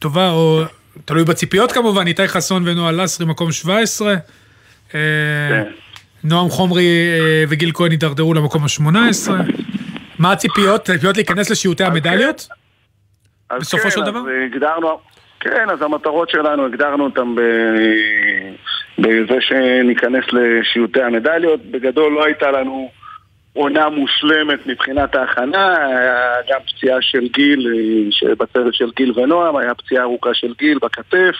טובה, 0.00 0.30
או 0.30 0.62
תלוי 1.04 1.24
בציפיות 1.24 1.72
כמובן, 1.72 2.06
איתי 2.06 2.28
חסון 2.28 2.62
ונועה 2.66 2.92
לסרי 2.92 3.26
מקום 3.26 3.52
17. 3.52 4.14
אה, 4.94 5.00
נועם 6.24 6.48
חומרי 6.48 6.84
אה, 6.84 7.44
וגיל 7.48 7.70
כהן 7.74 7.90
הידרדרו 7.90 8.34
למקום 8.34 8.62
ה-18. 8.62 9.30
מה 10.18 10.32
הציפיות? 10.32 10.88
הציפיות 10.88 11.16
להיכנס 11.16 11.50
לשיעוטי 11.50 11.84
המדליות? 11.84 12.48
אז 13.50 13.60
בסופו 13.60 13.82
כן, 13.82 13.90
של 13.90 14.02
אז 14.02 14.08
דבר? 14.08 14.20
הגדרנו, 14.46 14.98
כן, 15.40 15.70
אז 15.70 15.82
המטרות 15.82 16.30
שלנו, 16.30 16.66
הגדרנו 16.66 17.04
אותן 17.04 17.34
ב... 17.34 17.40
בזה 18.98 19.40
שניכנס 19.40 20.24
לשיעוטי 20.32 21.02
המדליות. 21.02 21.60
בגדול 21.70 22.12
לא 22.12 22.24
הייתה 22.24 22.50
לנו 22.50 22.90
עונה 23.56 23.88
מושלמת 23.88 24.66
מבחינת 24.66 25.14
ההכנה, 25.14 25.76
גם 26.50 26.60
פציעה 26.66 27.02
של 27.02 27.28
גיל, 27.28 27.68
שבצוות 28.10 28.74
של 28.74 28.90
גיל 28.96 29.12
ונועם, 29.16 29.56
היה 29.56 29.74
פציעה 29.74 30.02
ארוכה 30.02 30.34
של 30.34 30.54
גיל 30.58 30.78
בכתף, 30.82 31.36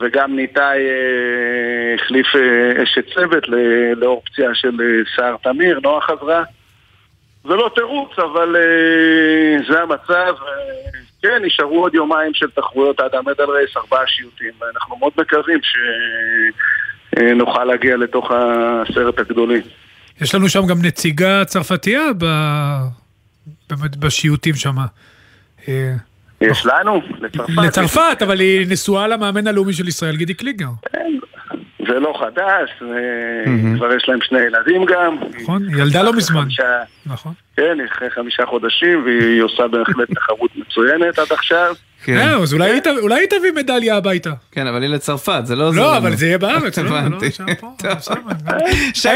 וגם 0.00 0.36
ניתאי 0.36 0.78
אה, 0.78 1.94
החליף 1.94 2.26
אה, 2.36 2.82
אשת 2.82 3.04
צוות 3.14 3.44
לאור 3.96 4.22
פציעה 4.24 4.54
של 4.54 4.80
אה, 4.80 5.16
סער 5.16 5.36
תמיר, 5.42 5.80
נועה 5.82 6.00
חזרה. 6.00 6.42
זה 7.44 7.54
לא 7.54 7.70
תירוץ, 7.74 8.18
אבל 8.18 8.56
זה 9.68 9.82
המצב. 9.82 10.34
כן, 11.22 11.44
נשארו 11.44 11.82
עוד 11.82 11.94
יומיים 11.94 12.34
של 12.34 12.50
תחרויות 12.50 13.00
עד 13.00 13.14
המדל 13.14 13.50
רייס, 13.50 13.76
ארבעה 13.76 14.06
שיוטים, 14.06 14.50
ואנחנו 14.60 14.96
מאוד 14.96 15.12
מקווים 15.16 15.60
שנוכל 17.12 17.64
להגיע 17.64 17.96
לתוך 17.96 18.30
העשרת 18.30 19.18
הגדולים. 19.18 19.62
יש 20.20 20.34
לנו 20.34 20.48
שם 20.48 20.66
גם 20.66 20.82
נציגה 20.82 21.44
צרפתייה 21.44 22.02
ב... 22.18 22.24
באמת 23.70 23.96
בשיעוטים 23.96 24.54
שם. 24.54 24.76
אה, 25.68 25.94
יש 26.40 26.66
לנו, 26.66 27.02
לצרפת. 27.20 27.52
לצרפת, 27.66 28.18
אבל 28.22 28.40
היא 28.40 28.66
נשואה 28.68 29.08
למאמן 29.08 29.46
הלאומי 29.46 29.72
של 29.72 29.88
ישראל, 29.88 30.16
גידי 30.16 30.34
קליגר. 30.34 30.68
זה 31.88 32.00
לא 32.00 32.14
חדש, 32.20 32.70
וכבר 33.74 33.94
יש 33.96 34.04
להם 34.08 34.18
שני 34.22 34.38
ילדים 34.40 34.84
גם. 34.84 35.16
נכון, 35.42 35.62
היא 35.68 35.82
ילדה 35.82 36.02
לא 36.02 36.12
מזמן. 36.12 36.46
נכון. 37.06 37.32
כן, 37.56 37.78
אחרי 37.92 38.10
חמישה 38.10 38.46
חודשים, 38.46 39.04
והיא 39.06 39.42
עושה 39.42 39.62
בהחלט 39.68 40.08
תחרות 40.16 40.50
מצוינת 40.56 41.18
עד 41.18 41.26
עכשיו. 41.32 41.74
כן. 42.04 42.16
אה, 42.16 42.36
אז 42.36 42.54
אולי 42.54 42.70
היא 43.20 43.28
תביא 43.30 43.52
מדליה 43.56 43.96
הביתה. 43.96 44.30
כן, 44.52 44.66
אבל 44.66 44.82
היא 44.82 44.90
לצרפת, 44.90 45.40
זה 45.44 45.56
לא 45.56 45.64
עוזר 45.68 45.80
לא, 45.80 45.88
לנו. 45.88 45.96
אבל 45.96 46.16
זה 46.16 46.26
יהיה 46.26 46.38
בארץ, 46.38 46.78
לא? 46.78 46.88
הבנתי. 46.98 47.26
לא, 47.48 47.54
פה, 47.54 47.70
שם. 48.00 48.14
שי 48.94 49.08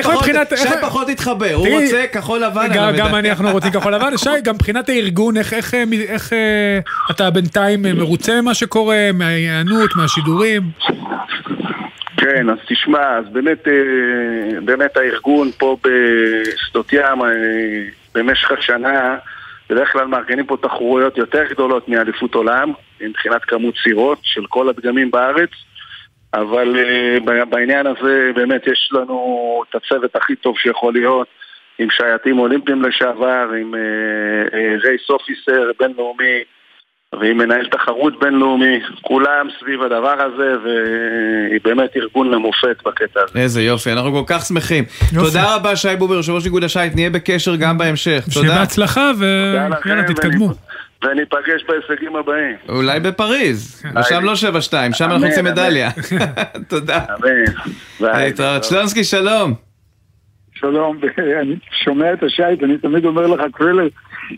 פחות- 0.83 1.09
התחבר, 1.09 1.55
הוא 1.55 1.69
רוצה 1.83 2.05
כחול 2.13 2.39
לבן 2.45 2.69
גם- 2.75 3.15
אנחנו 3.15 3.51
רוצים 3.51 3.73
כחול 3.73 3.95
לבן. 3.95 4.17
שי, 4.17 4.31
גם 4.45 4.55
מבחינת 4.55 4.89
הארגון, 4.89 5.37
איך- 5.37 5.55
אה, 5.75 5.85
אה, 6.33 6.79
אתה 7.11 7.31
בינתיים 7.31 7.87
אה, 7.87 7.93
מרוצה 7.95 8.41
ממה 8.41 8.55
שקורה, 8.55 9.11
מההיענות, 9.15 9.91
מהשידורים? 9.97 10.63
כן, 12.29 12.51
אז 12.51 12.59
תשמע, 12.67 13.17
אז 13.19 13.25
באמת, 13.33 13.69
אה, 13.69 14.61
באמת 14.61 14.97
הארגון 14.97 15.51
פה 15.59 15.77
בשדות 15.83 16.93
ים 16.93 17.23
אה, 17.23 17.29
במשך 18.15 18.51
השנה 18.51 19.17
בדרך 19.71 19.93
כלל 19.93 20.07
מארגנים 20.07 20.47
פה 20.47 20.57
תחרויות 20.63 21.19
יותר 21.19 21.45
גדולות 21.51 21.89
מאליפות 21.89 22.35
עולם 22.35 22.73
מבחינת 23.01 23.45
כמות 23.45 23.75
סירות 23.83 24.19
של 24.23 24.47
כל 24.49 24.69
הדגמים 24.69 25.11
בארץ 25.11 25.51
אבל 26.35 26.77
אה, 26.77 27.45
בעניין 27.45 27.87
הזה 27.87 28.31
באמת 28.35 28.67
יש 28.67 28.91
לנו 28.93 29.63
את 29.71 29.75
הצוות 29.75 30.17
הכי 30.17 30.37
טוב 30.37 30.59
שיכול 30.59 30.93
להיות 30.93 31.29
עם 31.79 31.91
שייטים 31.91 32.39
אולימפיים 32.39 32.83
לשעבר, 32.83 33.51
עם 33.61 33.75
רייס 34.85 35.11
אופיסר 35.11 35.71
בינלאומי 35.81 36.43
ועם 37.15 37.39
מנהל 37.39 37.67
תחרות 37.67 38.21
בינלאומי, 38.21 38.81
כולם 39.03 39.47
סביב 39.61 39.83
הדבר 39.83 40.15
הזה, 40.23 40.53
והיא 40.65 41.61
באמת 41.65 41.91
ארגון 41.97 42.31
למופת 42.31 42.77
בקטע 42.87 43.21
הזה. 43.21 43.39
איזה 43.39 43.63
יופי, 43.63 43.93
אנחנו 43.93 44.13
כל 44.13 44.23
כך 44.27 44.45
שמחים. 44.45 44.85
תודה 45.15 45.55
רבה 45.55 45.77
שי 45.77 45.97
בובר, 45.99 46.15
יושב 46.15 46.33
ראש 46.33 46.45
איגוד 46.45 46.65
השייט, 46.65 46.95
נהיה 46.95 47.11
בקשר 47.11 47.57
גם 47.57 47.79
בהמשך. 47.79 48.25
שיהיה 48.31 48.47
תודה. 48.47 48.59
בהצלחה 48.59 49.11
תודה 49.15 49.69
לכם, 49.69 49.89
ויאללה, 49.89 50.03
תתקדמו. 50.03 50.49
וניפגש 51.05 51.65
בהישגים 51.69 52.17
הבאים. 52.17 52.57
אולי 52.69 53.01
בפריז, 53.01 53.81
כן. 53.83 53.99
ושם 53.99 54.25
לא 54.25 54.33
7-2, 54.33 54.37
שם 54.93 55.05
אנחנו 55.05 55.27
רוצים 55.27 55.47
אמן. 55.47 55.53
מדליה. 55.53 55.91
תודה. 56.69 57.01
אמן. 58.01 58.63
שלונסקי, 58.63 59.05
שלום. 59.05 59.68
שלום, 60.61 60.99
אני 61.41 61.55
שומע 61.85 62.13
את 62.13 62.23
השייט, 62.23 62.63
אני 62.63 62.79
תמיד 62.79 63.05
אומר 63.05 63.27
לך, 63.27 63.41
קרלר, 63.53 63.89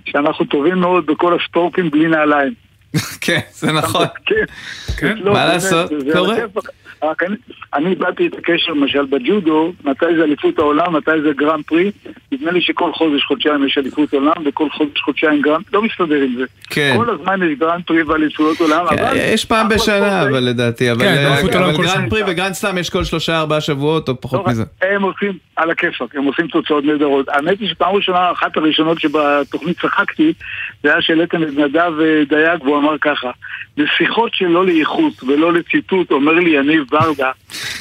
שאנחנו 0.05 0.45
טובים 0.45 0.79
מאוד 0.79 1.07
בכל 1.07 1.39
הספורטים 1.41 1.91
בלי 1.91 2.09
נעליים. 2.09 2.70
כן, 3.25 3.41
זה 3.53 3.73
נכון. 3.73 4.07
כן, 4.99 5.19
מה 5.25 5.45
לעשות? 5.45 5.91
קורה. 6.13 6.37
אני- 7.75 7.91
איבדתי 7.91 8.27
את 8.27 8.35
הקשר 8.35 8.73
למשל 8.73 9.05
בג'ודו, 9.05 9.73
מתי 9.85 10.07
זה 10.17 10.25
אליפות 10.25 10.59
העולם, 10.59 10.97
מתי 10.97 11.11
זה 11.23 11.31
גרנד 11.37 11.65
פרי, 11.65 11.91
נדמה 12.33 12.51
לי 12.51 12.61
שכל 12.61 12.93
חודש 12.93 13.25
חודשיים 13.25 13.67
יש 13.67 13.79
אליפות 13.79 14.15
עולם 14.15 14.33
וכל 14.47 14.71
חודש 14.71 15.01
חודשיים 15.01 15.43
גרנד, 15.43 15.65
לא 15.73 15.83
מסתדר 15.83 16.23
עם 16.23 16.35
זה. 16.39 16.45
כן. 16.71 16.95
כל 16.97 17.11
הזמן 17.11 17.43
יש 17.43 17.59
גרנד 17.59 17.83
פרי 17.87 18.03
ואליפויות 18.03 18.61
עולם, 18.61 18.87
אבל... 18.87 19.17
יש 19.17 19.45
פעם 19.45 19.69
בשנה, 19.69 20.23
אבל 20.23 20.41
לדעתי, 20.41 20.91
אבל 20.93 21.01
כן, 21.01 21.47
גרנד. 21.51 22.11
פרי 22.11 22.23
וגרנד 22.27 22.53
סלאם 22.53 22.79
יש 22.79 22.91
כל 22.91 23.05
שלושה 23.05 23.39
ארבעה 23.41 23.61
שבועות 23.61 24.09
או 24.09 24.21
פחות 24.21 24.47
מזה. 24.47 24.65
הם 24.83 25.03
עושים 25.03 25.33
על 25.57 25.71
הכיפאק, 25.71 26.15
הם 26.17 26.25
עושים 26.25 26.47
תוצאות 26.47 26.85
נהדרות. 26.85 27.29
האמת 27.29 27.61
היא 27.61 27.69
שפעם 27.69 27.95
ראשונה, 27.95 28.33
אחת 28.33 28.57
הראשונות 28.57 29.01
שבתוכנית 29.01 29.81
צחקתי, 29.81 30.33
זה 30.83 30.93
היה 30.93 31.03
שהעליתם 31.03 31.43
את 31.43 31.49
נדב 31.49 31.93
אה, 32.01 32.23
דייג 32.29 32.63
והוא 32.65 32.79
אמר 32.81 32.99
ככה, 33.01 33.31
בשיחות 33.77 34.35
שלא 34.35 34.67
לאיכות 34.67 35.23
ולא 35.23 35.53
לציטוט, 35.53 36.11
אומר 36.11 36.33
לי 36.33 36.51
יניב 36.51 36.85
ברדה, 36.91 37.31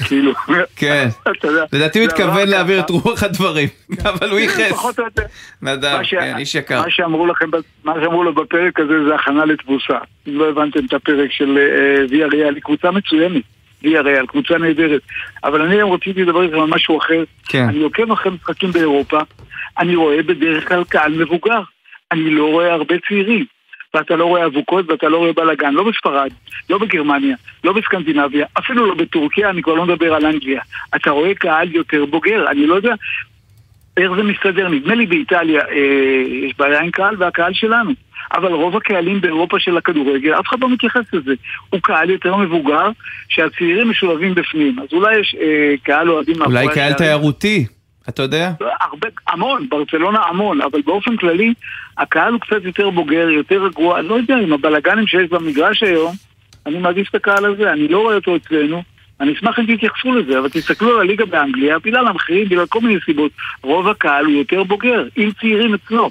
כאילו, 0.07 0.31
כן. 0.75 1.07
לדעתי 1.73 1.99
הוא 1.99 2.07
התכוון 2.07 2.47
להעביר. 2.47 2.79
את 2.79 2.89
רוח 2.89 3.23
הדברים, 3.23 3.67
אבל 4.09 4.29
הוא 4.29 4.39
ייחס. 4.39 4.71
או 4.71 5.03
יותר. 5.03 5.21
נדב, 5.61 5.99
כן, 6.09 6.37
איש 6.37 6.55
יקר. 6.55 6.81
מה 6.81 6.89
שאמרו 6.89 7.27
לכם, 7.27 7.45
מה 7.83 7.93
שאמרו 8.03 8.23
לו 8.23 8.33
בפרק 8.33 8.79
הזה 8.79 9.03
זה 9.07 9.15
הכנה 9.15 9.45
לתבוסה. 9.45 9.97
אם 10.27 10.39
לא 10.39 10.49
הבנתם 10.49 10.85
את 10.85 10.93
הפרק 10.93 11.31
של 11.31 11.57
אה, 11.57 12.05
ויה 12.09 12.27
ריאל, 12.27 12.55
היא 12.55 12.63
קבוצה 12.63 12.91
מצוינת. 12.91 13.43
ויה 13.83 14.01
ריאל, 14.01 14.25
קבוצה 14.25 14.57
נהדרת. 14.57 15.01
אבל 15.43 15.61
אני 15.61 15.75
היום 15.75 15.91
רציתי 15.91 16.23
לדבר 16.23 16.43
איתכם 16.43 16.59
על 16.59 16.69
משהו 16.69 16.97
אחר. 16.97 17.23
כן. 17.47 17.65
אני 17.69 17.79
עוקב 17.79 18.11
אחרי 18.11 18.31
משחקים 18.31 18.71
באירופה, 18.71 19.19
אני 19.77 19.95
רואה 19.95 20.23
בדרך 20.23 20.67
כלל 20.67 20.83
קהל 20.83 21.11
מבוגר. 21.11 21.61
אני 22.11 22.29
לא 22.29 22.45
רואה 22.45 22.73
הרבה 22.73 22.95
צעירים. 23.07 23.45
ואתה 23.93 24.15
לא 24.15 24.25
רואה 24.25 24.45
אבוקות 24.45 24.91
ואתה 24.91 25.09
לא 25.09 25.17
רואה 25.17 25.33
בלאגן, 25.33 25.73
לא 25.73 25.83
בספרד, 25.83 26.31
לא 26.69 26.77
בגרמניה, 26.77 27.35
לא 27.63 27.73
בסקנדינביה, 27.73 28.45
אפילו 28.59 28.85
לא 28.85 28.95
בטורקיה, 28.95 29.49
אני 29.49 29.61
כבר 29.61 29.73
לא 29.73 29.85
מדבר 29.85 30.13
על 30.13 30.25
אנגליה. 30.25 30.61
אתה 30.95 31.11
רואה 31.11 31.35
קהל 31.35 31.75
יותר 31.75 32.05
בוגר, 32.05 32.45
אני 32.51 32.67
לא 32.67 32.75
יודע 32.75 32.93
איך 33.97 34.11
זה 34.15 34.23
מסתדר. 34.23 34.69
נדמה 34.69 34.95
לי 34.95 35.05
באיטליה 35.05 35.61
אה, 35.61 36.45
יש 36.45 36.53
בעיה 36.57 36.81
עם 36.81 36.91
קהל 36.91 37.15
והקהל 37.19 37.53
שלנו. 37.53 37.91
אבל 38.33 38.53
רוב 38.53 38.75
הקהלים 38.77 39.21
באירופה 39.21 39.59
של 39.59 39.77
הכדורגל, 39.77 40.33
אף 40.39 40.47
אחד 40.47 40.59
לא 40.59 40.69
מתייחס 40.69 41.13
לזה. 41.13 41.33
הוא 41.69 41.79
קהל 41.83 42.09
יותר 42.09 42.35
מבוגר, 42.35 42.89
שהצעירים 43.29 43.89
משולבים 43.89 44.35
בפנים. 44.35 44.79
אז 44.79 44.87
אולי 44.93 45.19
יש 45.19 45.35
אה, 45.41 45.73
קהל 45.83 46.09
אוהדים 46.09 46.41
אולי 46.41 46.67
קהל. 46.73 46.93
תיירותי, 46.93 47.65
אתה 48.09 48.21
יודע? 48.21 48.51
הרבה, 48.81 49.07
המון, 49.27 49.67
ברצלונה 49.69 50.19
המון, 50.29 50.61
אבל 50.61 50.81
באופן 50.85 51.17
כללי, 51.17 51.53
הקהל 51.97 52.33
הוא 52.33 52.41
קצת 52.41 52.63
יותר 52.63 52.89
בוגר, 52.89 53.29
יותר 53.29 53.63
רגוע, 53.63 53.99
אני 53.99 54.07
לא 54.07 54.15
יודע, 54.15 54.35
עם 54.37 54.53
הבלאגנים 54.53 55.07
שיש 55.07 55.29
במגרש 55.29 55.83
היום, 55.83 56.15
אני 56.65 56.77
מעדיף 56.77 57.09
את 57.09 57.15
הקהל 57.15 57.45
הזה, 57.45 57.71
אני 57.71 57.87
לא 57.87 57.99
רואה 58.01 58.15
אותו 58.15 58.35
אצלנו. 58.35 58.83
אני 59.21 59.33
אשמח 59.33 59.59
אם 59.59 59.75
תתייחסו 59.75 60.11
לזה, 60.15 60.39
אבל 60.39 60.49
תסתכלו 60.49 60.95
על 60.95 60.99
הליגה 60.99 61.25
באנגליה, 61.25 61.79
בגלל 61.79 62.07
המחירים, 62.07 62.45
בגלל 62.45 62.65
כל 62.65 62.79
מיני 62.81 62.99
סיבות. 63.05 63.31
רוב 63.63 63.87
הקהל 63.87 64.25
הוא 64.25 64.33
יותר 64.33 64.63
בוגר, 64.63 65.03
עם 65.15 65.31
צעירים 65.39 65.73
אצלו. 65.73 66.09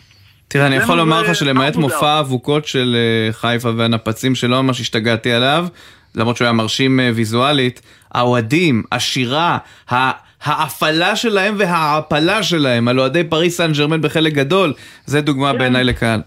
תראה, 0.49 0.67
אני 0.67 0.77
יכול 0.77 0.95
מה- 0.95 1.01
לומר 1.03 1.23
לך 1.23 1.35
שלמעט 1.35 1.77
מוזר. 1.77 1.95
מופע 1.95 2.09
האבוקות 2.11 2.67
של 2.67 2.97
אה, 2.97 3.33
חיפה 3.33 3.71
והנפצים 3.77 4.35
שלא 4.35 4.63
ממש 4.63 4.81
השתגעתי 4.81 5.33
עליו, 5.33 5.67
למרות 6.15 6.37
שהוא 6.37 6.45
היה 6.47 6.53
מרשים 6.53 7.01
אה, 7.01 7.11
ויזואלית, 7.15 7.83
האוהדים, 8.13 8.83
השירה, 8.93 9.59
ה- 9.93 10.28
ההפעלה 10.43 11.17
שלהם 11.17 11.55
וההעפלה 11.59 12.43
שלהם 12.43 12.89
על 12.89 13.01
אוהדי 13.01 13.25
פריס 13.25 13.57
סן 13.57 13.73
ג'רמן 13.73 14.01
בחלק 14.01 14.33
גדול, 14.33 14.73
זה 15.07 15.21
דוגמה 15.21 15.53
כן. 15.53 15.59
בעיניי 15.59 15.85
לקהל. 15.85 16.21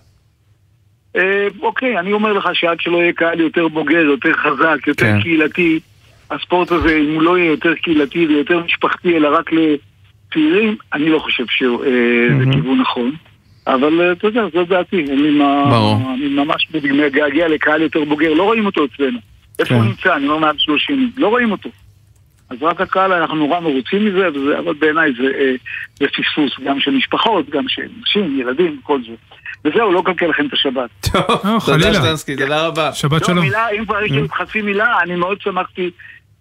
אה, 1.16 1.48
אוקיי, 1.62 2.00
אני 2.00 2.14
אומר 2.14 2.34
לך 2.34 2.50
שעד 2.54 2.78
שלא 2.80 2.98
יהיה 2.98 3.14
קהל 3.14 3.40
יותר 3.40 3.68
בוגר, 3.68 3.98
יותר 3.98 4.34
חזק, 4.34 4.88
יותר 4.88 5.06
כן. 5.06 5.22
קהילתי, 5.22 5.80
הספורט 6.32 6.72
הזה, 6.72 6.98
אם 6.98 7.14
הוא 7.14 7.22
לא 7.22 7.38
יהיה 7.38 7.50
יותר 7.50 7.74
קהילתי 7.76 8.28
ויותר 8.28 8.64
משפחתי, 8.64 9.18
אלא 9.18 9.38
רק 9.38 9.50
לצעירים, 9.52 10.76
אני 10.94 11.10
לא 11.10 11.20
חושב 11.20 11.46
שזה 11.48 12.52
כיוון 12.52 12.82
נכון. 12.82 13.12
אבל 13.68 14.02
אה, 14.02 14.12
אתה 14.12 14.28
יודע, 14.28 14.42
זו 14.54 14.66
דעתי. 14.66 15.06
אני, 15.12 16.30
ממש 16.30 16.68
מגעגע 16.74 17.48
לקהל 17.48 17.82
יותר 17.82 18.04
בוגר, 18.04 18.34
לא 18.34 18.44
רואים 18.44 18.66
אותו 18.66 18.86
אצלנו. 18.86 19.20
איפה 19.60 19.76
הוא 19.76 19.84
כן. 19.84 19.90
נמצא? 19.90 20.16
אני 20.16 20.28
אומר 20.28 20.38
מעל 20.38 20.56
30, 20.58 21.12
לא 21.18 21.28
רואים 21.28 21.52
אותו. 21.52 21.70
אז 22.52 22.58
רק 22.62 22.82
הקהל, 22.82 23.14
אנחנו 23.14 23.36
נורא 23.36 23.60
מרוצים 23.60 24.06
מזה, 24.06 24.30
וזה, 24.30 24.60
אבל 24.60 24.74
בעיניי 24.74 25.12
זה, 25.18 25.24
אה, 25.24 25.54
זה 26.00 26.06
פספוס, 26.08 26.66
גם 26.66 26.80
של 26.80 26.92
משפחות, 26.92 27.50
גם 27.50 27.68
של 27.68 27.88
נשים, 28.02 28.40
ילדים, 28.40 28.80
כל 28.84 29.00
זה. 29.08 29.14
וזהו, 29.66 29.92
לא 29.92 30.00
אקלקל 30.00 30.26
לכם 30.26 30.46
את 30.46 30.54
השבת. 30.54 30.90
תודה 31.02 31.60
חלילה. 31.60 31.94
שטנסקי, 31.94 32.36
תודה 32.36 32.68
רבה. 32.68 32.94
שבת 32.94 33.22
לא, 33.22 33.28
שלום. 33.28 33.46
מילה, 33.46 33.70
אם 33.70 33.86
כבר 33.86 34.04
יש 34.04 34.12
לי 34.12 34.22
חצי 34.34 34.62
מילה, 34.62 35.00
אני 35.04 35.16
מאוד 35.16 35.42
שמחתי 35.42 35.92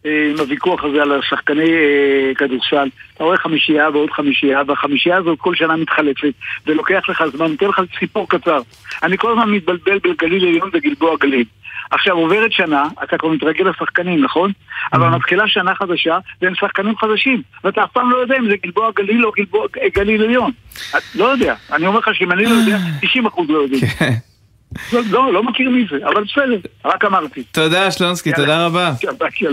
עם 0.05 0.39
הוויכוח 0.39 0.85
הזה 0.85 1.03
על 1.03 1.19
השחקני 1.19 1.73
אה, 1.73 2.33
כדורסל. 2.35 2.89
אתה 3.15 3.25
רואה 3.25 3.37
חמישייה 3.37 3.91
ועוד 3.91 4.11
חמישייה, 4.11 4.63
והחמישייה 4.67 5.17
הזאת 5.17 5.39
כל 5.39 5.55
שנה 5.55 5.77
מתחלפת, 5.77 6.33
ולוקח 6.67 7.09
לך 7.09 7.25
זמן, 7.37 7.47
נותן 7.51 7.67
לך 7.67 7.81
סיפור 7.99 8.29
קצר. 8.29 8.61
אני 9.03 9.19
כל 9.19 9.31
הזמן 9.31 9.51
מתבלבל 9.51 9.99
בין 9.99 10.15
גליל 10.19 10.47
עליון 10.47 10.71
וגלבוע 10.73 11.17
גליל. 11.21 11.45
עכשיו 11.91 12.17
עוברת 12.17 12.53
שנה, 12.53 12.85
אתה 13.05 13.19
כבר 13.19 13.29
מתרגל 13.29 13.69
לשחקנים, 13.69 14.25
נכון? 14.25 14.53
אבל 14.93 15.09
מתחילה 15.09 15.49
שנה 15.49 15.75
חדשה, 15.75 16.19
והם 16.43 16.55
שחקנים 16.55 16.97
חדשים, 16.97 17.43
ואתה 17.65 17.85
אף 17.85 17.93
פעם 17.93 18.11
לא 18.11 18.17
יודע 18.17 18.37
אם 18.39 18.49
זה 18.51 18.57
גלבוע 18.63 18.91
גליל 18.97 19.27
או 19.27 19.33
גלבוע 19.37 19.67
גליל 19.95 20.23
עליון. 20.23 20.51
לא 21.15 21.25
יודע, 21.25 21.55
אני 21.73 21.87
אומר 21.87 21.99
לך 21.99 22.15
שאם 22.15 22.33
אני 22.33 22.45
לא 22.45 22.51
יודע, 22.51 22.77
90% 23.03 23.43
לא 23.49 23.59
יודעים. 23.59 23.83
לא, 24.93 25.01
לא, 25.11 25.33
לא 25.33 25.43
מכיר 25.43 25.71
מי 25.71 25.85
זה, 25.91 25.97
אבל 26.07 26.25
בסדר, 26.25 26.69
רק 26.85 27.05
אמרתי. 27.05 27.43
תודה 27.43 27.91
שלונסקי, 27.91 28.33
תודה 28.33 28.67
רבה. 28.67 28.93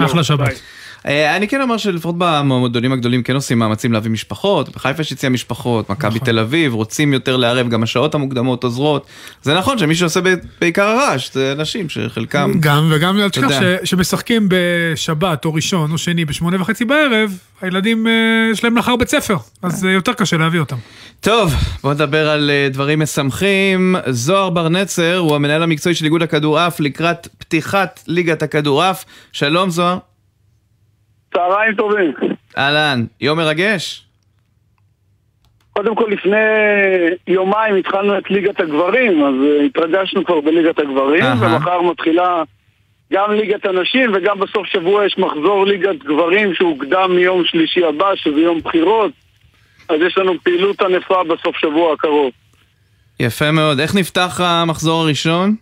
אחלה 0.06 0.24
שבת. 0.24 0.62
אה, 1.06 1.36
אני 1.36 1.48
כן 1.48 1.62
אומר 1.62 1.78
שלפחות 1.78 2.16
במועדונים 2.18 2.92
הגדולים 2.92 3.24
כן 3.24 3.36
עושים 3.36 3.60
מאמצים 3.60 3.94
להביא 3.94 4.12
משפחות, 4.12 4.70
בחיפה 4.70 5.02
יש 5.02 5.12
יציאה 5.12 5.30
משפחות, 5.30 5.90
מכבי 5.90 6.16
נכון. 6.16 6.26
תל 6.26 6.40
אביב, 6.40 6.74
רוצים 6.74 7.14
יותר 7.14 7.38
לערב, 7.38 7.70
גם 7.70 7.84
השעות 7.84 8.16
המוקדמות 8.16 8.64
עוזרות. 8.64 9.06
זה 9.42 9.58
נכון 9.58 9.78
שמי 9.78 9.96
שעושה 9.96 10.20
בעיקר 10.62 10.84
הרעש 10.84 11.34
זה 11.34 11.52
אנשים 11.52 11.90
שחלקם... 11.90 12.52
גם, 12.60 12.92
וגם 12.92 13.20
אל 13.20 13.30
תשכח 13.30 13.50
שמשחקים 13.84 14.50
בשבת 14.50 15.46
או 15.46 15.54
ראשון 15.54 15.92
או 15.92 15.98
שני 15.98 16.26
בשמונה 16.26 16.62
וחצי 16.62 16.86
בערב, 16.86 17.38
הילדים 17.62 18.08
אה, 18.08 18.12
יש 18.52 18.64
להם 18.64 18.76
מחר 18.76 18.96
בית 18.96 19.10
ספר, 19.10 19.38
אז 19.62 19.86
אה, 19.86 19.92
יותר 19.92 20.14
קשה 20.14 20.38
להביא 20.38 20.60
אותם. 20.60 20.76
טוב, 21.22 21.54
בואו 21.84 21.94
נדבר 21.94 22.30
על 22.30 22.52
דברים 22.72 23.00
משמחים. 23.00 23.96
זוהר 24.08 24.50
בר 24.50 24.70
נצר 24.70 25.18
הוא 25.18 25.36
המנהל 25.36 25.64
המקצועי 25.64 25.96
של 25.96 26.06
איגוד 26.06 26.22
הכדורעף 26.22 26.80
לקראת 26.80 27.28
פתיחת 27.38 28.04
ליגת 28.08 28.44
הכדורעף. 28.44 29.06
שלום 29.32 29.70
זוהר. 29.70 29.98
צהריים 31.38 31.76
טובים. 31.76 32.14
אהלן, 32.58 33.06
יום 33.22 33.38
מרגש? 33.38 34.04
קודם 35.74 35.96
כל, 35.96 36.06
לפני 36.12 36.38
יומיים 37.28 37.76
התחלנו 37.76 38.18
את 38.18 38.30
ליגת 38.30 38.60
הגברים, 38.60 39.24
אז 39.24 39.34
אה, 39.46 39.66
התרגשנו 39.66 40.26
כבר 40.26 40.42
בליגת 40.42 40.80
הגברים, 40.80 41.24
אהה. 41.24 41.56
ומחר 41.56 41.82
מתחילה 41.82 42.44
גם 43.14 43.32
ליגת 43.32 43.66
הנשים, 43.66 44.12
וגם 44.16 44.40
בסוף 44.40 44.68
שבוע 44.68 45.06
יש 45.06 45.18
מחזור 45.18 45.66
ליגת 45.66 46.04
גברים 46.04 46.54
שהוקדם 46.54 47.16
מיום 47.16 47.44
שלישי 47.46 47.86
הבא, 47.86 48.16
שזה 48.16 48.40
יום 48.40 48.60
בחירות, 48.60 49.12
אז 49.90 49.96
יש 50.08 50.18
לנו 50.18 50.34
פעילות 50.44 50.82
ענפה 50.82 51.24
בסוף 51.24 51.58
שבוע 51.58 51.94
הקרוב. 51.94 52.32
יפה 53.20 53.52
מאוד. 53.52 53.80
איך 53.80 53.96
נפתח 53.96 54.40
המחזור 54.44 55.02
הראשון? 55.02 55.56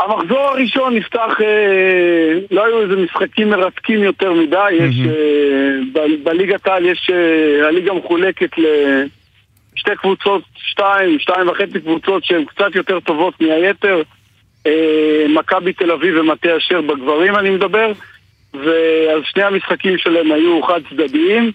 המחזור 0.00 0.38
הראשון 0.38 0.94
נפתח, 0.94 1.40
אה, 1.40 2.38
לא 2.50 2.64
היו 2.64 2.82
איזה 2.82 2.96
משחקים 2.96 3.50
מרתקים 3.50 4.02
יותר 4.02 4.32
מדי, 4.32 4.72
יש, 4.72 4.94
אה, 5.06 5.78
ב- 5.92 6.24
בליגת 6.24 6.66
העל 6.66 6.86
יש, 6.86 7.10
אה, 7.12 7.68
הליגה 7.68 7.92
מחולקת 7.92 8.50
לשתי 8.58 9.90
קבוצות, 9.96 10.42
שתיים, 10.56 11.18
שתיים 11.18 11.48
וחצי 11.48 11.80
קבוצות 11.80 12.24
שהן 12.24 12.44
קצת 12.44 12.74
יותר 12.74 13.00
טובות 13.00 13.40
מהיתר, 13.40 14.02
אה, 14.66 15.26
מכבי 15.28 15.72
תל 15.72 15.90
אביב 15.90 16.14
ומטה 16.20 16.56
אשר 16.56 16.80
בגברים 16.80 17.36
אני 17.36 17.50
מדבר, 17.50 17.92
ואז 18.54 19.22
שני 19.24 19.42
המשחקים 19.42 19.98
שלהם 19.98 20.32
היו 20.32 20.62
חד 20.62 20.80
צדדיים. 20.90 21.52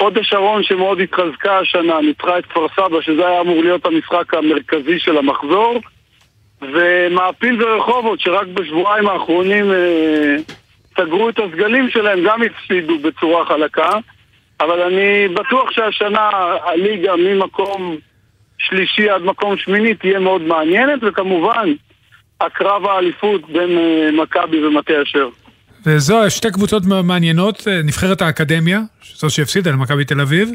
הוד 0.00 0.18
השרון 0.18 0.62
שמאוד 0.62 1.00
התחזקה 1.00 1.58
השנה, 1.58 2.00
ניצחה 2.00 2.38
את 2.38 2.46
כפר 2.46 2.66
סבא, 2.76 3.00
שזה 3.00 3.26
היה 3.26 3.40
אמור 3.40 3.62
להיות 3.62 3.86
המשחק 3.86 4.34
המרכזי 4.34 4.98
של 4.98 5.18
המחזור. 5.18 5.80
ומעפיל 6.62 7.62
ורחובות, 7.62 8.20
שרק 8.20 8.46
בשבועיים 8.46 9.08
האחרונים 9.08 9.72
אה, 9.72 10.36
סגרו 10.96 11.28
את 11.28 11.38
הסגלים 11.38 11.90
שלהם, 11.90 12.18
גם 12.24 12.40
הפסידו 12.42 12.98
בצורה 12.98 13.46
חלקה. 13.46 13.90
אבל 14.60 14.80
אני 14.80 15.28
בטוח 15.34 15.70
שהשנה 15.70 16.30
הליגה 16.64 17.16
ממקום 17.16 17.96
שלישי 18.58 19.10
עד 19.10 19.22
מקום 19.22 19.56
שמיני 19.56 19.94
תהיה 19.94 20.18
מאוד 20.18 20.42
מעניינת, 20.42 21.00
וכמובן, 21.02 21.68
הקרב 22.40 22.86
האליפות 22.86 23.50
בין 23.52 23.78
אה, 23.78 24.22
מכבי 24.22 24.66
ומטה 24.66 24.92
אשר. 25.02 25.28
וזו 25.86 26.30
שתי 26.30 26.50
קבוצות 26.50 26.82
מעניינות, 27.04 27.68
אה, 27.68 27.82
נבחרת 27.82 28.22
האקדמיה, 28.22 28.80
זו 29.14 29.30
שהפסידה 29.30 29.70
למכבי 29.70 30.04
תל 30.04 30.20
אביב, 30.20 30.50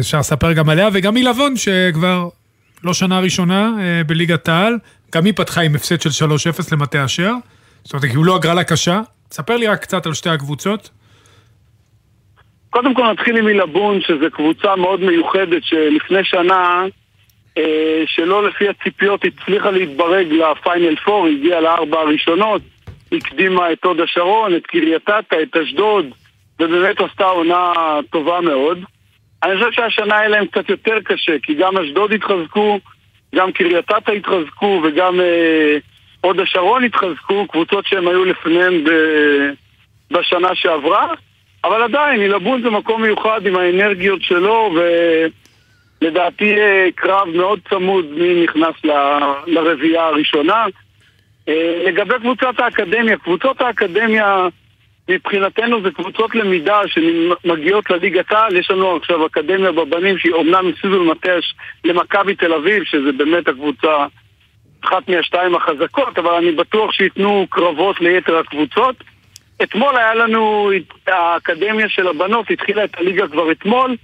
אפשר 0.00 0.18
לספר 0.18 0.52
גם 0.52 0.68
עליה, 0.68 0.88
וגם 0.92 1.16
עילבון 1.16 1.56
שכבר 1.56 2.28
לא 2.84 2.94
שנה 2.94 3.20
ראשונה 3.20 3.72
בליגת 4.06 4.48
העל, 4.48 4.78
גם 5.14 5.24
היא 5.24 5.32
פתחה 5.36 5.60
עם 5.60 5.74
הפסד 5.74 6.00
של 6.00 6.24
3-0 6.26 6.28
למטה 6.72 7.04
אשר, 7.04 7.32
זאת 7.84 7.92
אומרת, 7.92 8.04
קיבלו 8.04 8.34
הגרלה 8.36 8.64
קשה. 8.64 9.00
תספר 9.28 9.56
לי 9.56 9.66
רק 9.66 9.82
קצת 9.82 10.06
על 10.06 10.14
שתי 10.14 10.30
הקבוצות. 10.30 10.90
קודם 12.70 12.94
כל 12.94 13.12
נתחיל 13.12 13.36
עם 13.36 13.46
עילבון, 13.46 14.00
שזו 14.00 14.30
קבוצה 14.32 14.76
מאוד 14.76 15.00
מיוחדת 15.00 15.62
שלפני 15.64 16.24
שנה, 16.24 16.84
אה, 17.58 18.02
שלא 18.06 18.48
לפי 18.48 18.68
הציפיות 18.68 19.24
הצליחה 19.24 19.70
להתברג 19.70 20.26
לפיינל 20.32 20.96
פור, 20.96 21.26
הגיעה 21.26 21.60
לארבע 21.60 22.00
הראשונות, 22.00 22.62
הקדימה 23.12 23.72
את 23.72 23.84
הוד 23.84 24.00
השרון, 24.00 24.56
את 24.56 24.66
קריית 24.66 25.08
אתא, 25.08 25.36
את 25.42 25.56
אשדוד, 25.56 26.06
ובאמת 26.60 27.00
עשתה 27.00 27.24
עונה 27.24 27.72
טובה 28.10 28.40
מאוד. 28.40 28.78
אני 29.42 29.56
חושב 29.58 29.72
שהשנה 29.72 30.18
היה 30.18 30.28
להם 30.28 30.46
קצת 30.46 30.68
יותר 30.68 31.00
קשה, 31.04 31.32
כי 31.42 31.54
גם 31.54 31.76
אשדוד 31.78 32.12
התחזקו, 32.12 32.80
גם 33.34 33.52
קריית 33.52 33.90
אתא 33.98 34.10
התחזקו 34.10 34.82
וגם 34.84 35.20
אה, 35.20 35.76
הוד 36.20 36.40
השרון 36.40 36.84
התחזקו, 36.84 37.46
קבוצות 37.46 37.86
שהם 37.86 38.08
היו 38.08 38.24
לפניהם 38.24 38.84
ב- 38.84 39.50
בשנה 40.10 40.54
שעברה. 40.54 41.14
אבל 41.64 41.82
עדיין, 41.82 42.20
עילבון 42.20 42.62
זה 42.62 42.70
מקום 42.70 43.02
מיוחד 43.02 43.46
עם 43.46 43.56
האנרגיות 43.56 44.22
שלו, 44.22 44.74
ולדעתי 46.02 46.60
אה, 46.60 46.88
קרב 46.94 47.28
מאוד 47.34 47.60
צמוד 47.70 48.06
מי 48.10 48.44
נכנס 48.44 48.74
ל- 48.84 49.20
לרביעייה 49.46 50.06
הראשונה. 50.06 50.64
אה, 51.48 51.82
לגבי 51.86 52.14
קבוצת 52.20 52.58
האקדמיה, 52.58 53.16
קבוצות 53.16 53.60
האקדמיה 53.60 54.48
מבחינתנו 55.08 55.82
זה 55.82 55.90
קבוצות 55.90 56.34
למידה 56.34 56.80
שמגיעות 56.86 57.90
לליגת 57.90 58.32
העל, 58.32 58.56
יש 58.56 58.70
לנו 58.70 58.96
עכשיו 58.96 59.26
אקדמיה 59.26 59.72
בבנים 59.72 60.18
שהיא 60.18 60.32
אומנם 60.32 60.68
הפסידו 60.68 61.04
למטש 61.04 61.54
למכבי 61.84 62.34
תל 62.34 62.52
אביב, 62.52 62.84
שזה 62.84 63.12
באמת 63.12 63.48
הקבוצה, 63.48 64.06
אחת 64.84 65.08
מהשתיים 65.08 65.54
החזקות, 65.54 66.18
אבל 66.18 66.34
אני 66.34 66.52
בטוח 66.52 66.92
שייתנו 66.92 67.46
קרבות 67.50 68.00
ליתר 68.00 68.38
הקבוצות. 68.38 68.96
אתמול 69.62 69.96
היה 69.96 70.14
לנו, 70.14 70.70
האקדמיה 71.06 71.88
של 71.88 72.08
הבנות 72.08 72.50
התחילה 72.50 72.84
את 72.84 72.98
הליגה 72.98 73.28
כבר 73.28 73.52
אתמול, 73.52 73.96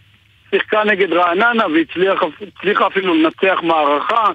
שיחקה 0.50 0.84
נגד 0.84 1.12
רעננה 1.12 1.64
והצליחה 1.74 2.86
אפילו 2.86 3.14
לנצח 3.14 3.58
מערכה, 3.62 4.30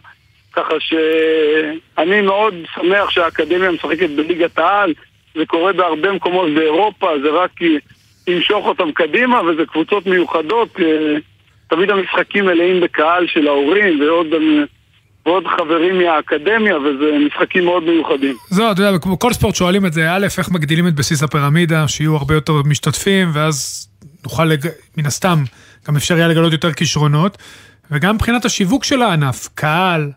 ככה 0.54 0.74
שאני 0.80 2.22
מאוד 2.22 2.54
שמח 2.76 3.10
שהאקדמיה 3.10 3.72
משחקת 3.72 4.10
בליגת 4.10 4.60
העל, 4.60 4.94
זה 5.36 5.46
קורה 5.48 5.74
בהרבה 5.74 6.12
מקומות 6.12 6.48
באירופה, 6.56 7.08
זה 7.24 7.30
רק 7.30 7.52
ימשוך 8.28 8.66
אותם 8.66 8.92
קדימה, 8.92 9.42
וזה 9.42 9.66
קבוצות 9.66 10.06
מיוחדות, 10.06 10.70
אה, 10.80 10.86
תמיד 11.68 11.90
המשחקים 11.90 12.46
מלאים 12.46 12.82
בקהל 12.82 13.28
של 13.28 13.48
ההורים 13.48 14.02
ועוד, 14.02 14.28
ועוד 15.26 15.44
חברים 15.48 15.98
מהאקדמיה, 15.98 16.78
וזה 16.78 17.18
משחקים 17.28 17.66
מאוד 17.66 17.84
מיוחדים. 17.84 18.36
זהו, 18.50 18.72
אתה 18.72 18.82
יודע, 18.82 19.00
כמו 19.00 19.20
כל 19.20 19.34
ספורט 19.34 19.56
שואלים 19.56 19.86
את 19.86 19.94
זה, 19.94 20.12
א', 20.12 20.28
איך 20.38 20.52
מגדילים 20.52 20.88
את 20.88 20.94
בסיס 20.94 21.24
הפירמידה, 21.24 21.88
שיהיו 21.88 22.16
הרבה 22.16 22.34
יותר 22.34 22.54
משתתפים, 22.66 23.30
ואז 23.34 23.88
נוכל, 24.24 24.46
לג... 24.46 24.68
מן 24.98 25.06
הסתם, 25.06 25.44
גם 25.88 25.96
אפשר 25.96 26.18
יהיה 26.18 26.28
לגלות 26.28 26.52
יותר 26.52 26.74
כישרונות, 26.74 27.38
וגם 27.92 28.16
מבחינת 28.16 28.46
השיווק 28.46 28.84
של 28.84 29.02
הענף, 29.02 29.50
קהל, 29.56 30.12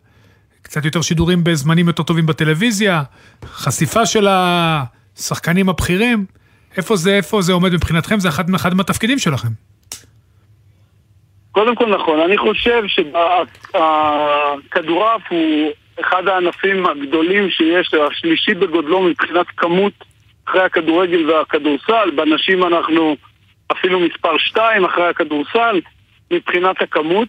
קצת 0.63 0.85
יותר 0.85 1.03
שידורים 1.03 1.45
בזמנים 1.45 1.87
יותר 1.87 2.03
טובים 2.03 2.27
בטלוויזיה, 2.27 3.03
חשיפה 3.45 4.07
של 4.07 4.29
השחקנים 5.19 5.69
הבכירים, 5.69 6.27
איפה 6.77 6.97
זה, 6.97 7.17
איפה 7.17 7.43
זה 7.43 7.53
עומד 7.53 7.75
מבחינתכם? 7.75 8.21
זה 8.21 8.29
אחד, 8.29 8.55
אחד 8.55 8.75
מהתפקידים 8.75 9.19
שלכם. 9.19 9.49
קודם 11.53 11.75
כל 11.75 11.95
נכון, 11.95 12.21
אני 12.21 12.39
חושב 12.39 12.83
שהכדורעף 13.73 15.23
הוא 15.31 15.71
אחד 16.01 16.29
הענפים 16.29 16.87
הגדולים 16.87 17.51
שיש, 17.51 17.95
השלישי 17.95 18.55
בגודלו 18.55 19.03
מבחינת 19.03 19.47
כמות 19.57 19.93
אחרי 20.49 20.63
הכדורגל 20.63 21.31
והכדורסל, 21.31 22.11
בנשים 22.17 22.65
אנחנו 22.65 23.17
אפילו 23.73 24.01
מספר 24.01 24.39
שתיים 24.39 24.85
אחרי 24.85 25.09
הכדורסל 25.09 25.81
מבחינת 26.31 26.83
הכמות. 26.83 27.29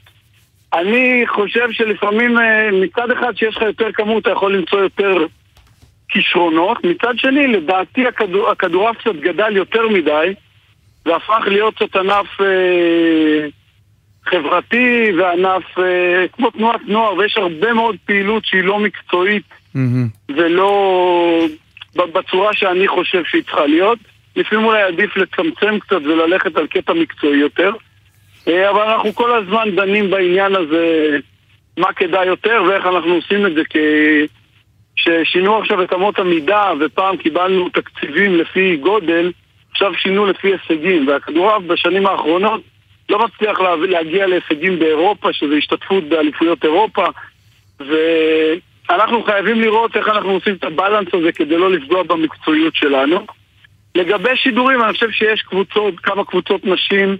אני 0.73 1.23
חושב 1.27 1.71
שלפעמים 1.71 2.39
אה, 2.39 2.69
מצד 2.71 3.11
אחד 3.11 3.35
שיש 3.35 3.57
לך 3.57 3.61
יותר 3.61 3.91
כמות 3.93 4.21
אתה 4.21 4.31
יכול 4.31 4.55
למצוא 4.55 4.79
יותר 4.79 5.25
כישרונות, 6.13 6.83
מצד 6.83 7.13
שני 7.17 7.47
לדעתי 7.47 8.07
הכדור, 8.07 8.49
הכדורעף 8.49 8.97
קצת 8.97 9.15
גדל 9.15 9.55
יותר 9.55 9.87
מדי 9.87 10.33
והפך 11.05 11.47
להיות 11.47 11.75
קצת 11.75 11.95
ענף 11.95 12.41
אה, 12.41 13.47
חברתי 14.25 15.11
וענף 15.17 15.79
אה, 15.79 16.25
כמו 16.33 16.49
תנועת 16.49 16.81
נוער 16.87 17.13
ויש 17.13 17.37
הרבה 17.37 17.73
מאוד 17.73 17.95
פעילות 18.05 18.45
שהיא 18.45 18.63
לא 18.63 18.79
מקצועית 18.79 19.43
ולא 20.29 21.47
ב- 21.95 22.17
בצורה 22.17 22.53
שאני 22.53 22.87
חושב 22.87 23.23
שהיא 23.25 23.43
צריכה 23.43 23.65
להיות. 23.65 23.99
לפעמים 24.35 24.65
אולי 24.65 24.81
עדיף 24.81 25.17
לצמצם 25.17 25.79
קצת 25.79 26.01
וללכת 26.03 26.57
על 26.57 26.67
קטע 26.67 26.93
מקצועי 26.93 27.39
יותר. 27.39 27.71
אה, 28.47 28.69
אבל 28.69 28.81
אנחנו 28.81 29.13
כל 29.13 29.37
הזמן 29.37 29.75
דנים 29.75 30.09
בעניין 30.09 30.55
הזה, 30.55 31.17
מה 31.77 31.93
כדאי 31.93 32.25
יותר 32.25 32.63
ואיך 32.67 32.85
אנחנו 32.85 33.13
עושים 33.13 33.45
את 33.45 33.53
זה, 33.55 33.61
כי 33.69 33.79
ששינו 34.95 35.57
עכשיו 35.57 35.83
את 35.83 35.93
אמות 35.93 36.19
המידה 36.19 36.71
ופעם 36.79 37.17
קיבלנו 37.17 37.69
תקציבים 37.69 38.35
לפי 38.35 38.77
גודל, 38.77 39.31
עכשיו 39.71 39.93
שינו 39.95 40.25
לפי 40.25 40.51
הישגים, 40.51 41.07
והכדורעף 41.07 41.63
בשנים 41.63 42.07
האחרונות 42.07 42.61
לא 43.09 43.25
מצליח 43.25 43.59
לה- 43.59 43.75
להגיע 43.75 44.27
להישגים 44.27 44.79
באירופה, 44.79 45.33
שזה 45.33 45.55
השתתפות 45.55 46.03
באליפויות 46.03 46.63
אירופה, 46.63 47.05
ואנחנו 47.79 49.23
חייבים 49.23 49.61
לראות 49.61 49.97
איך 49.97 50.07
אנחנו 50.07 50.29
עושים 50.29 50.55
את 50.55 50.63
הבלנס 50.63 51.07
הזה 51.13 51.31
כדי 51.31 51.57
לא 51.57 51.71
לפגוע 51.71 52.03
במקצועיות 52.03 52.75
שלנו. 52.75 53.25
לגבי 53.95 54.35
שידורים, 54.35 54.81
אני 54.81 54.93
חושב 54.93 55.11
שיש 55.11 55.41
קבוצות, 55.41 55.99
כמה 55.99 56.25
קבוצות 56.25 56.65
נשים, 56.65 57.17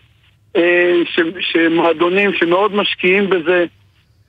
אה, 0.56 0.94
שמועדונים 1.40 2.34
שמאוד 2.34 2.76
משקיעים 2.76 3.30
בזה, 3.30 3.66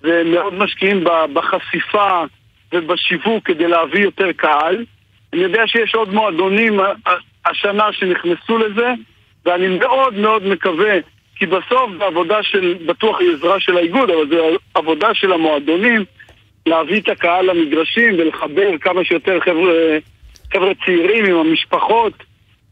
ומאוד 0.02 0.54
משקיעים 0.54 1.04
בחשיפה 1.32 2.24
ובשיווק 2.72 3.44
כדי 3.44 3.68
להביא 3.68 4.02
יותר 4.02 4.32
קהל. 4.32 4.84
אני 5.32 5.42
יודע 5.42 5.66
שיש 5.66 5.94
עוד 5.94 6.14
מועדונים 6.14 6.80
השנה 7.46 7.92
שנכנסו 7.92 8.58
לזה, 8.58 8.92
ואני 9.46 9.78
מאוד 9.78 10.14
מאוד 10.14 10.46
מקווה, 10.46 10.94
כי 11.36 11.46
בסוף 11.46 11.90
זו 11.98 12.04
עבודה 12.04 12.42
של, 12.42 12.74
בטוח 12.86 13.20
היא 13.20 13.32
עזרה 13.32 13.60
של 13.60 13.76
האיגוד, 13.76 14.10
אבל 14.10 14.28
זו 14.28 14.56
עבודה 14.74 15.14
של 15.14 15.32
המועדונים, 15.32 16.04
להביא 16.66 17.00
את 17.00 17.08
הקהל 17.08 17.50
למגרשים 17.50 18.14
ולחבר 18.18 18.78
כמה 18.80 19.04
שיותר 19.04 19.40
חבר'ה, 19.40 19.98
חבר'ה 20.52 20.72
צעירים 20.84 21.24
עם 21.24 21.36
המשפחות 21.36 22.12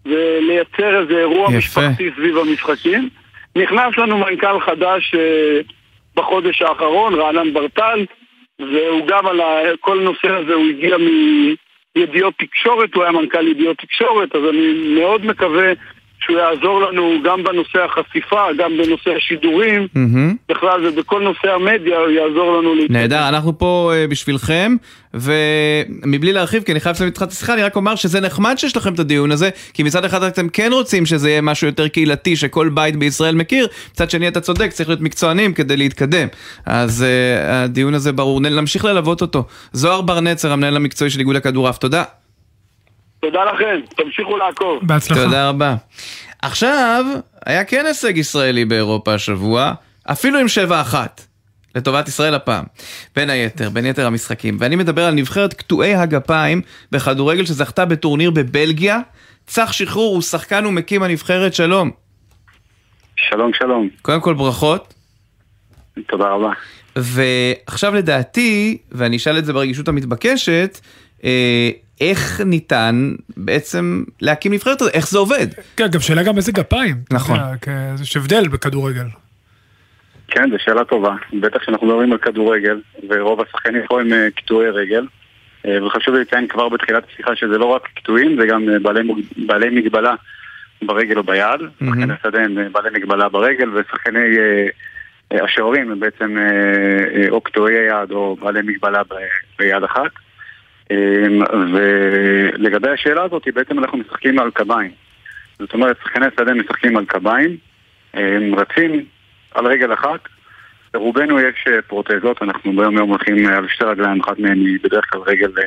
ולייצר 0.07 1.01
איזה 1.01 1.19
אירוע 1.19 1.47
יפה. 1.49 1.59
משפחתי 1.59 2.11
סביב 2.17 2.39
המשחקים. 2.39 3.09
נכנס 3.57 3.99
לנו 3.99 4.19
מנכ"ל 4.19 4.61
חדש 4.61 5.15
אה, 5.15 5.61
בחודש 6.17 6.63
האחרון, 6.63 7.15
רענן 7.15 7.53
ברטל, 7.53 8.05
והוא 8.63 9.07
גם 9.07 9.27
על 9.27 9.41
כל 9.81 10.01
הנושא 10.01 10.29
הזה, 10.29 10.55
הוא 10.55 10.69
הגיע 10.69 10.97
מידיעות 11.97 12.35
תקשורת, 12.39 12.95
הוא 12.95 13.03
היה 13.03 13.13
מנכ"ל 13.13 13.49
ידיעות 13.49 13.79
תקשורת, 13.79 14.37
אז 14.37 14.43
אני 14.51 14.95
מאוד 15.01 15.27
מקווה 15.27 15.73
שהוא 16.25 16.39
יעזור 16.39 16.81
לנו 16.81 17.13
גם 17.25 17.45
בנושא 17.45 17.79
החשיפה, 17.85 18.43
גם 18.59 18.71
בנושא 18.79 19.11
השידורים, 19.17 19.87
מהמם. 19.95 20.35
בכלל 20.49 20.87
ובכל 20.87 21.23
נושא 21.23 21.55
המדיה, 21.55 21.99
הוא 21.99 22.11
יעזור 22.11 22.59
לנו 22.59 22.75
להתקדם. 22.75 22.97
נהדר, 22.97 23.29
אנחנו 23.29 23.59
פה 23.59 23.93
אה, 23.95 24.07
בשבילכם, 24.07 24.77
ומבלי 25.15 26.33
להרחיב, 26.33 26.63
כי 26.63 26.73
אני 26.73 26.81
חייב 26.81 26.95
לסיים 26.95 27.09
איתך 27.09 27.23
את 27.23 27.31
השיחה, 27.31 27.55
אני 27.55 27.63
רק 27.63 27.77
אומר 27.77 27.95
שזה 27.95 28.21
נחמד 28.21 28.55
שיש 28.59 28.77
לכם 28.77 28.95
את 28.95 28.99
הדיון 28.99 29.33
הזה, 29.33 29.51
כי 29.75 29.83
מצד 29.83 30.05
אחד 30.05 30.23
אתם 30.23 30.49
כן 30.49 30.71
רוצים 30.73 31.07
שזה 31.07 31.31
יהיה 31.31 31.41
משהו 31.41 31.67
יותר 31.67 31.89
קהילתי, 31.89 32.37
שכל 32.37 32.69
בית 32.69 32.97
בישראל 32.97 33.35
מכיר, 33.35 33.67
מצד 33.91 34.11
שני 34.11 34.29
אתה 34.29 34.41
צודק, 34.41 34.71
צריך 34.71 34.89
להיות 34.89 35.01
מקצוענים 35.01 35.55
כדי 35.55 35.77
להתקדם. 35.77 36.29
אז 36.67 37.05
uh, 37.05 37.51
הדיון 37.53 37.95
הזה 37.95 38.13
ברור, 38.13 38.41
נמשיך 38.41 38.85
ללוות 38.85 39.21
אותו. 39.21 39.45
זוהר 39.73 40.01
בר 40.01 40.21
נצר, 40.21 40.53
המנהל 40.53 40.77
המקצועי 40.77 41.11
של 41.11 41.19
איגוד 41.19 41.37
הכדורעף, 41.37 41.79
תודה. 41.79 42.05
תודה 43.23 43.45
לכם, 43.45 43.81
תמשיכו 43.97 44.37
לעקוב. 44.37 44.79
בהצלחה. 44.83 45.25
תודה 45.25 45.49
רבה. 45.49 45.75
עכשיו, 46.43 47.05
היה 47.47 47.65
כן 47.65 47.87
הישג 47.87 48.17
ישראלי 48.17 48.65
באירופה 48.65 49.15
השבוע, 49.15 49.73
אפילו 50.05 50.39
עם 50.39 50.47
7-1. 50.93 50.95
לטובת 51.75 52.09
ישראל 52.09 52.35
הפעם. 52.35 52.65
בין 53.17 53.31
היתר, 53.31 53.71
בין 53.71 53.87
יתר 53.87 54.07
המשחקים. 54.07 54.57
ואני 54.61 54.77
מדבר 54.77 55.05
על 55.05 55.15
נבחרת 55.15 55.55
קטועי 55.55 55.95
הגפיים 55.95 56.61
בכדורגל 56.93 57.45
שזכתה 57.45 57.85
בטורניר 57.85 58.31
בבלגיה. 58.31 59.01
צח 59.47 59.73
שחרור 59.73 60.15
הוא 60.15 60.23
שחקן 60.23 60.67
ומקים 60.67 61.03
הנבחרת, 61.03 61.55
שלום. 61.55 61.91
שלום, 63.17 63.51
שלום. 63.55 63.89
קודם 64.03 64.21
כל 64.21 64.35
ברכות. 64.35 64.95
תודה 66.07 66.29
רבה. 66.29 66.53
ועכשיו 66.97 67.95
לדעתי, 67.95 68.79
ואני 68.93 69.17
אשאל 69.17 69.39
את 69.39 69.45
זה 69.45 69.53
ברגישות 69.53 69.89
המתבקשת, 69.89 70.81
אה, 71.25 71.71
איך 72.01 72.41
ניתן 72.41 73.13
בעצם 73.37 74.03
להקים 74.21 74.53
נבחרת, 74.53 74.83
איך 74.93 75.09
זה 75.09 75.19
עובד? 75.19 75.47
כן, 75.77 75.87
גם 75.93 76.01
שאלה 76.01 76.23
גם 76.23 76.37
איזה 76.37 76.53
גפיים. 76.53 76.97
נכון. 77.13 77.39
יש 78.03 78.17
הבדל 78.17 78.49
בכדורגל. 78.49 79.07
כן, 80.29 80.51
זו 80.51 80.57
שאלה 80.65 80.85
טובה. 80.85 81.15
בטח 81.41 81.63
שאנחנו 81.63 81.87
מדברים 81.87 82.13
על 82.13 82.19
כדורגל, 82.19 82.81
ורוב 83.09 83.41
השחקנים 83.41 83.83
פה 83.89 84.01
הם 84.01 84.13
אה, 84.13 84.29
קטועי 84.37 84.71
רגל. 84.71 85.07
אה, 85.67 85.87
וחשוב 85.87 86.15
לציין 86.15 86.49
כבר 86.49 86.69
בתחילת 86.69 87.05
השיחה 87.13 87.37
שזה 87.37 87.59
לא 87.59 87.65
רק 87.65 87.89
קטועים, 87.95 88.41
זה 88.41 88.47
גם 88.47 88.69
אה, 88.69 88.79
בעלי, 88.79 89.01
בעלי 89.37 89.71
מגבלה 89.71 90.15
ברגל 90.83 91.19
או 91.19 91.23
ביד. 91.23 91.61
שחקני 91.85 92.15
שדה 92.23 92.41
הם 92.43 92.73
בעלי 92.73 92.91
מגבלה 92.95 93.29
ברגל, 93.29 93.69
ושחקני 93.75 94.19
אה, 94.39 94.67
אה, 95.33 95.45
השוערים 95.45 95.91
הם 95.93 96.01
בעצם 96.01 96.39
אה, 96.39 96.43
אה, 97.23 97.29
או 97.31 97.41
קטועי 97.41 97.75
יד 97.75 98.11
או 98.11 98.37
בעלי 98.41 98.63
מגבלה 98.63 99.03
ב- 99.03 99.15
ביד 99.59 99.83
אחת. 99.85 100.11
אה, 100.91 100.97
ולגבי 101.73 102.91
השאלה 102.91 103.23
הזאת, 103.23 103.49
בעצם 103.55 103.79
אנחנו 103.79 103.99
משחקים 103.99 104.39
על 104.39 104.51
קביים. 104.51 104.91
זאת 105.59 105.75
אומרת, 105.75 105.97
שחקני 106.03 106.27
שדה 106.37 106.55
משחקים 106.55 106.97
על 106.97 107.05
קביים, 107.05 107.57
הם 108.15 108.55
רצים 108.55 109.05
על 109.55 109.67
רגל 109.67 109.93
אחת. 109.93 110.21
לרובנו 110.95 111.41
יש 111.41 111.65
אה, 111.69 111.83
פרוטזות, 111.83 112.43
אנחנו 112.43 112.77
ביום 112.77 112.97
יום 112.97 113.09
הולכים 113.09 113.49
אה, 113.49 113.57
על 113.57 113.69
שתי 113.69 113.85
רגליים, 113.85 114.21
אחת 114.21 114.39
מהן 114.39 114.61
היא 114.61 114.79
בדרך 114.83 115.05
כלל 115.13 115.21
רגל 115.21 115.51
אה, 115.59 115.65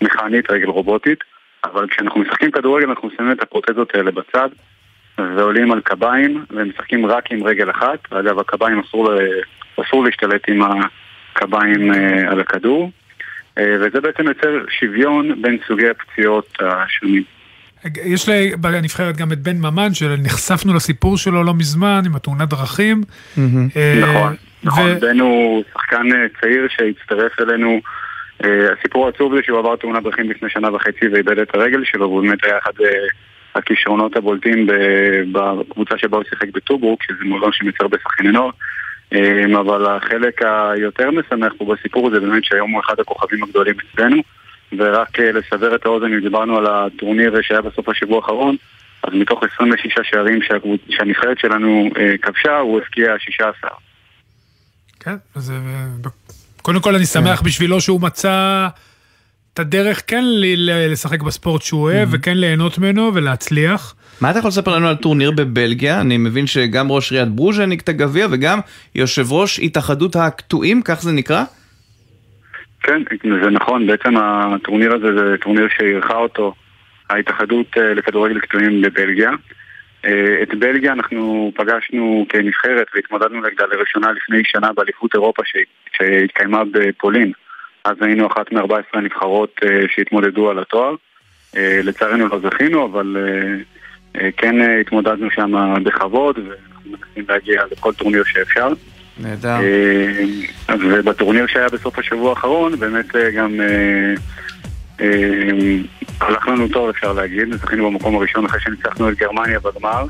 מכנית, 0.00 0.50
רגל 0.50 0.66
רובוטית, 0.66 1.24
אבל 1.64 1.88
כשאנחנו 1.88 2.20
משחקים 2.20 2.50
כדורגל 2.50 2.88
אנחנו 2.88 3.10
שמים 3.16 3.32
את 3.32 3.42
הפרוטזות 3.42 3.94
האלה 3.94 4.10
בצד 4.10 4.48
ועולים 5.18 5.72
על 5.72 5.80
קביים 5.80 6.44
ומשחקים 6.50 7.06
רק 7.06 7.32
עם 7.32 7.44
רגל 7.44 7.70
אחת. 7.70 7.98
אגב, 8.10 8.38
הקביים 8.38 8.78
אסור, 8.78 9.10
אסור 9.80 10.04
להשתלט 10.04 10.48
עם 10.48 10.62
הקביים 10.62 11.92
על 12.28 12.40
הכדור, 12.40 12.90
וזה 13.58 14.00
בעצם 14.00 14.28
יוצר 14.28 14.64
שוויון 14.80 15.42
בין 15.42 15.58
סוגי 15.68 15.88
הפציעות 15.88 16.56
השונים. 16.60 17.22
יש 18.04 18.28
לי 18.28 18.52
בנבחרת 18.56 19.16
גם 19.16 19.32
את 19.32 19.38
בן 19.38 19.56
ממן, 19.56 19.94
שנחשפנו 19.94 20.74
לסיפור 20.74 21.16
שלו 21.16 21.44
לא 21.44 21.54
מזמן, 21.54 22.02
עם 22.06 22.16
התאונת 22.16 22.48
דרכים. 22.48 23.02
אה, 23.76 24.00
נכון, 24.00 24.34
נכון. 24.64 25.00
בן 25.00 25.20
הוא 25.20 25.64
שחקן 25.72 26.12
אה, 26.12 26.26
צעיר 26.40 26.68
שהצטרף 26.68 27.40
אלינו. 27.40 27.80
אה, 28.44 28.72
הסיפור 28.78 29.06
העצוב 29.06 29.36
זה 29.36 29.40
שהוא 29.42 29.58
עבר 29.58 29.76
תאונת 29.76 30.02
דרכים 30.02 30.30
לפני 30.30 30.50
שנה 30.50 30.74
וחצי 30.74 31.08
ואיבד 31.12 31.38
את 31.38 31.54
הרגל 31.54 31.84
שלו, 31.84 32.08
והוא 32.08 32.22
באמת 32.22 32.44
היה 32.44 32.58
אחד 32.58 32.72
אה, 32.80 32.88
הכישרונות 33.54 34.16
הבולטים 34.16 34.66
בקבוצה 35.32 35.98
שבה 35.98 36.16
הוא 36.16 36.24
שיחק 36.30 36.48
בטוברוק, 36.54 37.02
שזה 37.02 37.24
מועדון 37.24 37.52
שמייצר 37.52 37.88
בשחקני 37.88 38.32
נוער. 38.32 38.50
אה, 39.12 39.60
אבל 39.60 39.86
החלק 39.86 40.40
היותר 40.42 41.10
משמח 41.10 41.52
פה 41.58 41.74
בסיפור 41.74 42.10
זה 42.10 42.20
באמת 42.20 42.44
שהיום 42.44 42.70
הוא 42.70 42.80
אחד 42.80 43.00
הכוכבים 43.00 43.42
הגדולים 43.44 43.74
אצלנו. 43.94 44.16
ורק 44.78 45.20
אה, 45.20 45.32
לסבר 45.32 45.74
את 45.74 45.86
האוזן, 45.86 46.06
אם 46.06 46.20
דיברנו 46.20 46.56
על 46.58 46.66
הטורניר 46.66 47.34
שהיה 47.42 47.60
בסוף 47.62 47.88
השבוע 47.88 48.16
האחרון, 48.16 48.56
אז 49.02 49.12
מתוך 49.14 49.40
26 49.54 49.98
שערים 50.10 50.38
שהקבוצ- 50.42 50.96
שהנבחרת 50.96 51.38
שלנו 51.38 51.90
אה, 51.98 52.14
כבשה, 52.22 52.58
הוא 52.58 52.80
הבקיע 52.80 53.12
16. 53.18 53.70
כן, 55.00 55.14
אז 55.34 55.50
אה, 55.50 56.10
קודם 56.62 56.80
כל 56.80 56.94
אני 56.94 57.06
שמח 57.06 57.42
בשבילו 57.42 57.80
שהוא 57.80 58.00
מצא 58.00 58.68
את 59.54 59.58
הדרך 59.58 60.02
כן 60.06 60.24
לשחק 60.90 61.22
בספורט 61.22 61.62
שהוא 61.62 61.82
אוהב, 61.82 62.08
וכן 62.12 62.36
ליהנות 62.36 62.78
ממנו 62.78 63.10
ולהצליח. 63.14 63.94
מה 64.20 64.30
אתה 64.30 64.38
יכול 64.38 64.48
לספר 64.48 64.76
לנו 64.76 64.88
על 64.88 64.96
טורניר 64.96 65.30
בבלגיה? 65.30 66.00
אני 66.00 66.18
מבין 66.18 66.46
שגם 66.46 66.92
ראש 66.92 67.12
עיריית 67.12 67.28
ברוז' 67.28 67.58
העניק 67.58 67.80
את 67.80 67.88
הגביע 67.88 68.26
וגם 68.30 68.58
יושב 68.94 69.32
ראש 69.32 69.58
התאחדות 69.58 70.16
הקטועים, 70.16 70.82
כך 70.82 71.02
זה 71.02 71.12
נקרא? 71.12 71.44
כן, 72.82 73.02
זה 73.44 73.50
נכון, 73.50 73.86
בעצם 73.86 74.16
הטורניר 74.16 74.94
הזה 74.94 75.06
זה 75.14 75.36
טורניר 75.40 75.68
שאירחה 75.76 76.14
אותו 76.14 76.54
ההתאחדות 77.10 77.66
אה, 77.76 77.94
לכדורגל 77.94 78.40
קטועים 78.40 78.82
בבלגיה. 78.82 79.30
אה, 80.04 80.42
את 80.42 80.54
בלגיה 80.54 80.92
אנחנו 80.92 81.52
פגשנו 81.54 82.26
כנבחרת 82.28 82.86
והתמודדנו 82.94 83.40
נגדה 83.40 83.64
לראשונה 83.66 84.12
לפני 84.12 84.42
שנה 84.44 84.72
באליפות 84.72 85.14
אירופה 85.14 85.42
שהתקיימה 85.96 86.62
בפולין. 86.72 87.32
אז 87.84 87.96
היינו 88.00 88.26
אחת 88.26 88.52
מ-14 88.52 88.74
הנבחרות 88.92 89.60
אה, 89.64 89.80
שהתמודדו 89.94 90.50
על 90.50 90.58
התואר. 90.58 90.94
לצערנו 91.84 92.28
לא 92.28 92.38
זכינו, 92.38 92.86
אבל 92.86 93.16
כן 94.36 94.60
אה, 94.60 94.80
התמודדנו 94.80 95.30
שם 95.30 95.52
בכבוד 95.82 96.38
ואנחנו 96.38 96.90
מנסים 96.90 97.24
להגיע 97.28 97.62
לכל 97.72 97.94
טורניר 97.94 98.24
שאפשר. 98.24 98.68
נהדר. 99.18 99.56
אה, 99.60 100.24
ובטורניר 100.68 101.46
שהיה 101.46 101.68
בסוף 101.68 101.98
השבוע 101.98 102.30
האחרון, 102.30 102.78
באמת 102.78 103.16
אה, 103.16 103.30
גם 103.30 103.60
אה, 103.60 104.14
אה, 105.00 105.76
הלך 106.20 106.48
לנו 106.48 106.68
טוב 106.68 106.88
אפשר 106.88 107.12
להגיד, 107.12 107.54
זכינו 107.54 107.90
במקום 107.90 108.16
הראשון 108.16 108.44
אחרי 108.44 108.60
שניצחנו 108.60 109.08
את 109.08 109.16
גרמניה 109.18 109.58
בגמר 109.60 110.06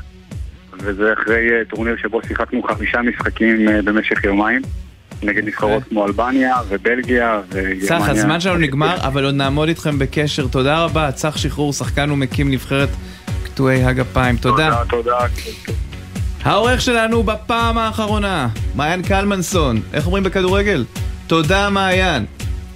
וזה 0.79 1.13
אחרי 1.13 1.51
אה, 1.51 1.65
טורניר 1.69 1.95
שבו 2.01 2.19
שיחקנו 2.27 2.63
חמישה 2.63 3.01
משחקים 3.01 3.69
אה, 3.69 3.81
במשך 3.81 4.23
יומיים 4.23 4.61
נגד 5.23 5.45
נבחרות 5.45 5.83
כמו 5.83 6.07
אלבניה 6.07 6.55
ובלגיה 6.69 7.41
וגרמניה. 7.49 7.87
צח, 7.87 8.09
הזמן 8.09 8.39
שלנו 8.39 8.57
נגמר, 8.57 8.97
אבל 9.07 9.25
עוד 9.25 9.35
נעמוד 9.35 9.67
איתכם 9.67 9.99
בקשר. 9.99 10.47
תודה 10.47 10.83
רבה, 10.83 11.11
צח 11.11 11.37
שחרור, 11.37 11.73
שחקן 11.73 12.11
ומקים 12.11 12.51
נבחרת 12.51 12.89
קטועי 13.61 13.83
הגפיים. 13.83 14.37
תודה. 14.37 14.75
תודה. 14.89 15.17
העורך 16.43 16.81
שלנו 16.81 17.23
בפעם 17.23 17.77
האחרונה, 17.77 18.47
מעיין 18.75 19.01
קלמנסון. 19.01 19.81
איך 19.93 20.05
אומרים 20.05 20.23
בכדורגל? 20.23 20.85
תודה 21.27 21.69
מעיין. 21.69 22.25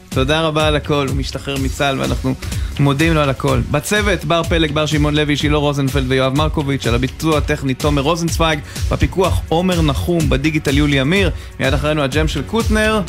תודה 0.10 0.42
רבה 0.42 0.68
על 0.68 0.76
הכל, 0.76 1.06
הוא 1.10 1.16
משתחרר 1.16 1.56
מצה"ל 1.64 2.00
ואנחנו 2.00 2.34
מודים 2.80 3.14
לו 3.14 3.22
על 3.22 3.30
הכל. 3.30 3.60
בצוות, 3.72 4.26
בר 4.26 4.44
פלג, 4.44 4.72
בר 4.72 4.86
שמעון 4.86 5.16
לוי, 5.16 5.38
שילה 5.38 5.58
רוזנפלד 5.58 6.06
ויואב 6.08 6.38
מרקוביץ', 6.38 6.88
על 6.88 6.96
הביצוע 6.96 7.38
הטכני 7.38 7.74
תומר 7.74 8.02
רוזנצוויג, 8.02 8.60
בפיקוח 8.92 9.42
עומר 9.50 9.82
נחום, 9.82 10.30
בדיגיטל 10.30 10.78
יולי 10.78 11.02
אמיר, 11.02 11.32
מיד 11.60 11.74
אחרינו 11.74 12.04
הג'ם 12.04 12.28
של 12.28 12.42
קוטנר. 12.44 13.02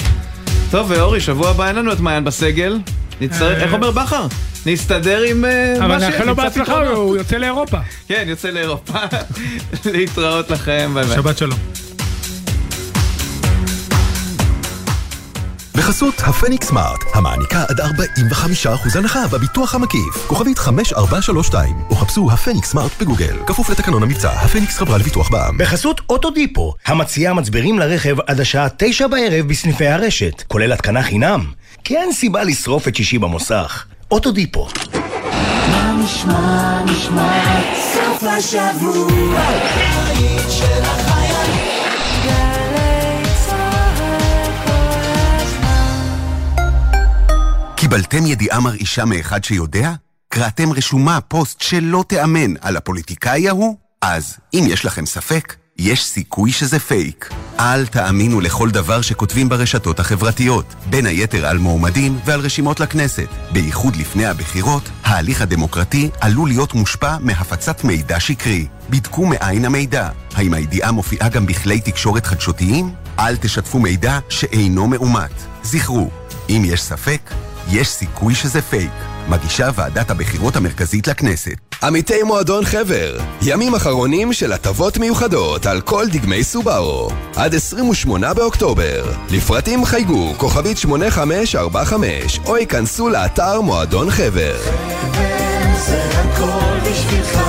טוב, 0.70 0.91
ואורי, 0.91 1.20
שבוע 1.20 1.51
הבא 1.51 1.68
אין 1.68 1.77
לנו 1.77 1.93
את 1.93 2.01
מעיין 2.01 2.24
בסגל. 2.24 2.79
נצטרך, 3.20 3.59
אה, 3.59 3.64
איך 3.64 3.72
אומר 3.72 3.91
בכר? 3.91 4.27
נסתדר 4.66 5.22
עם 5.22 5.44
אה, 5.44 5.74
מה 5.78 5.84
אבל 5.84 6.00
שיש, 6.00 6.10
נאחל 6.10 6.24
לו 6.24 6.36
בהצלחה. 6.36 6.88
הוא 6.88 7.16
יוצא 7.16 7.36
לאירופה. 7.36 7.78
כן, 8.08 8.24
יוצא 8.26 8.50
לאירופה. 8.50 8.98
להתראות 9.92 10.50
לכם, 10.50 10.90
ביי 10.94 11.04
ביי. 11.04 11.16
שבת 11.16 11.38
שלום. 11.38 11.58
בחסות 15.74 16.14
הפניקס 16.18 16.68
סמארט, 16.68 17.00
המעניקה 17.14 17.64
עד 17.68 17.80
45% 17.80 18.98
הנחה 18.98 19.28
בביטוח 19.32 19.74
המקיף. 19.74 20.26
כוכבית 20.26 20.58
5432, 20.58 21.76
או 21.90 21.94
חפשו 21.96 22.30
הפניקס 22.32 22.70
סמארט 22.70 22.90
בגוגל. 23.00 23.36
כפוף 23.46 23.70
לתקנון 23.70 24.02
המבצע, 24.02 24.30
הפניקס 24.30 24.78
חברה 24.78 24.98
לביטוח 24.98 25.30
בע"מ. 25.30 25.58
בחסות 25.58 26.00
אוטודיפו, 26.10 26.74
המציעה 26.86 27.34
מצברים 27.34 27.78
לרכב 27.78 28.16
עד 28.26 28.40
השעה 28.40 28.68
תשע 28.76 29.06
בערב 29.06 29.48
בסניפי 29.48 29.86
הרשת, 29.86 30.42
כולל 30.48 30.72
התקנה 30.72 31.02
חינם. 31.02 31.44
כי 31.84 31.96
אין 31.96 32.12
סיבה 32.12 32.44
לשרוף 32.44 32.88
את 32.88 32.96
שישי 32.96 33.18
במוסך. 33.18 33.86
אוטודיפו. 34.11 34.68
מה 35.70 35.96
נשמע, 36.04 36.82
נשמע, 36.84 37.61
סוף 37.92 38.22
השבוע, 38.22 39.40
הבית 39.40 40.50
של 40.50 40.82
החיילים. 40.82 41.66
גלי 42.24 43.24
צהל 43.46 44.46
כל 44.66 44.72
הזמן. 45.42 46.86
קיבלתם 47.76 48.26
ידיעה 48.26 48.61
מרעישה 48.61 49.04
מאחד 49.04 49.44
שיודע? 49.44 49.92
קראתם 50.28 50.72
רשומה 50.72 51.20
פוסט 51.20 51.61
שלא 51.61 52.04
תיאמן 52.09 52.54
על 52.61 52.76
הפוליטיקאי 52.76 53.48
ההוא? 53.48 53.76
אז, 54.02 54.36
אם 54.54 54.64
יש 54.68 54.84
לכם 54.84 55.07
ספק, 55.07 55.54
יש 55.79 56.05
סיכוי 56.05 56.53
שזה 56.53 56.79
פייק. 56.79 57.31
אל 57.59 57.87
תאמינו 57.87 58.41
לכל 58.41 58.70
דבר 58.70 59.01
שכותבים 59.01 59.49
ברשתות 59.49 60.01
החברתיות, 60.01 60.74
בין 60.91 61.07
היתר 61.07 61.47
על 61.47 61.59
מועמדים 61.59 62.18
ועל 62.24 62.41
רשימות 62.41 62.81
לכנסת. 62.81 63.29
בייחוד 63.53 63.97
לפני 63.97 64.27
הבחירות, 64.27 64.83
ההליך 65.05 65.43
הדמוקרטי 65.43 66.11
עלול 66.20 66.49
להיות 66.49 66.74
מושפע 66.74 67.16
מהפצת 67.20 67.85
מידע 67.85 68.20
שקרי. 68.20 68.66
בדקו 68.91 69.27
מאין 69.27 69.64
המידע. 69.64 70.09
האם 70.35 70.55
הידיעה 70.55 70.93
מופיעה 70.93 71.29
גם 71.29 71.47
בכלי 71.47 71.81
תקשורת 71.81 72.27
חדשותיים? 72.27 72.95
אל 73.18 73.37
תשתפו 73.37 73.79
מידע 73.79 74.18
שאינו 74.29 74.87
מאומת. 74.87 75.43
זכרו, 75.62 76.11
אם 76.49 76.62
יש 76.64 76.83
ספק, 76.83 77.31
יש 77.68 77.89
סיכוי 77.89 78.35
שזה 78.35 78.62
פייק. 78.62 79.15
מגישה 79.29 79.68
ועדת 79.74 80.11
הבחירות 80.11 80.57
המרכזית 80.57 81.09
לכנסת. 81.09 81.57
עמיתי 81.83 82.22
מועדון 82.22 82.64
חבר, 82.64 83.18
ימים 83.43 83.74
אחרונים 83.74 84.33
של 84.33 84.53
הטבות 84.53 84.99
מיוחדות 84.99 85.66
על 85.66 85.81
כל 85.81 86.07
דגמי 86.12 86.45
סובארו. 86.45 87.11
עד 87.37 87.55
28 87.55 88.35
באוקטובר. 88.35 89.12
לפרטים 89.31 89.85
חייגו 89.85 90.35
כוכבית 90.37 90.79
8545 90.79 92.41
או 92.47 92.57
ייכנסו 92.57 93.09
לאתר 93.09 93.61
מועדון 93.61 94.11
חבר. 94.11 94.57
זה 95.79 96.03
הכל 96.11 96.91
בשבילך, 96.91 97.41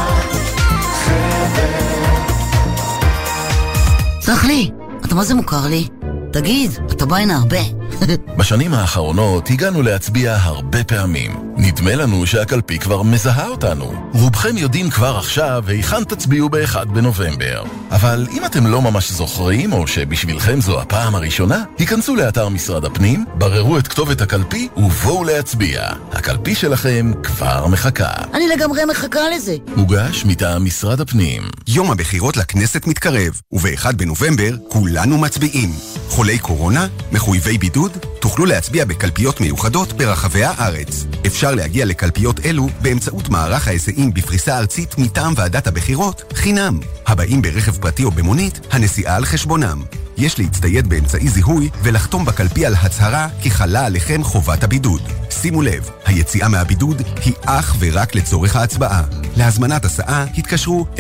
סלח 4.22 4.46
לי, 4.46 4.70
אתה 5.06 5.16
מה 5.16 5.24
זה 5.24 5.36
מוכר 5.36 5.68
לי? 5.68 5.88
תגיד, 6.34 6.72
אתה 6.92 7.06
בא 7.06 7.16
הנה 7.16 7.36
הרבה. 7.36 7.60
בשנים 8.38 8.74
האחרונות 8.74 9.50
הגענו 9.50 9.82
להצביע 9.82 10.38
הרבה 10.42 10.84
פעמים. 10.84 11.32
נדמה 11.68 11.96
לנו 11.96 12.26
שהקלפי 12.26 12.80
כבר 12.80 13.02
מזהה 13.02 13.48
אותנו. 13.48 14.10
רובכם 14.14 14.58
יודעים 14.58 14.90
כבר 14.90 15.18
עכשיו 15.18 15.64
היכן 15.68 16.04
תצביעו 16.04 16.50
ב-1 16.50 16.86
בנובמבר. 16.86 17.64
אבל 17.92 18.28
אם 18.32 18.46
אתם 18.46 18.68
לא 18.68 18.82
ממש 18.82 19.12
זוכרים, 19.12 19.74
או 19.74 19.88
שבשבילכם 19.88 20.62
זו 20.62 20.82
הפעם 20.82 21.16
הראשונה, 21.16 21.64
היכנסו 21.78 22.16
לאתר 22.16 22.50
משרד 22.50 22.86
הפנים, 22.86 23.26
בררו 23.36 23.78
את 23.78 23.88
כתובת 23.88 24.22
הקלפי 24.22 24.68
ובואו 24.78 25.24
להצביע. 25.24 25.88
הקלפי 26.12 26.56
שלכם 26.56 27.12
כבר 27.24 27.68
מחכה. 27.68 28.12
אני 28.34 28.48
לגמרי 28.48 28.86
מחכה 28.86 29.30
לזה. 29.36 29.56
מוגש 29.76 30.26
מטעם 30.26 30.66
משרד 30.66 31.02
הפנים. 31.02 31.44
יום 31.68 31.92
הבחירות 31.92 32.38
לכנסת 32.38 32.88
מתקרב, 32.88 33.42
וב-1 33.54 33.92
בנובמבר 33.96 34.56
כולנו 34.68 35.18
מצביעים. 35.18 35.72
חולי 36.10 36.40
קורונה? 36.40 36.88
מחויבי 37.12 37.58
בידוד? 37.58 37.98
תוכלו 38.20 38.46
להצביע 38.46 38.86
בקלפיות 38.86 39.42
מיוחדות 39.42 39.94
ברחבי 39.94 40.44
הארץ. 40.44 41.06
אפשר 41.26 41.57
להגיע 41.58 41.86
לקלפיות 41.86 42.46
אלו 42.46 42.70
באמצעות 42.82 43.30
מערך 43.30 43.68
ההיסעים 43.68 44.14
בפריסה 44.14 44.58
ארצית 44.58 44.98
מטעם 44.98 45.34
ועדת 45.36 45.68
הבחירות, 45.68 46.34
חינם. 46.34 46.80
הבאים 47.08 47.42
ברכב 47.42 47.78
פרטי 47.78 48.04
או 48.04 48.12
במונית, 48.12 48.60
הנסיעה 48.72 49.16
על 49.16 49.26
חשבונם. 49.26 49.84
יש 50.18 50.40
להצטייד 50.40 50.88
באמצעי 50.88 51.30
זיהוי 51.30 51.70
ולחתום 51.84 52.26
בקלפי 52.26 52.66
על 52.66 52.76
הצהרה 52.76 53.28
כי 53.42 53.52
חלה 53.52 53.86
עליכם 53.86 54.24
חובת 54.24 54.64
הבידוד. 54.64 55.02
שימו 55.30 55.62
לב, 55.62 55.90
היציאה 56.06 56.48
מהבידוד 56.48 57.02
היא 57.26 57.34
אך 57.46 57.76
ורק 57.80 58.16
לצורך 58.16 58.56
ההצבעה. 58.56 59.04
להזמנת 59.38 59.86
הסעה 59.86 60.26
התקשרו 60.38 60.86
077-6017-137. 60.96 61.00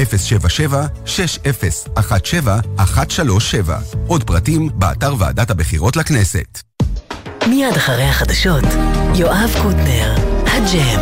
עוד 4.07 4.23
פרטים 4.23 4.69
באתר 4.73 5.15
ועדת 5.19 5.49
הבחירות 5.49 5.95
לכנסת. 5.95 6.61
מיד 7.49 7.75
אחרי 7.75 8.03
החדשות, 8.03 8.63
יואב 9.15 9.51
קוטנר, 9.61 10.36
הג'ם. 10.57 10.97